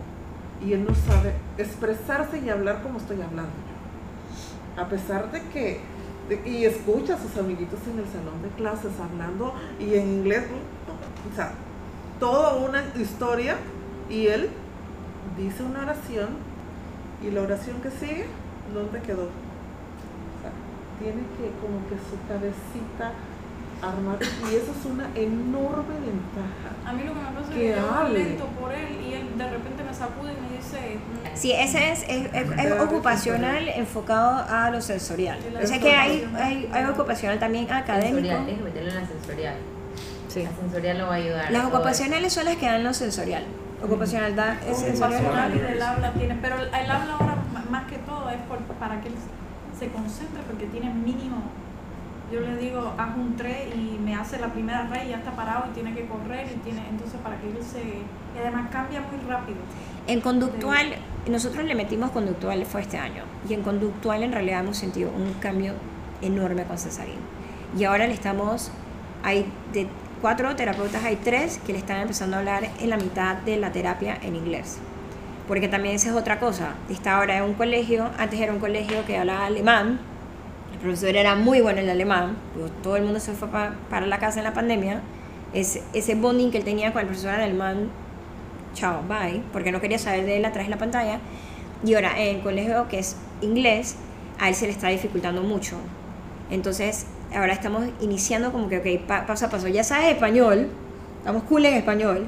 [0.65, 4.81] y él no sabe expresarse y hablar como estoy hablando yo.
[4.81, 5.79] A pesar de que,
[6.43, 10.43] y escucha a sus amiguitos en el salón de clases hablando y en inglés,
[11.31, 11.51] o sea,
[12.19, 13.57] toda una historia
[14.09, 14.49] y él
[15.37, 16.29] dice una oración
[17.25, 18.25] y la oración que sigue,
[18.73, 19.23] ¿dónde quedó?
[19.25, 20.51] O sea,
[20.99, 23.13] tiene que como que su cabecita
[23.89, 26.69] armar y eso es una enorme ventaja.
[26.85, 29.49] A mí lo que me pasa es Que yo lento por él y él de
[29.49, 34.45] repente me sacude y me dice, mm, Sí, ese es, es, es- es ocupacional enfocado
[34.49, 35.37] a lo sensorial.
[35.61, 38.15] O sea que hay, hay, hay ocupacional también académico.
[38.17, 39.55] Sensorial, tienes que meterlo en la sensorial.
[40.35, 41.51] La sensorial lo va a ayudar.
[41.51, 43.43] Las ocupacionales son las que dan lo sensorial.
[43.83, 45.21] Ocupacional da es sensorial.
[45.21, 48.37] ocupacional y del habla tiene, pero el, el habla ahora m- más que todo es
[48.49, 49.13] por- para que él
[49.79, 51.43] se concentre porque tiene mínimo.
[52.31, 55.31] Yo le digo, haz un 3 y me hace la primera red y ya está
[55.31, 59.01] parado y tiene que correr y tiene, entonces para que él se, y además cambia
[59.01, 59.57] muy rápido.
[60.07, 60.95] En conductual,
[61.29, 63.23] nosotros le metimos conductual fue este año.
[63.47, 65.73] Y en conductual en realidad hemos sentido un cambio
[66.21, 67.19] enorme con Cesarín.
[67.77, 68.71] Y ahora le estamos,
[69.23, 69.87] hay de
[70.21, 73.71] cuatro terapeutas, hay tres que le están empezando a hablar en la mitad de la
[73.71, 74.79] terapia en inglés.
[75.47, 76.73] Porque también esa es otra cosa.
[76.89, 79.99] Está ahora en un colegio, antes era un colegio que hablaba alemán,
[80.75, 83.73] el profesor era muy bueno en el alemán, pues todo el mundo se fue pa-
[83.89, 85.01] para la casa en la pandemia.
[85.53, 87.89] Ese, ese bonding que él tenía con el profesor de alemán
[88.73, 91.19] chao, bye, porque no quería saber de él atrás de la pantalla.
[91.85, 93.95] Y ahora en el colegio que es inglés,
[94.39, 95.77] a él se le está dificultando mucho.
[96.51, 100.67] Entonces, ahora estamos iniciando como que, ok, pa- paso a paso, ya sabes español,
[101.19, 102.27] estamos cool en español,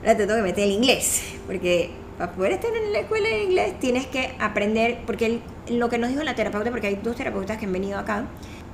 [0.00, 3.44] ahora te tengo que meter el inglés, porque para poder estar en la escuela de
[3.44, 7.16] inglés tienes que aprender, porque él- lo que nos dijo la terapeuta, porque hay dos
[7.16, 8.24] terapeutas que han venido acá,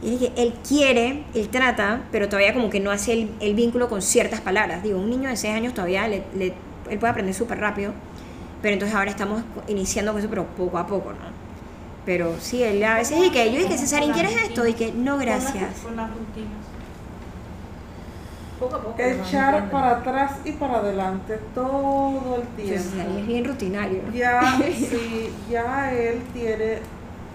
[0.03, 3.55] y es que él quiere, él trata, pero todavía como que no hace el, el
[3.55, 4.83] vínculo con ciertas palabras.
[4.83, 6.55] Digo, un niño de 6 años todavía le, le-
[6.91, 7.93] él puede aprender súper rápido,
[8.63, 11.49] pero entonces ahora estamos iniciando con eso, pero poco a poco, ¿no?
[12.07, 14.67] Pero sí, él a veces dice que yo dije, Cesarín, ¿quieres esto?
[14.67, 15.81] Y que no, gracias.
[15.85, 16.49] Con las rutinas.
[18.59, 18.95] Poco a poco.
[18.99, 23.19] Echar para atrás y para adelante todo el tiempo.
[23.19, 24.03] Es bien rutinario.
[24.13, 26.79] Ya, sí, ya él tiene,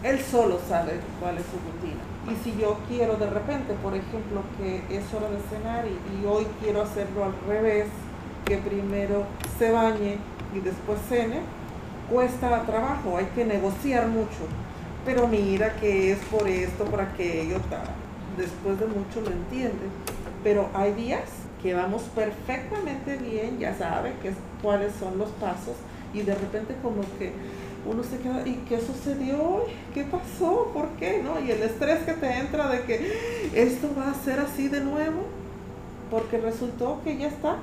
[0.03, 2.01] él solo sabe cuál es su rutina.
[2.31, 6.25] Y si yo quiero de repente, por ejemplo, que es hora de cenar y, y
[6.25, 7.87] hoy quiero hacerlo al revés,
[8.45, 9.25] que primero
[9.57, 10.17] se bañe
[10.53, 11.39] y después cene,
[12.09, 14.47] cuesta trabajo, hay que negociar mucho.
[15.05, 17.87] Pero mira que es por esto, por aquello, tal.
[18.37, 19.89] Después de mucho lo entiende.
[20.43, 21.21] Pero hay días
[21.61, 25.75] que vamos perfectamente bien, ya sabe que es- cuáles son los pasos
[26.13, 27.31] y de repente como que
[27.85, 29.63] uno se queda, ¿y qué sucedió hoy?
[29.93, 30.71] ¿Qué pasó?
[30.73, 31.21] ¿Por qué?
[31.23, 31.39] ¿No?
[31.45, 35.23] Y el estrés que te entra de que esto va a ser así de nuevo,
[36.09, 37.57] porque resultó que ya está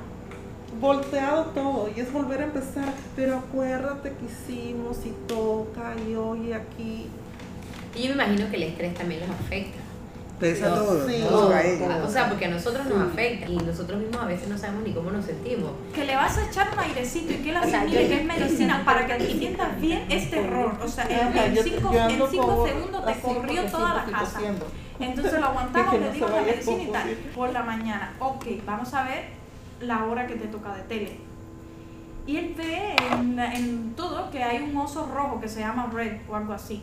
[0.80, 6.54] volteado todo y es volver a empezar, pero acuérdate que hicimos y toca y oye
[6.54, 7.06] aquí.
[7.94, 9.79] Y yo me imagino que el estrés también los afecta.
[10.40, 11.18] Pesa todo, sí.
[11.22, 11.28] ¿no?
[11.28, 11.54] todo.
[11.54, 11.88] A ellos.
[12.04, 14.92] O sea, porque a nosotros nos afecta y nosotros mismos a veces no sabemos ni
[14.92, 15.70] cómo nos sentimos.
[15.94, 19.06] Que le vas a echar un airecito y que la sea, que es medicina para
[19.06, 20.74] que te sientas bien es terror.
[20.82, 24.40] O sea, en, yo- cinco, yo en cinco segundos te corrió toda la casa.
[24.98, 27.08] Entonces lo aguantamos, Que le no dimos la medicina y tal.
[27.34, 29.24] Por la mañana, ok, vamos a ver
[29.80, 31.16] la hora que te toca de tele.
[32.26, 36.18] Y él ve en, en todo que hay un oso rojo que se llama Red
[36.28, 36.82] o algo así.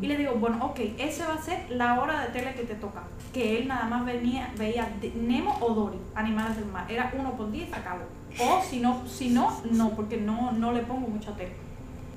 [0.00, 2.74] Y le digo, bueno, ok, esa va a ser la hora de tele que te
[2.74, 3.02] toca.
[3.32, 6.90] Que él nada más venía, veía Nemo o Dory, animales del mar.
[6.90, 8.04] Era uno por día y se acabó.
[8.40, 11.52] O si no, si no, no, porque no, no le pongo mucha tele.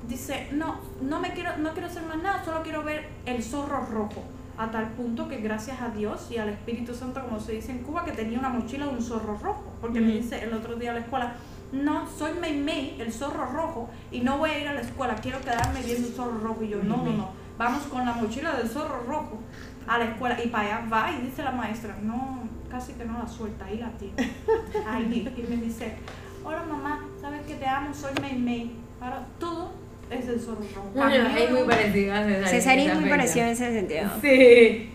[0.08, 3.86] Dice, no, no me quiero, no quiero hacer más nada, solo quiero ver el zorro
[3.86, 4.22] rojo.
[4.56, 7.78] A tal punto que gracias a Dios y al Espíritu Santo, como se dice en
[7.78, 9.64] Cuba, que tenía una mochila de un zorro rojo.
[9.80, 11.34] Porque me dice el otro día a la escuela,
[11.74, 15.16] no, soy Mei Mei, el zorro rojo, y no voy a ir a la escuela,
[15.16, 16.62] quiero quedarme viendo un zorro rojo.
[16.62, 19.40] Y yo, no, no, no, vamos con la mochila del zorro rojo
[19.86, 20.42] a la escuela.
[20.42, 23.78] Y para allá va y dice la maestra, no, casi que no la suelta, ahí
[23.78, 24.14] la tiene.
[24.88, 25.96] Ahí, y me dice,
[26.44, 28.76] hola mamá, sabes que te amo, soy Mei Mei.
[29.00, 29.72] Ahora todo
[30.10, 30.90] es del zorro rojo.
[30.94, 32.90] Bueno, es muy parecido a Cesarín.
[32.90, 34.10] Es muy parecido en ese sentido.
[34.20, 34.93] Sí.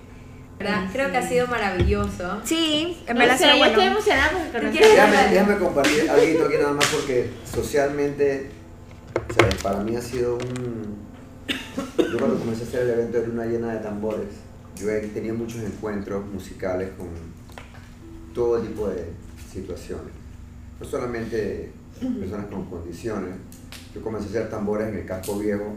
[0.59, 0.89] ¿Verdad?
[0.91, 2.41] Creo que ha sido maravilloso.
[2.43, 3.71] Sí, en verdad sé, sí, yo bueno.
[3.71, 7.29] estoy emocionada porque ¿Tú conocí quieres a Déjame, déjame compartir algo aquí nada más porque
[7.49, 8.51] socialmente,
[9.29, 10.99] o sea, para mí ha sido un...
[11.97, 14.27] Yo cuando comencé a hacer el evento de Luna Llena de Tambores,
[14.75, 17.07] yo he tenido muchos encuentros musicales con
[18.33, 19.05] todo tipo de
[19.51, 20.11] situaciones.
[20.77, 23.31] No solamente personas con condiciones.
[23.93, 25.73] Yo comencé a hacer tambores en el casco viejo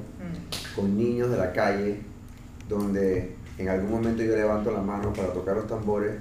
[0.74, 2.00] con niños de la calle,
[2.68, 6.15] donde en algún momento yo levanto la mano para tocar los tambores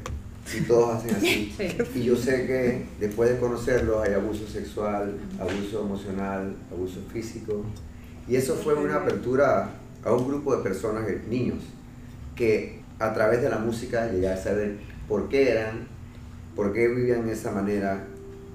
[0.55, 1.55] y todos hacen así.
[1.95, 7.63] Y yo sé que después de conocerlos hay abuso sexual, abuso emocional, abuso físico.
[8.27, 9.71] Y eso fue una apertura
[10.03, 11.59] a un grupo de personas, niños,
[12.35, 14.77] que a través de la música llegué a saber
[15.07, 15.87] por qué eran,
[16.55, 18.03] por qué vivían de esa manera,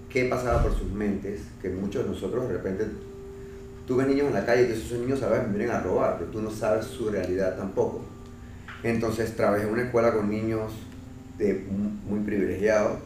[0.08, 2.86] qué pasaba por sus mentes, que muchos de nosotros de repente,
[3.86, 6.40] tú ves niños en la calle y esos niños sabes vienen a robar, pero tú
[6.40, 8.02] no sabes su realidad tampoco.
[8.86, 10.70] Entonces trabajé en una escuela con niños
[12.08, 12.98] muy privilegiados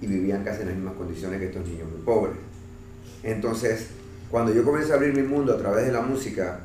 [0.00, 2.36] y vivían casi en las mismas condiciones que estos niños muy pobres.
[3.22, 3.88] Entonces,
[4.30, 6.60] cuando yo comienzo a abrir mi mundo a través de la música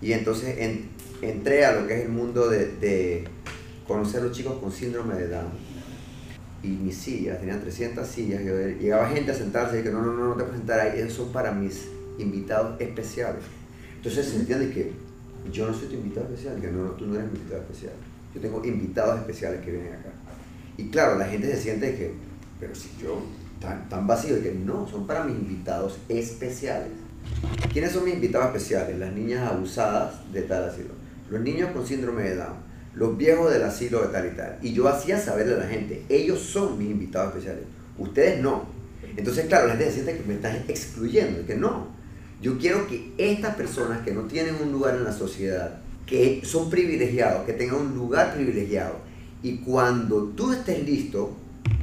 [0.00, 0.88] y entonces en-
[1.20, 3.24] entré a lo que es el mundo de,
[3.86, 5.50] conocer a los chicos con síndrome de Down
[6.62, 10.28] y mis sillas, tenían 300 sillas, llegaba gente a sentarse y que no, no, no,
[10.28, 11.86] no te puedes sentar ahí, esos son para mis
[12.18, 13.42] invitados especiales.
[13.94, 14.90] Entonces se entiende que
[15.52, 17.92] yo no soy tu invitado especial, que tú no eres mi invitado especial.
[18.36, 20.10] Yo tengo invitados especiales que vienen acá.
[20.76, 22.12] Y claro, la gente se siente que,
[22.60, 23.22] pero si yo,
[23.58, 26.90] tan, tan vacío, y que no, son para mis invitados especiales.
[27.72, 28.98] ¿Quiénes son mis invitados especiales?
[28.98, 30.90] Las niñas abusadas de tal asilo,
[31.30, 32.56] los niños con síndrome de Down,
[32.94, 34.58] los viejos del asilo de tal y tal.
[34.60, 37.64] Y yo hacía saberle a la gente, ellos son mis invitados especiales,
[37.96, 38.66] ustedes no.
[39.16, 41.86] Entonces, claro, la gente se siente que me están excluyendo, y que no.
[42.42, 46.70] Yo quiero que estas personas que no tienen un lugar en la sociedad, que son
[46.70, 48.94] privilegiados, que tengan un lugar privilegiado,
[49.42, 51.36] y cuando tú estés listo,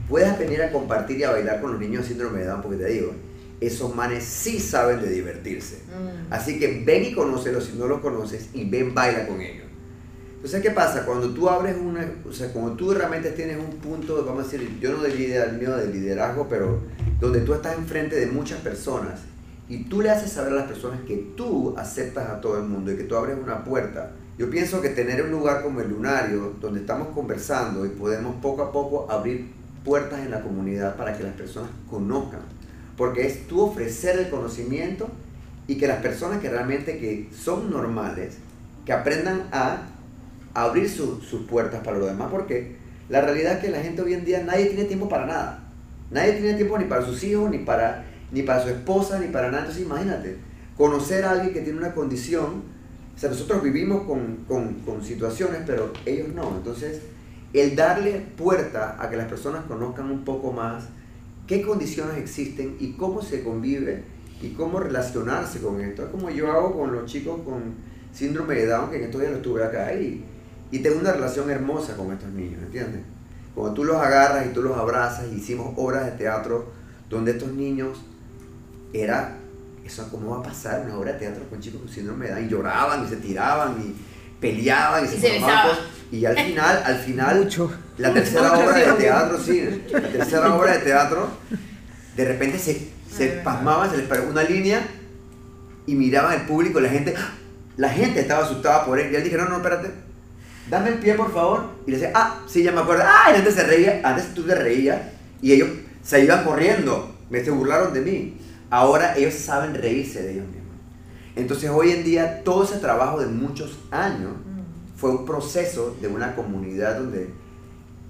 [0.10, 2.78] puedas venir a compartir y a bailar con los niños de síndrome de Down, porque
[2.78, 3.14] te digo,
[3.62, 5.82] esos manes sí saben de divertirse.
[6.30, 9.68] Así que ven y conócelos si no los conoces y ven, baila con ellos.
[10.36, 11.06] Entonces, ¿qué pasa?
[11.06, 14.78] Cuando tú abres una, o sea, cuando tú realmente tienes un punto, vamos a decir,
[14.82, 16.82] yo no de liderazgo, mío de liderazgo, pero
[17.22, 19.22] donde tú estás enfrente de muchas personas
[19.74, 22.91] y tú le haces saber a las personas que tú aceptas a todo el mundo
[22.91, 24.12] y que tú abres una puerta.
[24.38, 28.62] Yo pienso que tener un lugar como el Lunario, donde estamos conversando y podemos poco
[28.64, 29.52] a poco abrir
[29.84, 32.41] puertas en la comunidad para que las personas conozcan.
[32.98, 35.08] Porque es tú ofrecer el conocimiento
[35.68, 38.38] y que las personas que realmente que son normales,
[38.86, 39.88] que aprendan a
[40.54, 42.76] abrir su- sus puertas para lo demás, porque
[43.10, 45.64] la realidad es que la gente hoy en día nadie tiene tiempo para nada.
[46.12, 49.47] Nadie tiene tiempo ni para sus hijos, ni para, ni para su esposa, ni para
[49.47, 49.60] nada.
[49.60, 50.38] Entonces imagínate,
[50.76, 52.64] conocer a alguien que tiene una condición,
[53.15, 56.55] o sea, nosotros vivimos con, con, situaciones, pero ellos no.
[56.57, 57.01] Entonces,
[57.53, 60.85] el darle puerta a que las personas conozcan un poco más
[61.45, 64.03] qué condiciones existen y cómo se convive
[64.41, 66.03] y cómo relacionarse con esto.
[66.03, 67.76] Es como yo hago con los chicos con
[68.11, 70.23] síndrome de Down, que en estos días lo estuve acá y,
[70.72, 73.01] y tengo una relación hermosa con estos niños, ¿entiendes?
[73.53, 76.72] Cuando tú los agarras y tú los abrazas, hicimos obras de teatro
[77.10, 78.01] donde estos niños
[78.94, 79.38] era,
[79.86, 82.45] eso cómo va a pasar una obra de teatro con chicos con síndrome de Down
[82.45, 83.95] y lloraban y se tiraban y
[84.40, 85.80] peleaban y, Y se, se cosas.
[86.11, 87.72] y al final, al final, Mucho.
[87.98, 91.28] la tercera Mucho, obra de teatro, sí, la tercera obra de teatro,
[92.15, 94.82] de repente se, se pasmaban, se les paró una línea
[95.88, 97.14] y miraban el público, la gente,
[97.78, 99.11] la gente estaba asustada por él.
[99.11, 99.90] Y él dije, no, no, espérate,
[100.70, 101.72] dame el pie, por favor.
[101.88, 103.03] Y le decía, ah, sí, ya me acuerdo.
[103.06, 104.99] Ah, y antes se reía, antes tú te reías
[105.41, 105.70] y ellos
[106.03, 108.38] se iban corriendo, me se burlaron de mí.
[108.74, 110.74] Ahora ellos saben reírse de ellos mismos.
[111.36, 114.32] Entonces hoy en día todo ese trabajo de muchos años
[114.98, 117.30] fue un proceso de una comunidad donde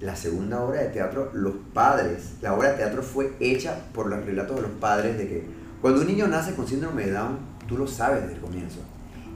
[0.00, 4.24] la segunda obra de teatro, los padres, la obra de teatro fue hecha por los
[4.24, 5.44] relatos de los padres de que
[5.82, 7.36] cuando un niño nace con síndrome de Down,
[7.68, 8.78] tú lo sabes desde el comienzo.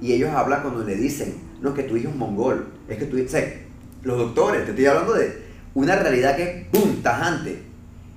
[0.00, 3.04] Y ellos hablan cuando le dicen, no es que tu hijo es mongol, es que
[3.04, 3.66] tu hijo, sea,
[4.02, 5.42] los doctores, te estoy hablando de
[5.74, 7.67] una realidad que es, ¡boom!, tajante.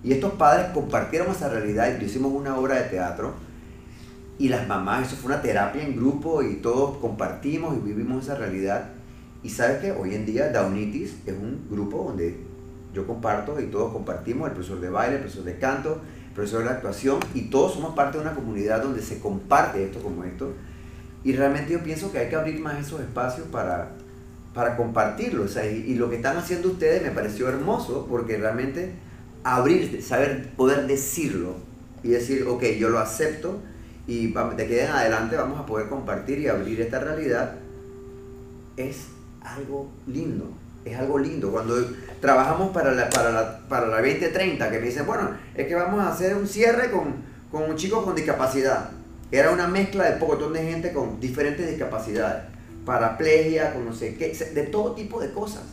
[0.03, 3.33] Y estos padres compartieron esa realidad y hicimos una obra de teatro
[4.41, 8.33] y las mamás, eso fue una terapia en grupo y todos compartimos y vivimos esa
[8.33, 8.89] realidad.
[9.43, 12.39] Y sabes que hoy en día Downitis es un grupo donde
[12.91, 16.63] yo comparto y todos compartimos, el profesor de baile, el profesor de canto, el profesor
[16.63, 20.53] de actuación y todos somos parte de una comunidad donde se comparte esto como esto.
[21.23, 23.91] Y realmente yo pienso que hay que abrir más esos espacios para,
[24.55, 25.43] para compartirlo.
[25.43, 28.91] O sea, y, y lo que están haciendo ustedes me pareció hermoso porque realmente
[29.43, 31.55] abrir, saber poder decirlo
[32.03, 33.59] y decir, ok, yo lo acepto
[34.07, 37.55] y de aquí en adelante vamos a poder compartir y abrir esta realidad,
[38.77, 39.07] es
[39.41, 40.51] algo lindo.
[40.83, 41.51] Es algo lindo.
[41.51, 41.75] Cuando
[42.19, 45.99] trabajamos para la, para la, para la 2030, que me dicen, bueno, es que vamos
[45.99, 47.13] a hacer un cierre con,
[47.51, 48.89] con un chico con discapacidad.
[49.31, 52.43] Era una mezcla de pocotón de gente con diferentes discapacidades.
[52.83, 55.63] Paraplegia, con no sé qué, de todo tipo de cosas.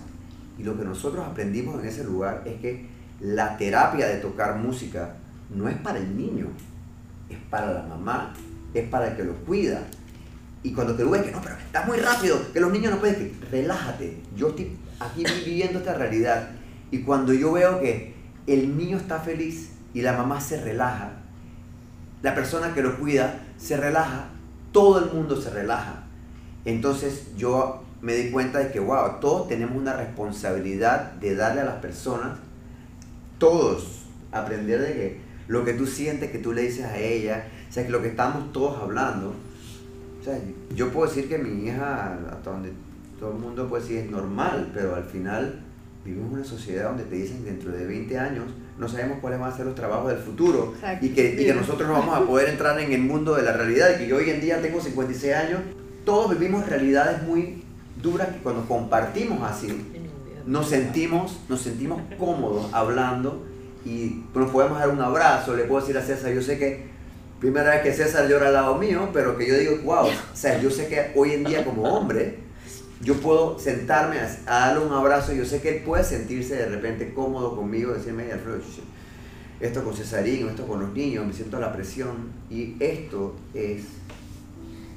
[0.58, 2.86] Y lo que nosotros aprendimos en ese lugar es que
[3.20, 5.16] la terapia de tocar música
[5.50, 6.46] no es para el niño,
[7.28, 8.34] es para la mamá,
[8.74, 9.80] es para el que lo cuida.
[10.62, 13.32] Y cuando te ves que no, pero está muy rápido, que los niños no pueden,
[13.50, 14.20] relájate.
[14.36, 16.50] Yo estoy aquí viviendo esta realidad.
[16.90, 18.14] Y cuando yo veo que
[18.46, 21.12] el niño está feliz y la mamá se relaja,
[22.22, 24.28] la persona que lo cuida se relaja,
[24.72, 26.04] todo el mundo se relaja.
[26.64, 31.64] Entonces yo me di cuenta de que, wow, todos tenemos una responsabilidad de darle a
[31.64, 32.38] las personas,
[33.38, 34.02] todos,
[34.32, 37.84] aprender de que lo que tú sientes, que tú le dices a ella, o sea,
[37.84, 39.34] que lo que estamos todos hablando,
[40.20, 40.38] o sea,
[40.74, 42.72] yo puedo decir que mi hija, hasta donde
[43.18, 45.60] todo el mundo puede decir es normal, pero al final
[46.04, 48.44] vivimos en una sociedad donde te dicen que dentro de 20 años
[48.78, 51.04] no sabemos cuáles van a ser los trabajos del futuro Exacto.
[51.04, 53.52] y que, y que nosotros no vamos a poder entrar en el mundo de la
[53.52, 55.60] realidad y que yo hoy en día tengo 56 años,
[56.04, 57.64] todos vivimos realidades muy
[58.00, 59.68] duras que cuando compartimos así,
[60.48, 63.44] nos sentimos, nos sentimos cómodos hablando
[63.84, 66.86] y nos podemos dar un abrazo, le puedo decir a César, yo sé que
[67.38, 70.60] primera vez que César llora al lado mío, pero que yo digo, wow, o sea,
[70.60, 72.38] yo sé que hoy en día como hombre,
[73.00, 77.12] yo puedo sentarme a, darle un abrazo yo sé que él puede sentirse de repente
[77.14, 78.80] cómodo conmigo, decirme, "Hey, Alfredo, ch-
[79.60, 83.82] esto con Cesarín, esto con los niños, me siento la presión y esto es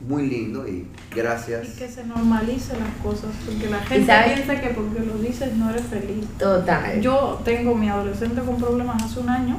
[0.08, 1.70] muy lindo y gracias.
[1.70, 5.70] Y que se normalicen las cosas, porque la gente piensa que porque lo dices no
[5.70, 6.26] eres feliz.
[6.38, 7.02] Total.
[7.02, 9.58] Yo tengo mi adolescente con problemas hace un año,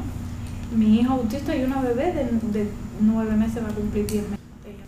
[0.74, 2.24] mi hijo autista y una bebé de,
[2.59, 2.66] de
[3.01, 4.39] nueve meses va a cumplir diez meses.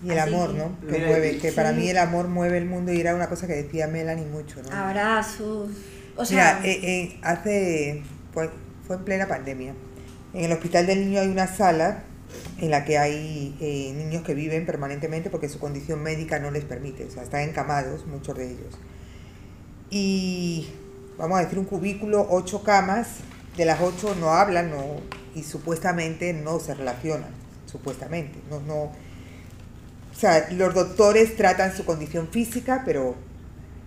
[0.02, 0.70] Y el amor, ¿no?
[0.86, 3.54] Que, mueve, que para mí el amor mueve el mundo y era una cosa que
[3.54, 4.76] decía Melanie mucho, ¿no?
[4.76, 5.70] Abrazos.
[6.16, 8.02] O sea, Mira, eh, eh, hace,
[8.32, 8.50] fue,
[8.86, 9.72] fue en plena pandemia.
[10.34, 12.02] En el Hospital del Niño hay una sala
[12.58, 16.64] en la que hay eh, niños que viven permanentemente porque su condición médica no les
[16.64, 18.74] permite, o sea, están encamados muchos de ellos.
[19.90, 20.68] Y
[21.18, 23.18] vamos a decir un cubículo, ocho camas,
[23.56, 24.84] de las ocho no hablan no,
[25.34, 27.30] y supuestamente no se relacionan,
[27.66, 28.38] supuestamente.
[28.50, 28.92] No, no,
[30.14, 33.16] o sea, los doctores tratan su condición física, pero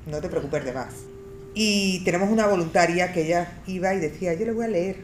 [0.06, 0.94] no te preocupes de más.
[1.53, 4.98] Y tenemos una voluntaria que ella iba y decía, yo le voy a leer,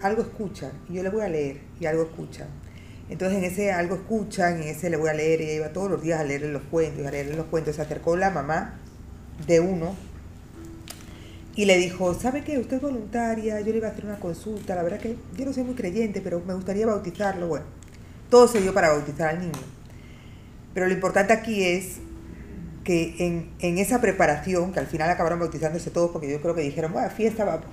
[0.00, 2.48] algo escuchan, y yo le voy a leer, y algo escuchan.
[3.10, 6.00] Entonces en ese algo escuchan, en ese le voy a leer, ella iba todos los
[6.00, 7.76] días a leerle los cuentos, a leerle los cuentos.
[7.76, 8.78] Se acercó la mamá
[9.46, 9.96] de uno
[11.56, 12.58] y le dijo, ¿sabe qué?
[12.58, 15.52] Usted es voluntaria, yo le iba a hacer una consulta, la verdad que yo no
[15.52, 17.48] soy muy creyente, pero me gustaría bautizarlo.
[17.48, 17.66] Bueno,
[18.30, 19.58] todo se dio para bautizar al niño.
[20.72, 21.96] Pero lo importante aquí es
[22.84, 26.62] que en, en esa preparación, que al final acabaron bautizándose todos, porque yo creo que
[26.62, 27.66] dijeron, bueno, fiesta vamos.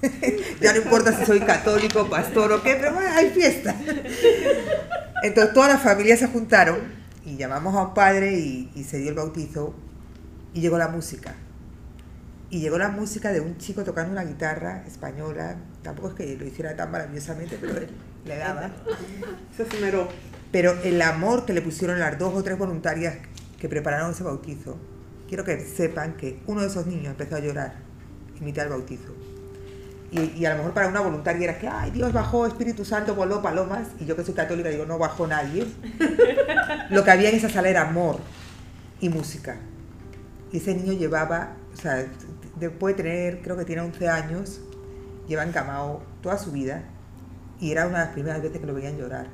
[0.60, 3.74] ya no importa si soy católico, pastor o qué, pero bueno, hay fiesta.
[5.22, 6.78] Entonces todas las familias se juntaron
[7.24, 9.74] y llamamos a un padre y, y se dio el bautizo
[10.52, 11.34] y llegó la música.
[12.50, 15.56] Y llegó la música de un chico tocando una guitarra española.
[15.82, 17.88] Tampoco es que lo hiciera tan maravillosamente, pero él
[18.24, 18.70] le daba.
[19.56, 20.08] Se esmeró.
[20.52, 23.16] Pero el amor que le pusieron las dos o tres voluntarias
[23.64, 24.76] que prepararon ese bautizo,
[25.26, 27.76] quiero que sepan que uno de esos niños empezó a llorar
[28.36, 29.14] en mitad del bautizo.
[30.12, 33.14] Y, y a lo mejor para una voluntaria era que, ay, Dios bajó, Espíritu Santo
[33.14, 35.66] voló palomas, y yo que soy católica digo, no bajó nadie.
[36.90, 38.18] Lo que había en esa sala era amor
[39.00, 39.56] y música.
[40.52, 42.06] Y ese niño llevaba, o sea,
[42.56, 44.60] después de tener, creo que tiene 11 años,
[45.26, 46.82] lleva encamado toda su vida,
[47.60, 49.28] y era una de las primeras veces que lo veían llorar.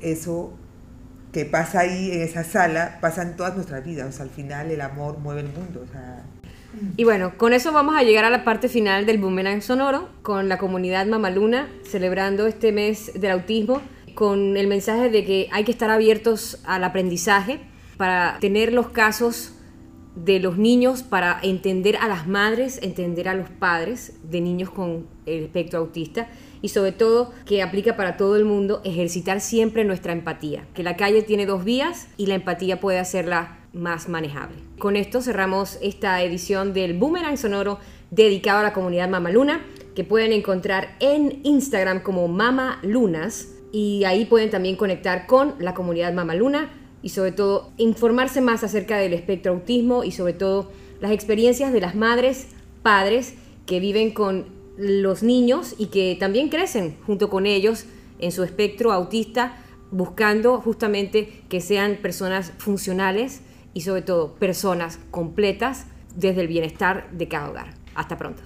[0.00, 0.58] Eso
[1.32, 4.08] que pasa ahí en esa sala pasa en todas nuestras vidas.
[4.08, 5.84] O sea, al final el amor mueve el mundo.
[5.90, 6.24] Sea,
[6.96, 10.48] Y bueno, con eso vamos a llegar a la parte final del Boomerang Sonoro, con
[10.48, 13.80] la comunidad Mamaluna, celebrando este mes del autismo,
[14.14, 17.60] con el mensaje de que hay que estar abiertos al aprendizaje
[17.96, 19.54] para tener los casos
[20.14, 25.06] de los niños, para entender a las madres, entender a los padres de niños con
[25.24, 26.28] el espectro autista
[26.62, 30.96] y sobre todo que aplica para todo el mundo, ejercitar siempre nuestra empatía, que la
[30.96, 34.56] calle tiene dos vías y la empatía puede hacerla más manejable.
[34.78, 37.78] Con esto cerramos esta edición del Boomerang Sonoro
[38.10, 39.64] dedicado a la comunidad Mamaluna,
[39.94, 45.74] que pueden encontrar en Instagram como Mama Lunas y ahí pueden también conectar con la
[45.74, 46.70] comunidad Mamaluna
[47.02, 50.70] y sobre todo informarse más acerca del espectro autismo y sobre todo
[51.00, 52.48] las experiencias de las madres,
[52.82, 53.34] padres
[53.66, 57.84] que viven con los niños y que también crecen junto con ellos
[58.18, 59.58] en su espectro autista
[59.90, 63.42] buscando justamente que sean personas funcionales
[63.74, 65.86] y sobre todo personas completas
[66.16, 67.74] desde el bienestar de cada hogar.
[67.94, 68.42] Hasta pronto.